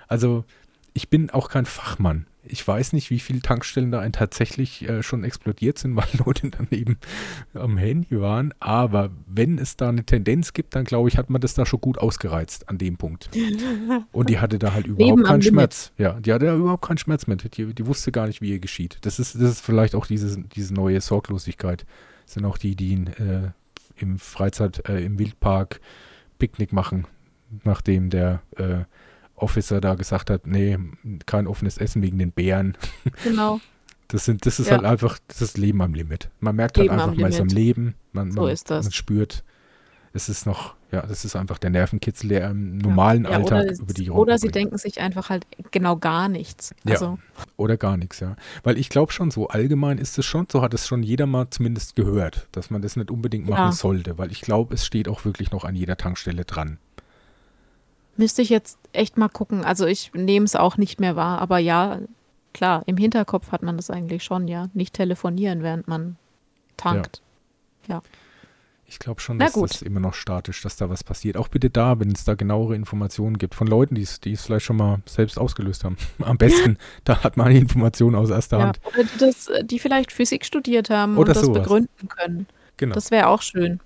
[0.07, 0.45] Also
[0.93, 5.23] ich bin auch kein Fachmann ich weiß nicht, wie viele Tankstellen da tatsächlich äh, schon
[5.23, 6.97] explodiert sind, weil Leute dann eben
[7.53, 8.53] am Handy waren.
[8.59, 11.81] Aber wenn es da eine Tendenz gibt, dann glaube ich, hat man das da schon
[11.81, 13.29] gut ausgereizt an dem Punkt.
[14.11, 15.91] Und die hatte da halt überhaupt keinen Schmerz.
[15.97, 17.57] Ja, die hatte ja überhaupt keinen Schmerz mit.
[17.57, 18.97] Die, die, wusste gar nicht, wie ihr geschieht.
[19.01, 21.85] Das ist, das ist vielleicht auch diese, diese neue Sorglosigkeit.
[22.25, 23.49] Das sind auch die, die äh,
[23.97, 25.79] im Freizeit, äh, im Wildpark
[26.39, 27.05] Picknick machen,
[27.63, 28.85] nachdem der äh,
[29.41, 30.77] Officer da gesagt hat, nee,
[31.25, 32.77] kein offenes Essen wegen den Bären.
[33.23, 33.59] Genau.
[34.07, 34.73] Das, sind, das ist ja.
[34.73, 36.29] halt einfach das Leben am Limit.
[36.41, 37.95] Man merkt halt Leben halt einfach, man ist am Leben.
[38.11, 38.85] Man, so man, ist das.
[38.85, 39.43] man spürt,
[40.13, 43.79] es ist noch, ja, das ist einfach der Nervenkitzel, der im normalen ja, Alltag oder,
[43.79, 44.55] über die Oder sie bringt.
[44.55, 46.75] denken sich einfach halt genau gar nichts.
[46.85, 47.05] Also.
[47.05, 47.17] Ja,
[47.55, 48.35] oder gar nichts, ja.
[48.63, 51.49] Weil ich glaube schon, so allgemein ist es schon, so hat es schon jeder mal
[51.49, 53.71] zumindest gehört, dass man das nicht unbedingt machen ja.
[53.71, 56.77] sollte, weil ich glaube, es steht auch wirklich noch an jeder Tankstelle dran.
[58.17, 59.63] Müsste ich jetzt echt mal gucken.
[59.63, 61.99] Also ich nehme es auch nicht mehr wahr, aber ja,
[62.53, 64.69] klar, im Hinterkopf hat man das eigentlich schon, ja.
[64.73, 66.17] Nicht telefonieren, während man
[66.77, 67.21] tankt.
[67.87, 67.95] Ja.
[67.95, 68.01] ja.
[68.91, 71.37] Ich glaube schon, dass das immer noch statisch, dass da was passiert.
[71.37, 74.75] Auch bitte da, wenn es da genauere Informationen gibt von Leuten, die es vielleicht schon
[74.75, 75.95] mal selbst ausgelöst haben.
[76.19, 78.81] Am besten, da hat man die Informationen aus erster ja, Hand.
[78.83, 81.61] Oder die, das, die vielleicht Physik studiert haben oder und das sowas.
[81.61, 82.47] begründen können.
[82.75, 82.93] Genau.
[82.93, 83.79] Das wäre auch schön.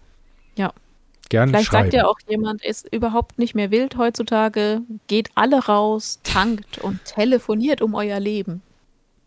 [1.29, 1.85] Gerne Vielleicht schreiben.
[1.85, 7.03] sagt ja auch jemand, ist überhaupt nicht mehr wild heutzutage, geht alle raus, tankt und
[7.05, 8.61] telefoniert um euer Leben.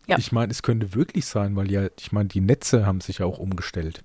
[0.07, 0.17] Ja.
[0.17, 3.25] Ich meine, es könnte wirklich sein, weil ja, ich meine, die Netze haben sich ja
[3.25, 4.03] auch umgestellt.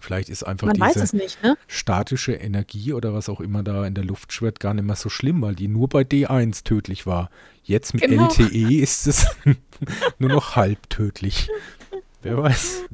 [0.00, 1.56] Vielleicht ist einfach Man weiß diese es nicht, ne?
[1.68, 5.08] statische Energie oder was auch immer da in der Luft schwirrt gar nicht mehr so
[5.10, 7.30] schlimm, weil die nur bei D1 tödlich war.
[7.62, 8.24] Jetzt mit Genau.
[8.28, 9.26] LTE ist es
[10.18, 11.48] nur noch halb tödlich.
[12.22, 12.84] Wer weiß.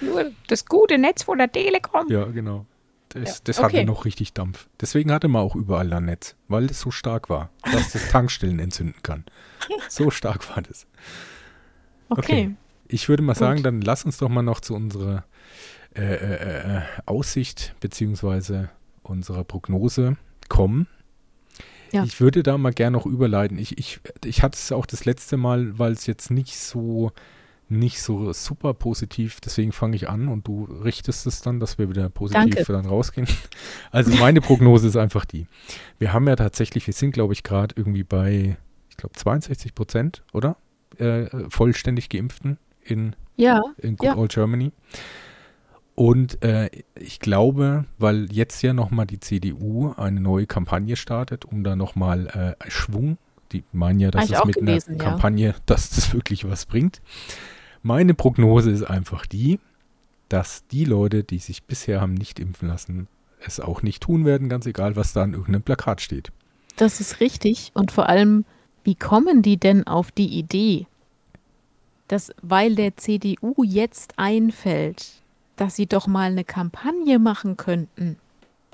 [0.00, 2.10] Nur das gute Netz von der Telekom.
[2.10, 2.64] Ja, genau.
[3.10, 3.78] Das, Ja, das okay.
[3.78, 4.68] hatte noch richtig Dampf.
[4.80, 8.58] Deswegen hatte man auch überall ein Netz, weil es so stark war, dass das Tankstellen
[8.58, 9.24] entzünden kann.
[9.88, 10.86] So stark war das.
[12.08, 12.20] Okay.
[12.20, 12.56] Okay.
[12.88, 13.40] Ich würde mal Gut.
[13.40, 15.24] sagen, dann lass uns doch mal noch zu unserer
[15.94, 18.70] äh, äh, äh, Aussicht beziehungsweise
[19.02, 20.16] unserer Prognose
[20.48, 20.86] kommen.
[21.92, 22.04] Ja.
[22.04, 23.58] Ich würde da mal gerne noch überleiten.
[23.58, 27.12] Ich, ich, ich hatte es auch das letzte Mal, weil es jetzt nicht so
[27.68, 31.88] nicht so super positiv, deswegen fange ich an und du richtest es dann, dass wir
[31.88, 32.72] wieder positiv Danke.
[32.72, 33.26] dann rausgehen.
[33.90, 35.46] Also meine Prognose ist einfach die.
[35.98, 38.56] Wir haben ja tatsächlich, wir sind glaube ich gerade irgendwie bei,
[38.90, 40.56] ich glaube 62 Prozent, oder?
[40.98, 44.16] Äh, vollständig Geimpften in Ja, in Good Ja.
[44.16, 44.72] Old Germany.
[45.96, 51.64] Und äh, ich glaube, weil jetzt ja nochmal die CDU eine neue Kampagne startet, um
[51.64, 52.26] da nochmal
[52.60, 53.16] äh, Schwung,
[53.52, 55.10] die meinen ja, dass Hab ich es mit gelesen, einer ja.
[55.10, 57.00] Kampagne, dass das wirklich was bringt.
[57.86, 59.60] Meine Prognose ist einfach die,
[60.28, 63.06] dass die Leute, die sich bisher haben nicht impfen lassen,
[63.38, 66.32] es auch nicht tun werden, ganz egal, was da an irgendeinem Plakat steht.
[66.78, 67.70] das ist richtig.
[67.74, 68.44] Und vor allem,
[68.82, 70.86] wie kommen die denn auf die Idee,
[72.08, 75.22] dass, weil der CDU jetzt einfällt,
[75.54, 78.16] dass sie doch mal eine Kampagne machen könnten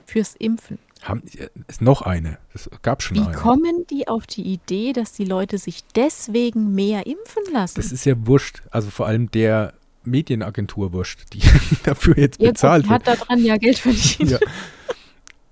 [0.06, 0.78] fürs Impfen?
[1.02, 2.38] Haben, äh, ist noch eine.
[2.54, 3.32] Es gab schon Wie eine.
[3.32, 7.74] kommen die auf die Idee, dass die Leute sich deswegen mehr impfen lassen?
[7.76, 8.62] Das ist ja wurscht.
[8.70, 9.74] Also vor allem der
[10.04, 11.40] Medienagentur wurscht, die
[11.84, 13.06] dafür jetzt ja, gut, bezahlt die wird.
[13.08, 14.30] hat daran ja Geld verdient.
[14.30, 14.38] Ja.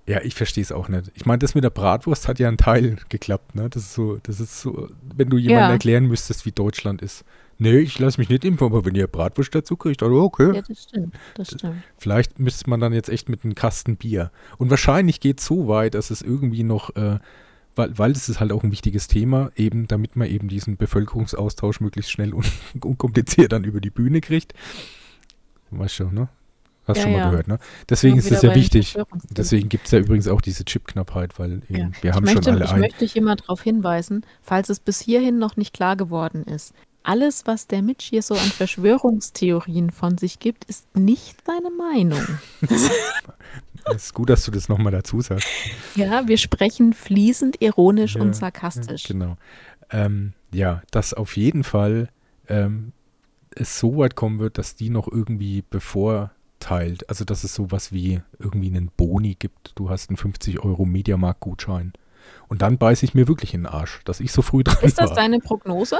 [0.07, 1.11] Ja, ich verstehe es auch nicht.
[1.13, 3.69] Ich meine, das mit der Bratwurst hat ja ein Teil geklappt, ne?
[3.69, 5.71] Das ist so, das ist so, wenn du jemandem Ja.
[5.73, 7.23] erklären müsstest, wie Deutschland ist.
[7.61, 10.51] Nee, ich lasse mich nicht impfen, aber wenn ihr Bratwurst dazu kriegt, dann okay.
[10.55, 11.13] Ja, das stimmt.
[11.35, 11.75] Das stimmt.
[11.95, 14.31] Vielleicht müsste man dann jetzt echt mit einem Kasten Bier.
[14.57, 17.19] Und wahrscheinlich geht es so weit, dass es irgendwie noch, äh,
[17.75, 21.81] weil, weil es ist halt auch ein wichtiges Thema, eben damit man eben diesen Bevölkerungsaustausch
[21.81, 22.51] möglichst schnell und
[22.83, 24.55] unkompliziert dann über die Bühne kriegt.
[25.69, 26.29] Weißt schon, ne?
[26.87, 27.29] Hast Ja, schon mal ja.
[27.29, 27.59] gehört, ne?
[27.87, 28.97] Deswegen ist es ja wichtig.
[29.29, 31.91] Deswegen gibt es ja übrigens auch diese Chipknappheit, weil eben, Ja.
[32.01, 32.79] wir haben ich möchte, schon alle ich ein.
[32.79, 36.73] möchte dich immer darauf hinweisen, falls es bis hierhin noch nicht klar geworden ist.
[37.03, 42.21] Alles, was der Mitch hier so an Verschwörungstheorien von sich gibt, ist nicht seine Meinung.
[43.85, 45.47] Es ist gut, dass du das nochmal dazu sagst.
[45.95, 49.05] Ja, wir sprechen fließend ironisch Ja, und sarkastisch.
[49.05, 49.37] Genau.
[49.89, 52.09] Ähm, ja, dass auf jeden Fall
[52.47, 52.91] ähm,
[53.55, 58.21] es so weit kommen wird, dass die noch irgendwie bevorteilt, also dass es sowas wie
[58.37, 59.71] irgendwie einen Boni gibt.
[59.75, 61.93] Du hast einen 50 Euro Mediamarkt-Gutschein.
[62.47, 64.99] Und dann beiße ich mir wirklich in den Arsch, dass ich so früh dran Ist
[64.99, 65.15] das war.
[65.17, 65.97] deine Prognose?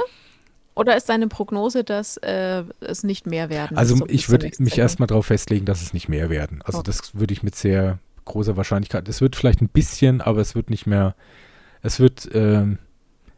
[0.74, 3.76] Oder ist deine Prognose, dass äh, es nicht mehr werden?
[3.76, 6.62] Also bis ich würde mich erstmal darauf festlegen, dass es nicht mehr werden.
[6.62, 6.86] Also Okay.
[6.86, 9.08] das würde ich mit sehr großer Wahrscheinlichkeit.
[9.08, 11.14] Es wird vielleicht ein bisschen, aber es wird nicht mehr.
[11.82, 12.78] Es wird ähm,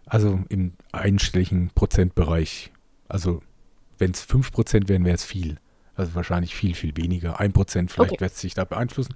[0.06, 2.70] also im einstelligen Prozentbereich.
[3.08, 3.42] Also
[3.98, 5.58] wenn es 5% wären, wäre es viel.
[5.96, 7.40] Also wahrscheinlich viel, viel weniger.
[7.40, 8.20] 1% vielleicht Okay.
[8.20, 9.14] wird es sich da beeinflussen.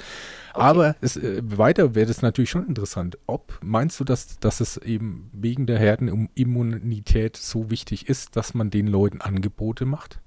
[0.55, 0.63] Okay.
[0.63, 3.19] Aber es, äh, weiter wäre das natürlich schon interessant.
[3.27, 8.71] Ob meinst du, dass, dass es eben wegen der Herdenimmunität so wichtig ist, dass man
[8.71, 10.21] den Leuten Angebote macht?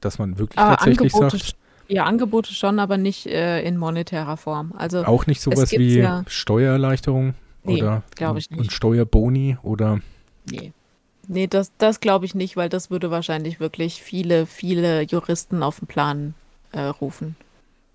[0.00, 1.56] Dass man wirklich Aber tatsächlich Angebote, sagt,
[1.88, 4.72] ja, Angebote schon, aber nicht äh, in monetärer Form.
[4.76, 8.72] Also auch nicht sowas wie ja- Steuererleichterung Nee, oder und nicht.
[8.72, 10.00] Steuerboni oder
[10.50, 10.72] Nee.
[11.28, 15.78] Nee, das, das glaube ich nicht, weil das würde wahrscheinlich wirklich viele, viele Juristen auf
[15.78, 16.34] den Plan
[16.72, 17.36] äh, rufen,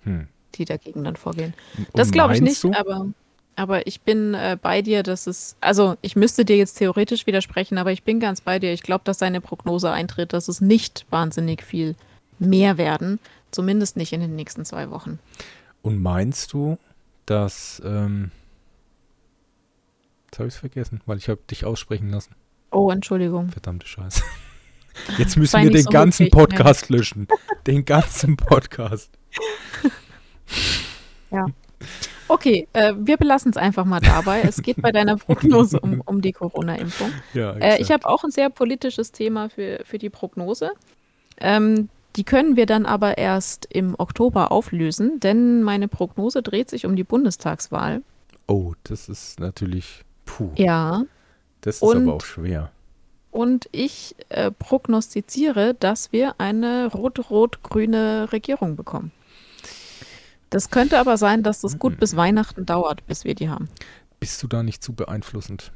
[0.04, 0.28] hm.
[0.56, 1.56] die dagegen dann vorgehen.
[1.94, 2.72] Das glaube ich nicht, Du?
[2.74, 3.08] aber,
[3.56, 7.80] aber ich bin äh, bei dir, dass es, also ich müsste dir jetzt theoretisch widersprechen,
[7.80, 8.72] aber ich bin ganz bei dir.
[8.72, 11.96] Ich glaube, dass deine Prognose eintritt, dass es nicht wahnsinnig viel
[12.38, 13.20] mehr werden,
[13.50, 15.18] zumindest nicht in den nächsten zwei Wochen.
[15.82, 16.78] Und meinst du,
[17.26, 18.30] dass ähm,
[20.28, 22.36] jetzt habe ich es vergessen, weil ich habe dich aussprechen lassen.
[22.74, 23.50] Oh, Entschuldigung.
[23.52, 24.24] Verdammte Scheiße.
[25.18, 26.46] Jetzt müssen wir den so ganzen höflich, ne?
[26.48, 27.28] Podcast löschen.
[27.66, 29.10] Den ganzen Podcast.
[32.28, 34.42] Okay, äh, wir belassen es einfach mal dabei.
[34.42, 37.12] Es geht bei deiner Prognose um, um die Corona-Impfung.
[37.34, 40.72] Ja, Äh, ich habe auch ein sehr politisches Thema für, für die Prognose.
[41.40, 46.86] Ähm, die können wir dann aber erst im Oktober auflösen, denn meine Prognose dreht sich
[46.86, 48.04] um die Bundestagswahl.
[48.48, 51.04] oh, das ist natürlich, puh, Ja.
[51.64, 52.72] Das ist und- aber auch schwer.
[53.32, 59.12] Und ich äh, prognostiziere, dass wir eine rot-rot-grüne Regierung bekommen.
[60.52, 63.70] Das könnte aber sein, dass das gut bis Weihnachten dauert, bis wir die haben.
[64.20, 65.72] Bist du da nicht zu beeinflussend?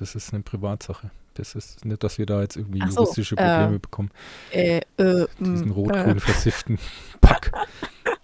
[0.00, 1.10] Das ist eine Privatsache.
[1.34, 4.10] Das ist nicht, dass wir da jetzt irgendwie so, juristische äh, Probleme bekommen.
[4.50, 6.80] Äh, äh, Diesen mh, rot-grün versifften
[7.20, 7.52] Pack.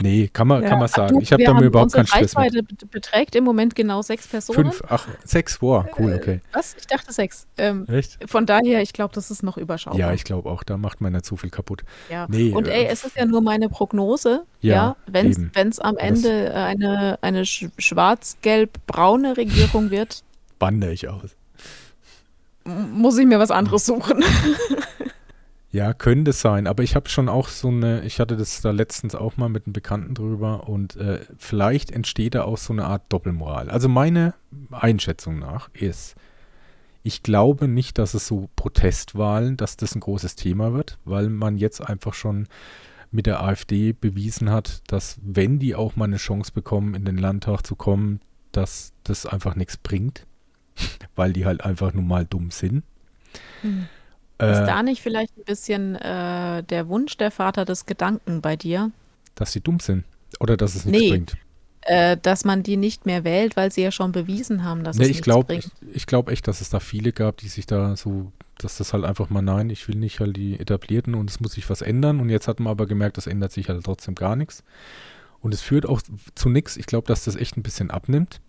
[0.00, 1.14] Nee, kann man, Ja, kann man sagen.
[1.16, 2.36] du, ich habe damit haben- überhaupt keinen Stress mit.
[2.36, 4.72] Reichweite bet- beträgt im Moment genau sechs Personen.
[4.72, 6.40] Fünf, ach, sechs, wow, cool, okay.
[6.52, 6.74] Was?
[6.78, 7.46] Ich dachte sechs.
[7.58, 8.18] Ähm, Echt?
[8.28, 9.98] von daher, ich glaube, das ist noch überschaubar.
[9.98, 11.82] Ja, ich glaube auch, da macht man nicht so viel kaputt.
[12.10, 12.26] Ja.
[12.28, 14.44] Nee, und äh, ey, es ist ja nur meine Prognose.
[14.60, 20.22] Ja, Ja, wenn es am Das- Ende eine, eine sch- schwarz-gelb-braune Regierung wird,
[20.58, 21.36] Bande ich aus.
[22.64, 24.24] muss ich mir was anderes suchen.
[25.76, 29.14] Ja, könnte sein, aber ich habe schon auch so eine, ich hatte das da letztens
[29.14, 33.02] auch mal mit einem Bekannten drüber und äh, vielleicht entsteht da auch so eine Art
[33.10, 33.68] Doppelmoral.
[33.68, 34.32] Also meine
[34.70, 36.14] Einschätzung nach ist,
[37.02, 41.58] ich glaube nicht, dass es so Protestwahlen, dass das ein großes Thema wird, weil man
[41.58, 42.48] jetzt einfach schon
[43.10, 47.18] mit der AfD bewiesen hat, dass wenn die auch mal eine Chance bekommen, in den
[47.18, 48.20] Landtag zu kommen,
[48.50, 50.26] dass das einfach nichts bringt,
[51.16, 52.82] weil die halt einfach nun mal dumm sind.
[54.44, 58.56] Ist Äh, da nicht vielleicht ein bisschen äh, der Wunsch der Vater des Gedanken bei
[58.56, 58.92] dir,
[59.36, 60.04] Dass sie dumm sind.
[60.40, 61.38] Oder dass es nichts Nee, bringt.
[61.82, 65.04] äh, dass man die nicht mehr wählt, weil sie ja schon bewiesen haben, dass Nee,
[65.04, 65.72] es ich nichts glaube ich, bringt?
[65.80, 69.04] ich glaub echt, dass es da viele gab, die sich da so, dass das halt
[69.04, 72.20] einfach mal, nein, ich will nicht halt die etablierten und es muss sich was ändern.
[72.20, 74.64] Und jetzt hat man aber gemerkt, das ändert sich halt trotzdem gar nichts.
[75.40, 76.02] Und es führt auch
[76.34, 76.76] zu nichts.
[76.76, 78.40] Ich glaube, dass das echt ein bisschen abnimmt.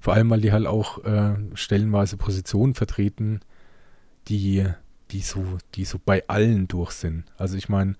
[0.00, 3.40] Vor allem, weil die halt auch äh, stellenweise Positionen vertreten,
[4.28, 4.66] die,
[5.12, 5.44] die, so,
[5.74, 7.24] die so bei allen durch sind.
[7.36, 7.94] Also ich meine,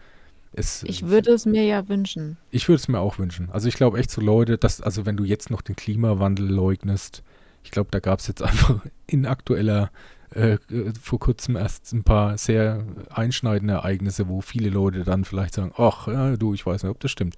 [0.53, 0.83] es.
[0.85, 2.37] Ich würde es mir ja wünschen.
[2.51, 3.51] Ich würde es mir auch wünschen.
[3.51, 7.23] Also ich glaube echt so Leute, dass, also wenn du jetzt noch den Klimawandel leugnest,
[7.65, 9.91] ich glaube, da gab es jetzt einfach in aktueller,
[10.31, 10.59] äh,
[11.01, 16.09] vor kurzem erst ein paar sehr einschneidende Ereignisse, wo viele Leute dann vielleicht sagen, ach,
[16.09, 17.37] ja, du, ich weiß nicht, ob das stimmt.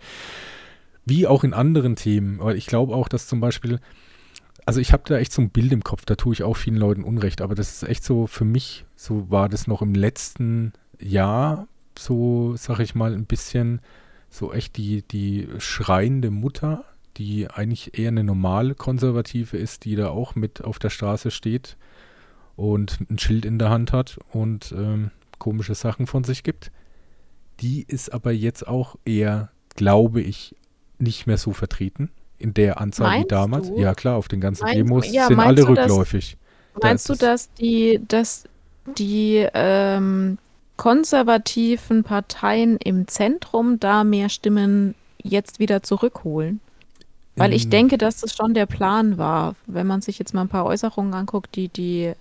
[1.04, 3.80] Wie auch in anderen Themen, weil ich glaube auch, dass zum Beispiel,
[4.66, 6.76] also ich habe da echt so ein Bild im Kopf, da tue ich auch vielen
[6.76, 10.72] Leuten Unrecht, aber das ist echt so für mich, so war das noch im letzten
[10.98, 11.68] Jahr,
[11.98, 13.80] so sag ich mal, ein bisschen
[14.30, 16.84] so echt die, die schreiende Mutter,
[17.16, 21.76] die eigentlich eher eine normale Konservative ist, die da auch mit auf der Straße steht
[22.56, 26.72] und ein Schild in der Hand hat und ähm, komische Sachen von sich gibt.
[27.60, 30.56] Die ist aber jetzt auch eher, glaube ich,
[30.98, 33.68] nicht mehr so vertreten in der Anzahl wie Meinst damals.
[33.68, 33.78] du?
[33.78, 36.36] Ja klar, auf den ganzen Meinst- Demos ja, sind alle du, dass- rückläufig.
[36.80, 38.44] Da Meinst du, dass die, dass
[38.98, 40.38] die ähm,
[40.76, 46.60] konservativen Parteien im Zentrum da mehr Stimmen jetzt wieder zurückholen?
[47.36, 49.56] Weil ich denke, dass das schon der Plan war.
[49.66, 52.12] Wenn man sich jetzt mal ein paar Äußerungen anguckt, die die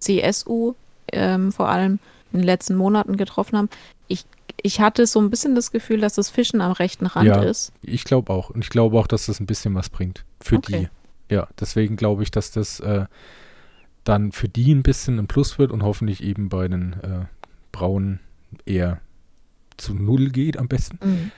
[0.00, 0.74] CSU
[1.12, 2.00] ähm, vor allem
[2.32, 3.68] in den letzten Monaten getroffen haben.
[4.08, 4.24] Ich,
[4.62, 7.42] ich hatte so ein bisschen das Gefühl, dass das Fischen am rechten Rand Ja.
[7.42, 7.72] ist.
[7.82, 8.50] Ich glaube auch.
[8.50, 10.24] Und ich glaube auch, dass das ein bisschen was bringt.
[10.40, 10.88] Für Okay.
[11.28, 11.34] die.
[11.34, 13.06] Ja, deswegen glaube ich, dass das äh,
[14.04, 17.24] dann für die ein bisschen ein Plus wird und hoffentlich eben bei den äh,
[17.72, 18.20] Braunen
[18.64, 19.00] eher
[19.76, 20.98] zu Null geht am besten.
[21.02, 21.32] Mhm.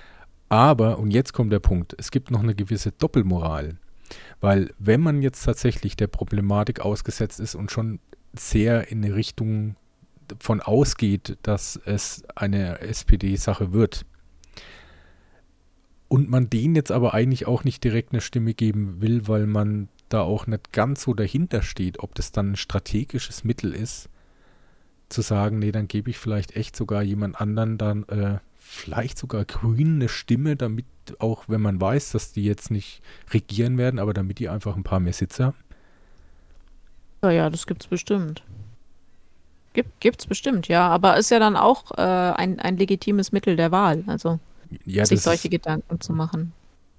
[0.51, 3.77] Aber, und jetzt kommt der Punkt, es gibt noch eine gewisse Doppelmoral.
[4.41, 7.99] Weil wenn man jetzt tatsächlich der Problematik ausgesetzt ist und schon
[8.35, 9.77] sehr in eine Richtung
[10.41, 14.05] von ausgeht, dass es eine SPD-Sache wird,
[16.09, 19.89] und man denen jetzt aber eigentlich auch nicht direkt eine Stimme geben will, weil man
[20.09, 24.09] da auch nicht ganz so dahinter steht, ob das dann ein strategisches Mittel ist,
[25.11, 29.45] zu sagen, nee, dann gebe ich vielleicht echt sogar jemand anderen dann äh, vielleicht sogar
[29.45, 30.87] Grünen eine Stimme, damit
[31.19, 34.85] auch, wenn man weiß, dass die jetzt nicht regieren werden, aber damit die einfach ein
[34.85, 35.57] paar mehr Sitze haben.
[37.23, 38.43] Ja, ja, das gibt's bestimmt.
[39.75, 40.89] Gibt, gibt's bestimmt, ja.
[40.89, 44.39] Aber ist ja dann auch äh, ein, ein legitimes Mittel der Wahl, also
[44.85, 46.53] Ja, sich solche ist, Gedanken zu machen.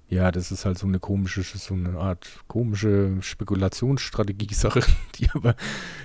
[0.08, 4.80] ja, das ist halt so eine komische, so eine Art komische Spekulationsstrategie-Sache.
[5.16, 5.54] Die aber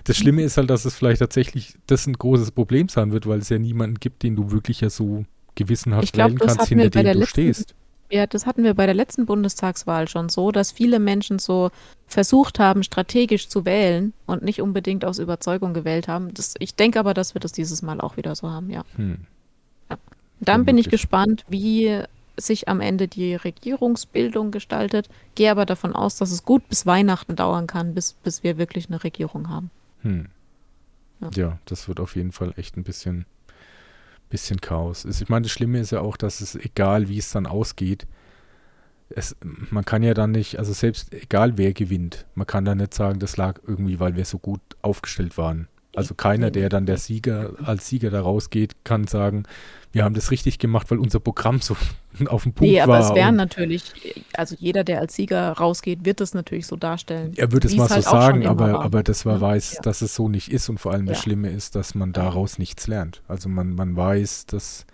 [0.04, 3.40] das Schlimme ist halt, dass es vielleicht tatsächlich das ein großes Problem sein wird, weil
[3.40, 5.26] es ja niemanden gibt, den du wirklich ja so
[5.56, 7.76] gewissenhaft Ich glaub, wählen kannst, hinter dem du letzten- stehst.
[8.16, 11.70] Ja, das hatten wir bei der letzten Bundestagswahl schon so, dass viele Menschen so
[12.08, 16.34] versucht haben, strategisch zu wählen und nicht unbedingt aus Überzeugung gewählt haben.
[16.34, 18.86] Das, ich denke aber, dass wir das dieses Mal auch wieder so haben, ja.
[18.96, 19.18] Hm.
[20.40, 22.04] Dann bin ich gespannt, wie
[22.38, 25.10] sich am Ende die Regierungsbildung gestaltet.
[25.36, 28.88] Gehe aber davon aus, dass es gut bis Weihnachten dauern kann, bis, bis wir wirklich
[28.88, 29.72] eine Regierung haben.
[30.04, 30.28] Hm.
[31.20, 31.30] Ja.
[31.36, 31.60] Ja.
[31.66, 33.26] das wird auf jeden Fall echt ein bisschen,
[34.36, 35.06] bisschen Chaos.
[35.06, 38.06] Ich meine, das Schlimme ist ja auch, dass es egal, wie es dann ausgeht,
[39.10, 39.34] es,
[39.70, 43.20] man kann ja dann nicht, also selbst egal wer gewinnt, man kann dann nicht sagen,
[43.20, 45.70] das lag irgendwie, weil wir so gut aufgestellt waren.
[45.96, 49.44] Also keiner, der dann der Sieger als Sieger da rausgeht, kann sagen,
[49.92, 51.76] wir haben das richtig gemacht, weil unser Programm so
[52.28, 53.10] auf dem Punkt Nee, aber war.
[53.10, 53.84] es wären natürlich,
[54.34, 57.34] also jeder, der als Sieger rausgeht, wird es natürlich so darstellen.
[57.38, 58.84] er würde es mal so halt sagen, aber, war.
[58.84, 59.82] aber das war weiß, ja.
[59.82, 61.24] dass es so nicht ist und vor allem das Ja.
[61.24, 63.22] Schlimme ist, dass man daraus nichts lernt.
[63.28, 64.86] Also man, man weiß, dass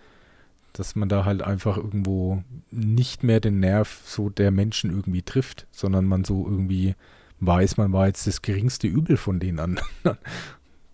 [0.74, 5.68] dass man da halt einfach irgendwo nicht mehr den Nerv so der Menschen irgendwie trifft,
[5.72, 6.96] sondern man so irgendwie
[7.42, 9.88] weiß, man war jetzt das geringste Übel von den anderen.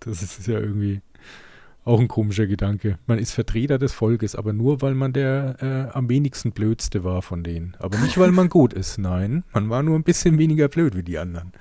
[0.07, 1.01] Das ist ja irgendwie
[1.88, 2.99] auch ein komischer Gedanke.
[3.07, 7.21] Man ist Vertreter des Volkes, aber nur, weil man der äh, am wenigsten blödste war
[7.21, 7.75] von denen.
[7.79, 8.97] Aber nicht, weil man gut ist.
[8.97, 11.53] Nein, man war nur ein bisschen weniger blöd wie die anderen.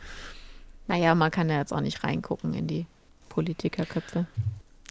[0.89, 2.87] Naja, man kann ja jetzt auch nicht reingucken in die
[3.29, 4.27] Politikerköpfe.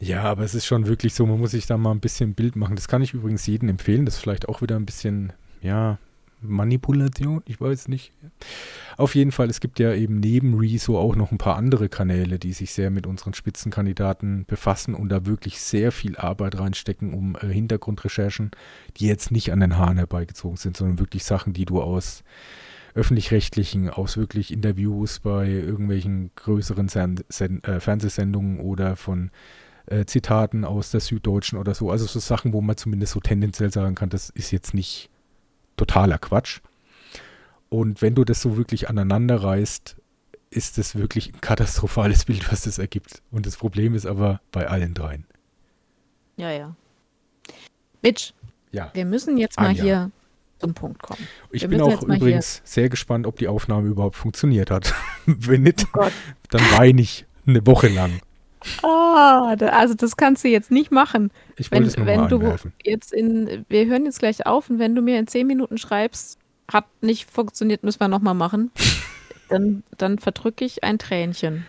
[0.01, 2.35] Ja, aber es ist schon wirklich so, man muss sich da mal ein bisschen ein
[2.35, 2.75] Bild machen.
[2.75, 4.05] Das kann ich übrigens jedem empfehlen.
[4.05, 5.97] Das ist vielleicht auch wieder ein bisschen, ja,
[6.45, 8.13] Manipulation, ich weiß nicht.
[8.97, 12.39] Auf jeden Fall, es gibt ja eben neben Rezo auch noch ein paar andere Kanäle,
[12.39, 17.35] die sich sehr mit unseren Spitzenkandidaten befassen und da wirklich sehr viel Arbeit reinstecken, um
[17.35, 18.51] äh, Hintergrundrecherchen,
[18.97, 22.23] die jetzt nicht an den Haaren herbeigezogen sind, sondern wirklich Sachen, die du aus
[22.93, 29.31] öffentlich-rechtlichen, aus wirklich Interviews bei irgendwelchen größeren Sen Sen äh, Fernsehsendungen oder von
[29.87, 31.91] äh, Zitaten aus der Süddeutschen oder so.
[31.91, 35.09] Also so Sachen, wo man zumindest so tendenziell sagen kann, das ist jetzt nicht
[35.77, 36.61] totaler Quatsch.
[37.69, 39.95] Und wenn du das so wirklich aneinander reißt,
[40.49, 43.21] ist es wirklich ein katastrophales Bild, was das ergibt.
[43.31, 45.25] Und das Problem ist aber bei allen dreien.
[46.37, 46.75] Ja, ja.
[48.01, 48.33] Mitch,
[48.71, 48.91] ja.
[48.93, 49.83] wir müssen jetzt mal Anja.
[49.83, 50.11] hier
[50.59, 51.27] zum Punkt kommen.
[51.51, 54.93] Ich wir bin auch übrigens sehr gespannt, ob die Aufnahme überhaupt funktioniert hat.
[55.25, 56.07] Wenn nicht, oh
[56.49, 58.21] dann weine ich eine Woche lang.
[58.83, 61.31] Oh, also das kannst du jetzt nicht machen.
[61.57, 62.73] Ich wollte es nur wenn mal du anwerfen.
[62.83, 66.39] jetzt in, wir hören jetzt gleich auf und wenn du mir in zehn Minuten schreibst,
[66.71, 68.71] hat nicht funktioniert, müssen wir nochmal machen,
[69.49, 71.65] dann, dann verdrücke ich ein Tränchen.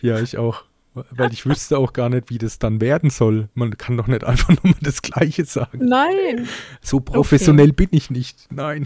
[0.00, 0.64] Ja, ich auch.
[0.94, 3.48] Weil ich wüsste auch gar nicht, wie das dann werden soll.
[3.54, 5.86] Man kann doch nicht einfach nur mal das Gleiche sagen.
[5.86, 6.48] Nein.
[6.82, 7.86] So professionell okay.
[7.86, 8.48] bin ich nicht.
[8.50, 8.84] Nein.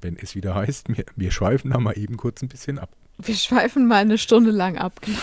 [0.00, 2.90] Wenn es wieder heißt, wir, wir schweifen da mal eben kurz ein bisschen ab.
[3.18, 5.18] Wir schweifen mal eine Stunde lang ab, genau.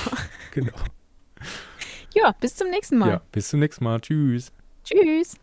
[0.52, 0.78] Genau.
[2.16, 3.10] Ja, bis zum nächsten Mal.
[3.10, 4.00] Ja, bis zum nächsten Mal.
[4.02, 4.52] Tschüss.
[4.84, 5.36] Tschüss.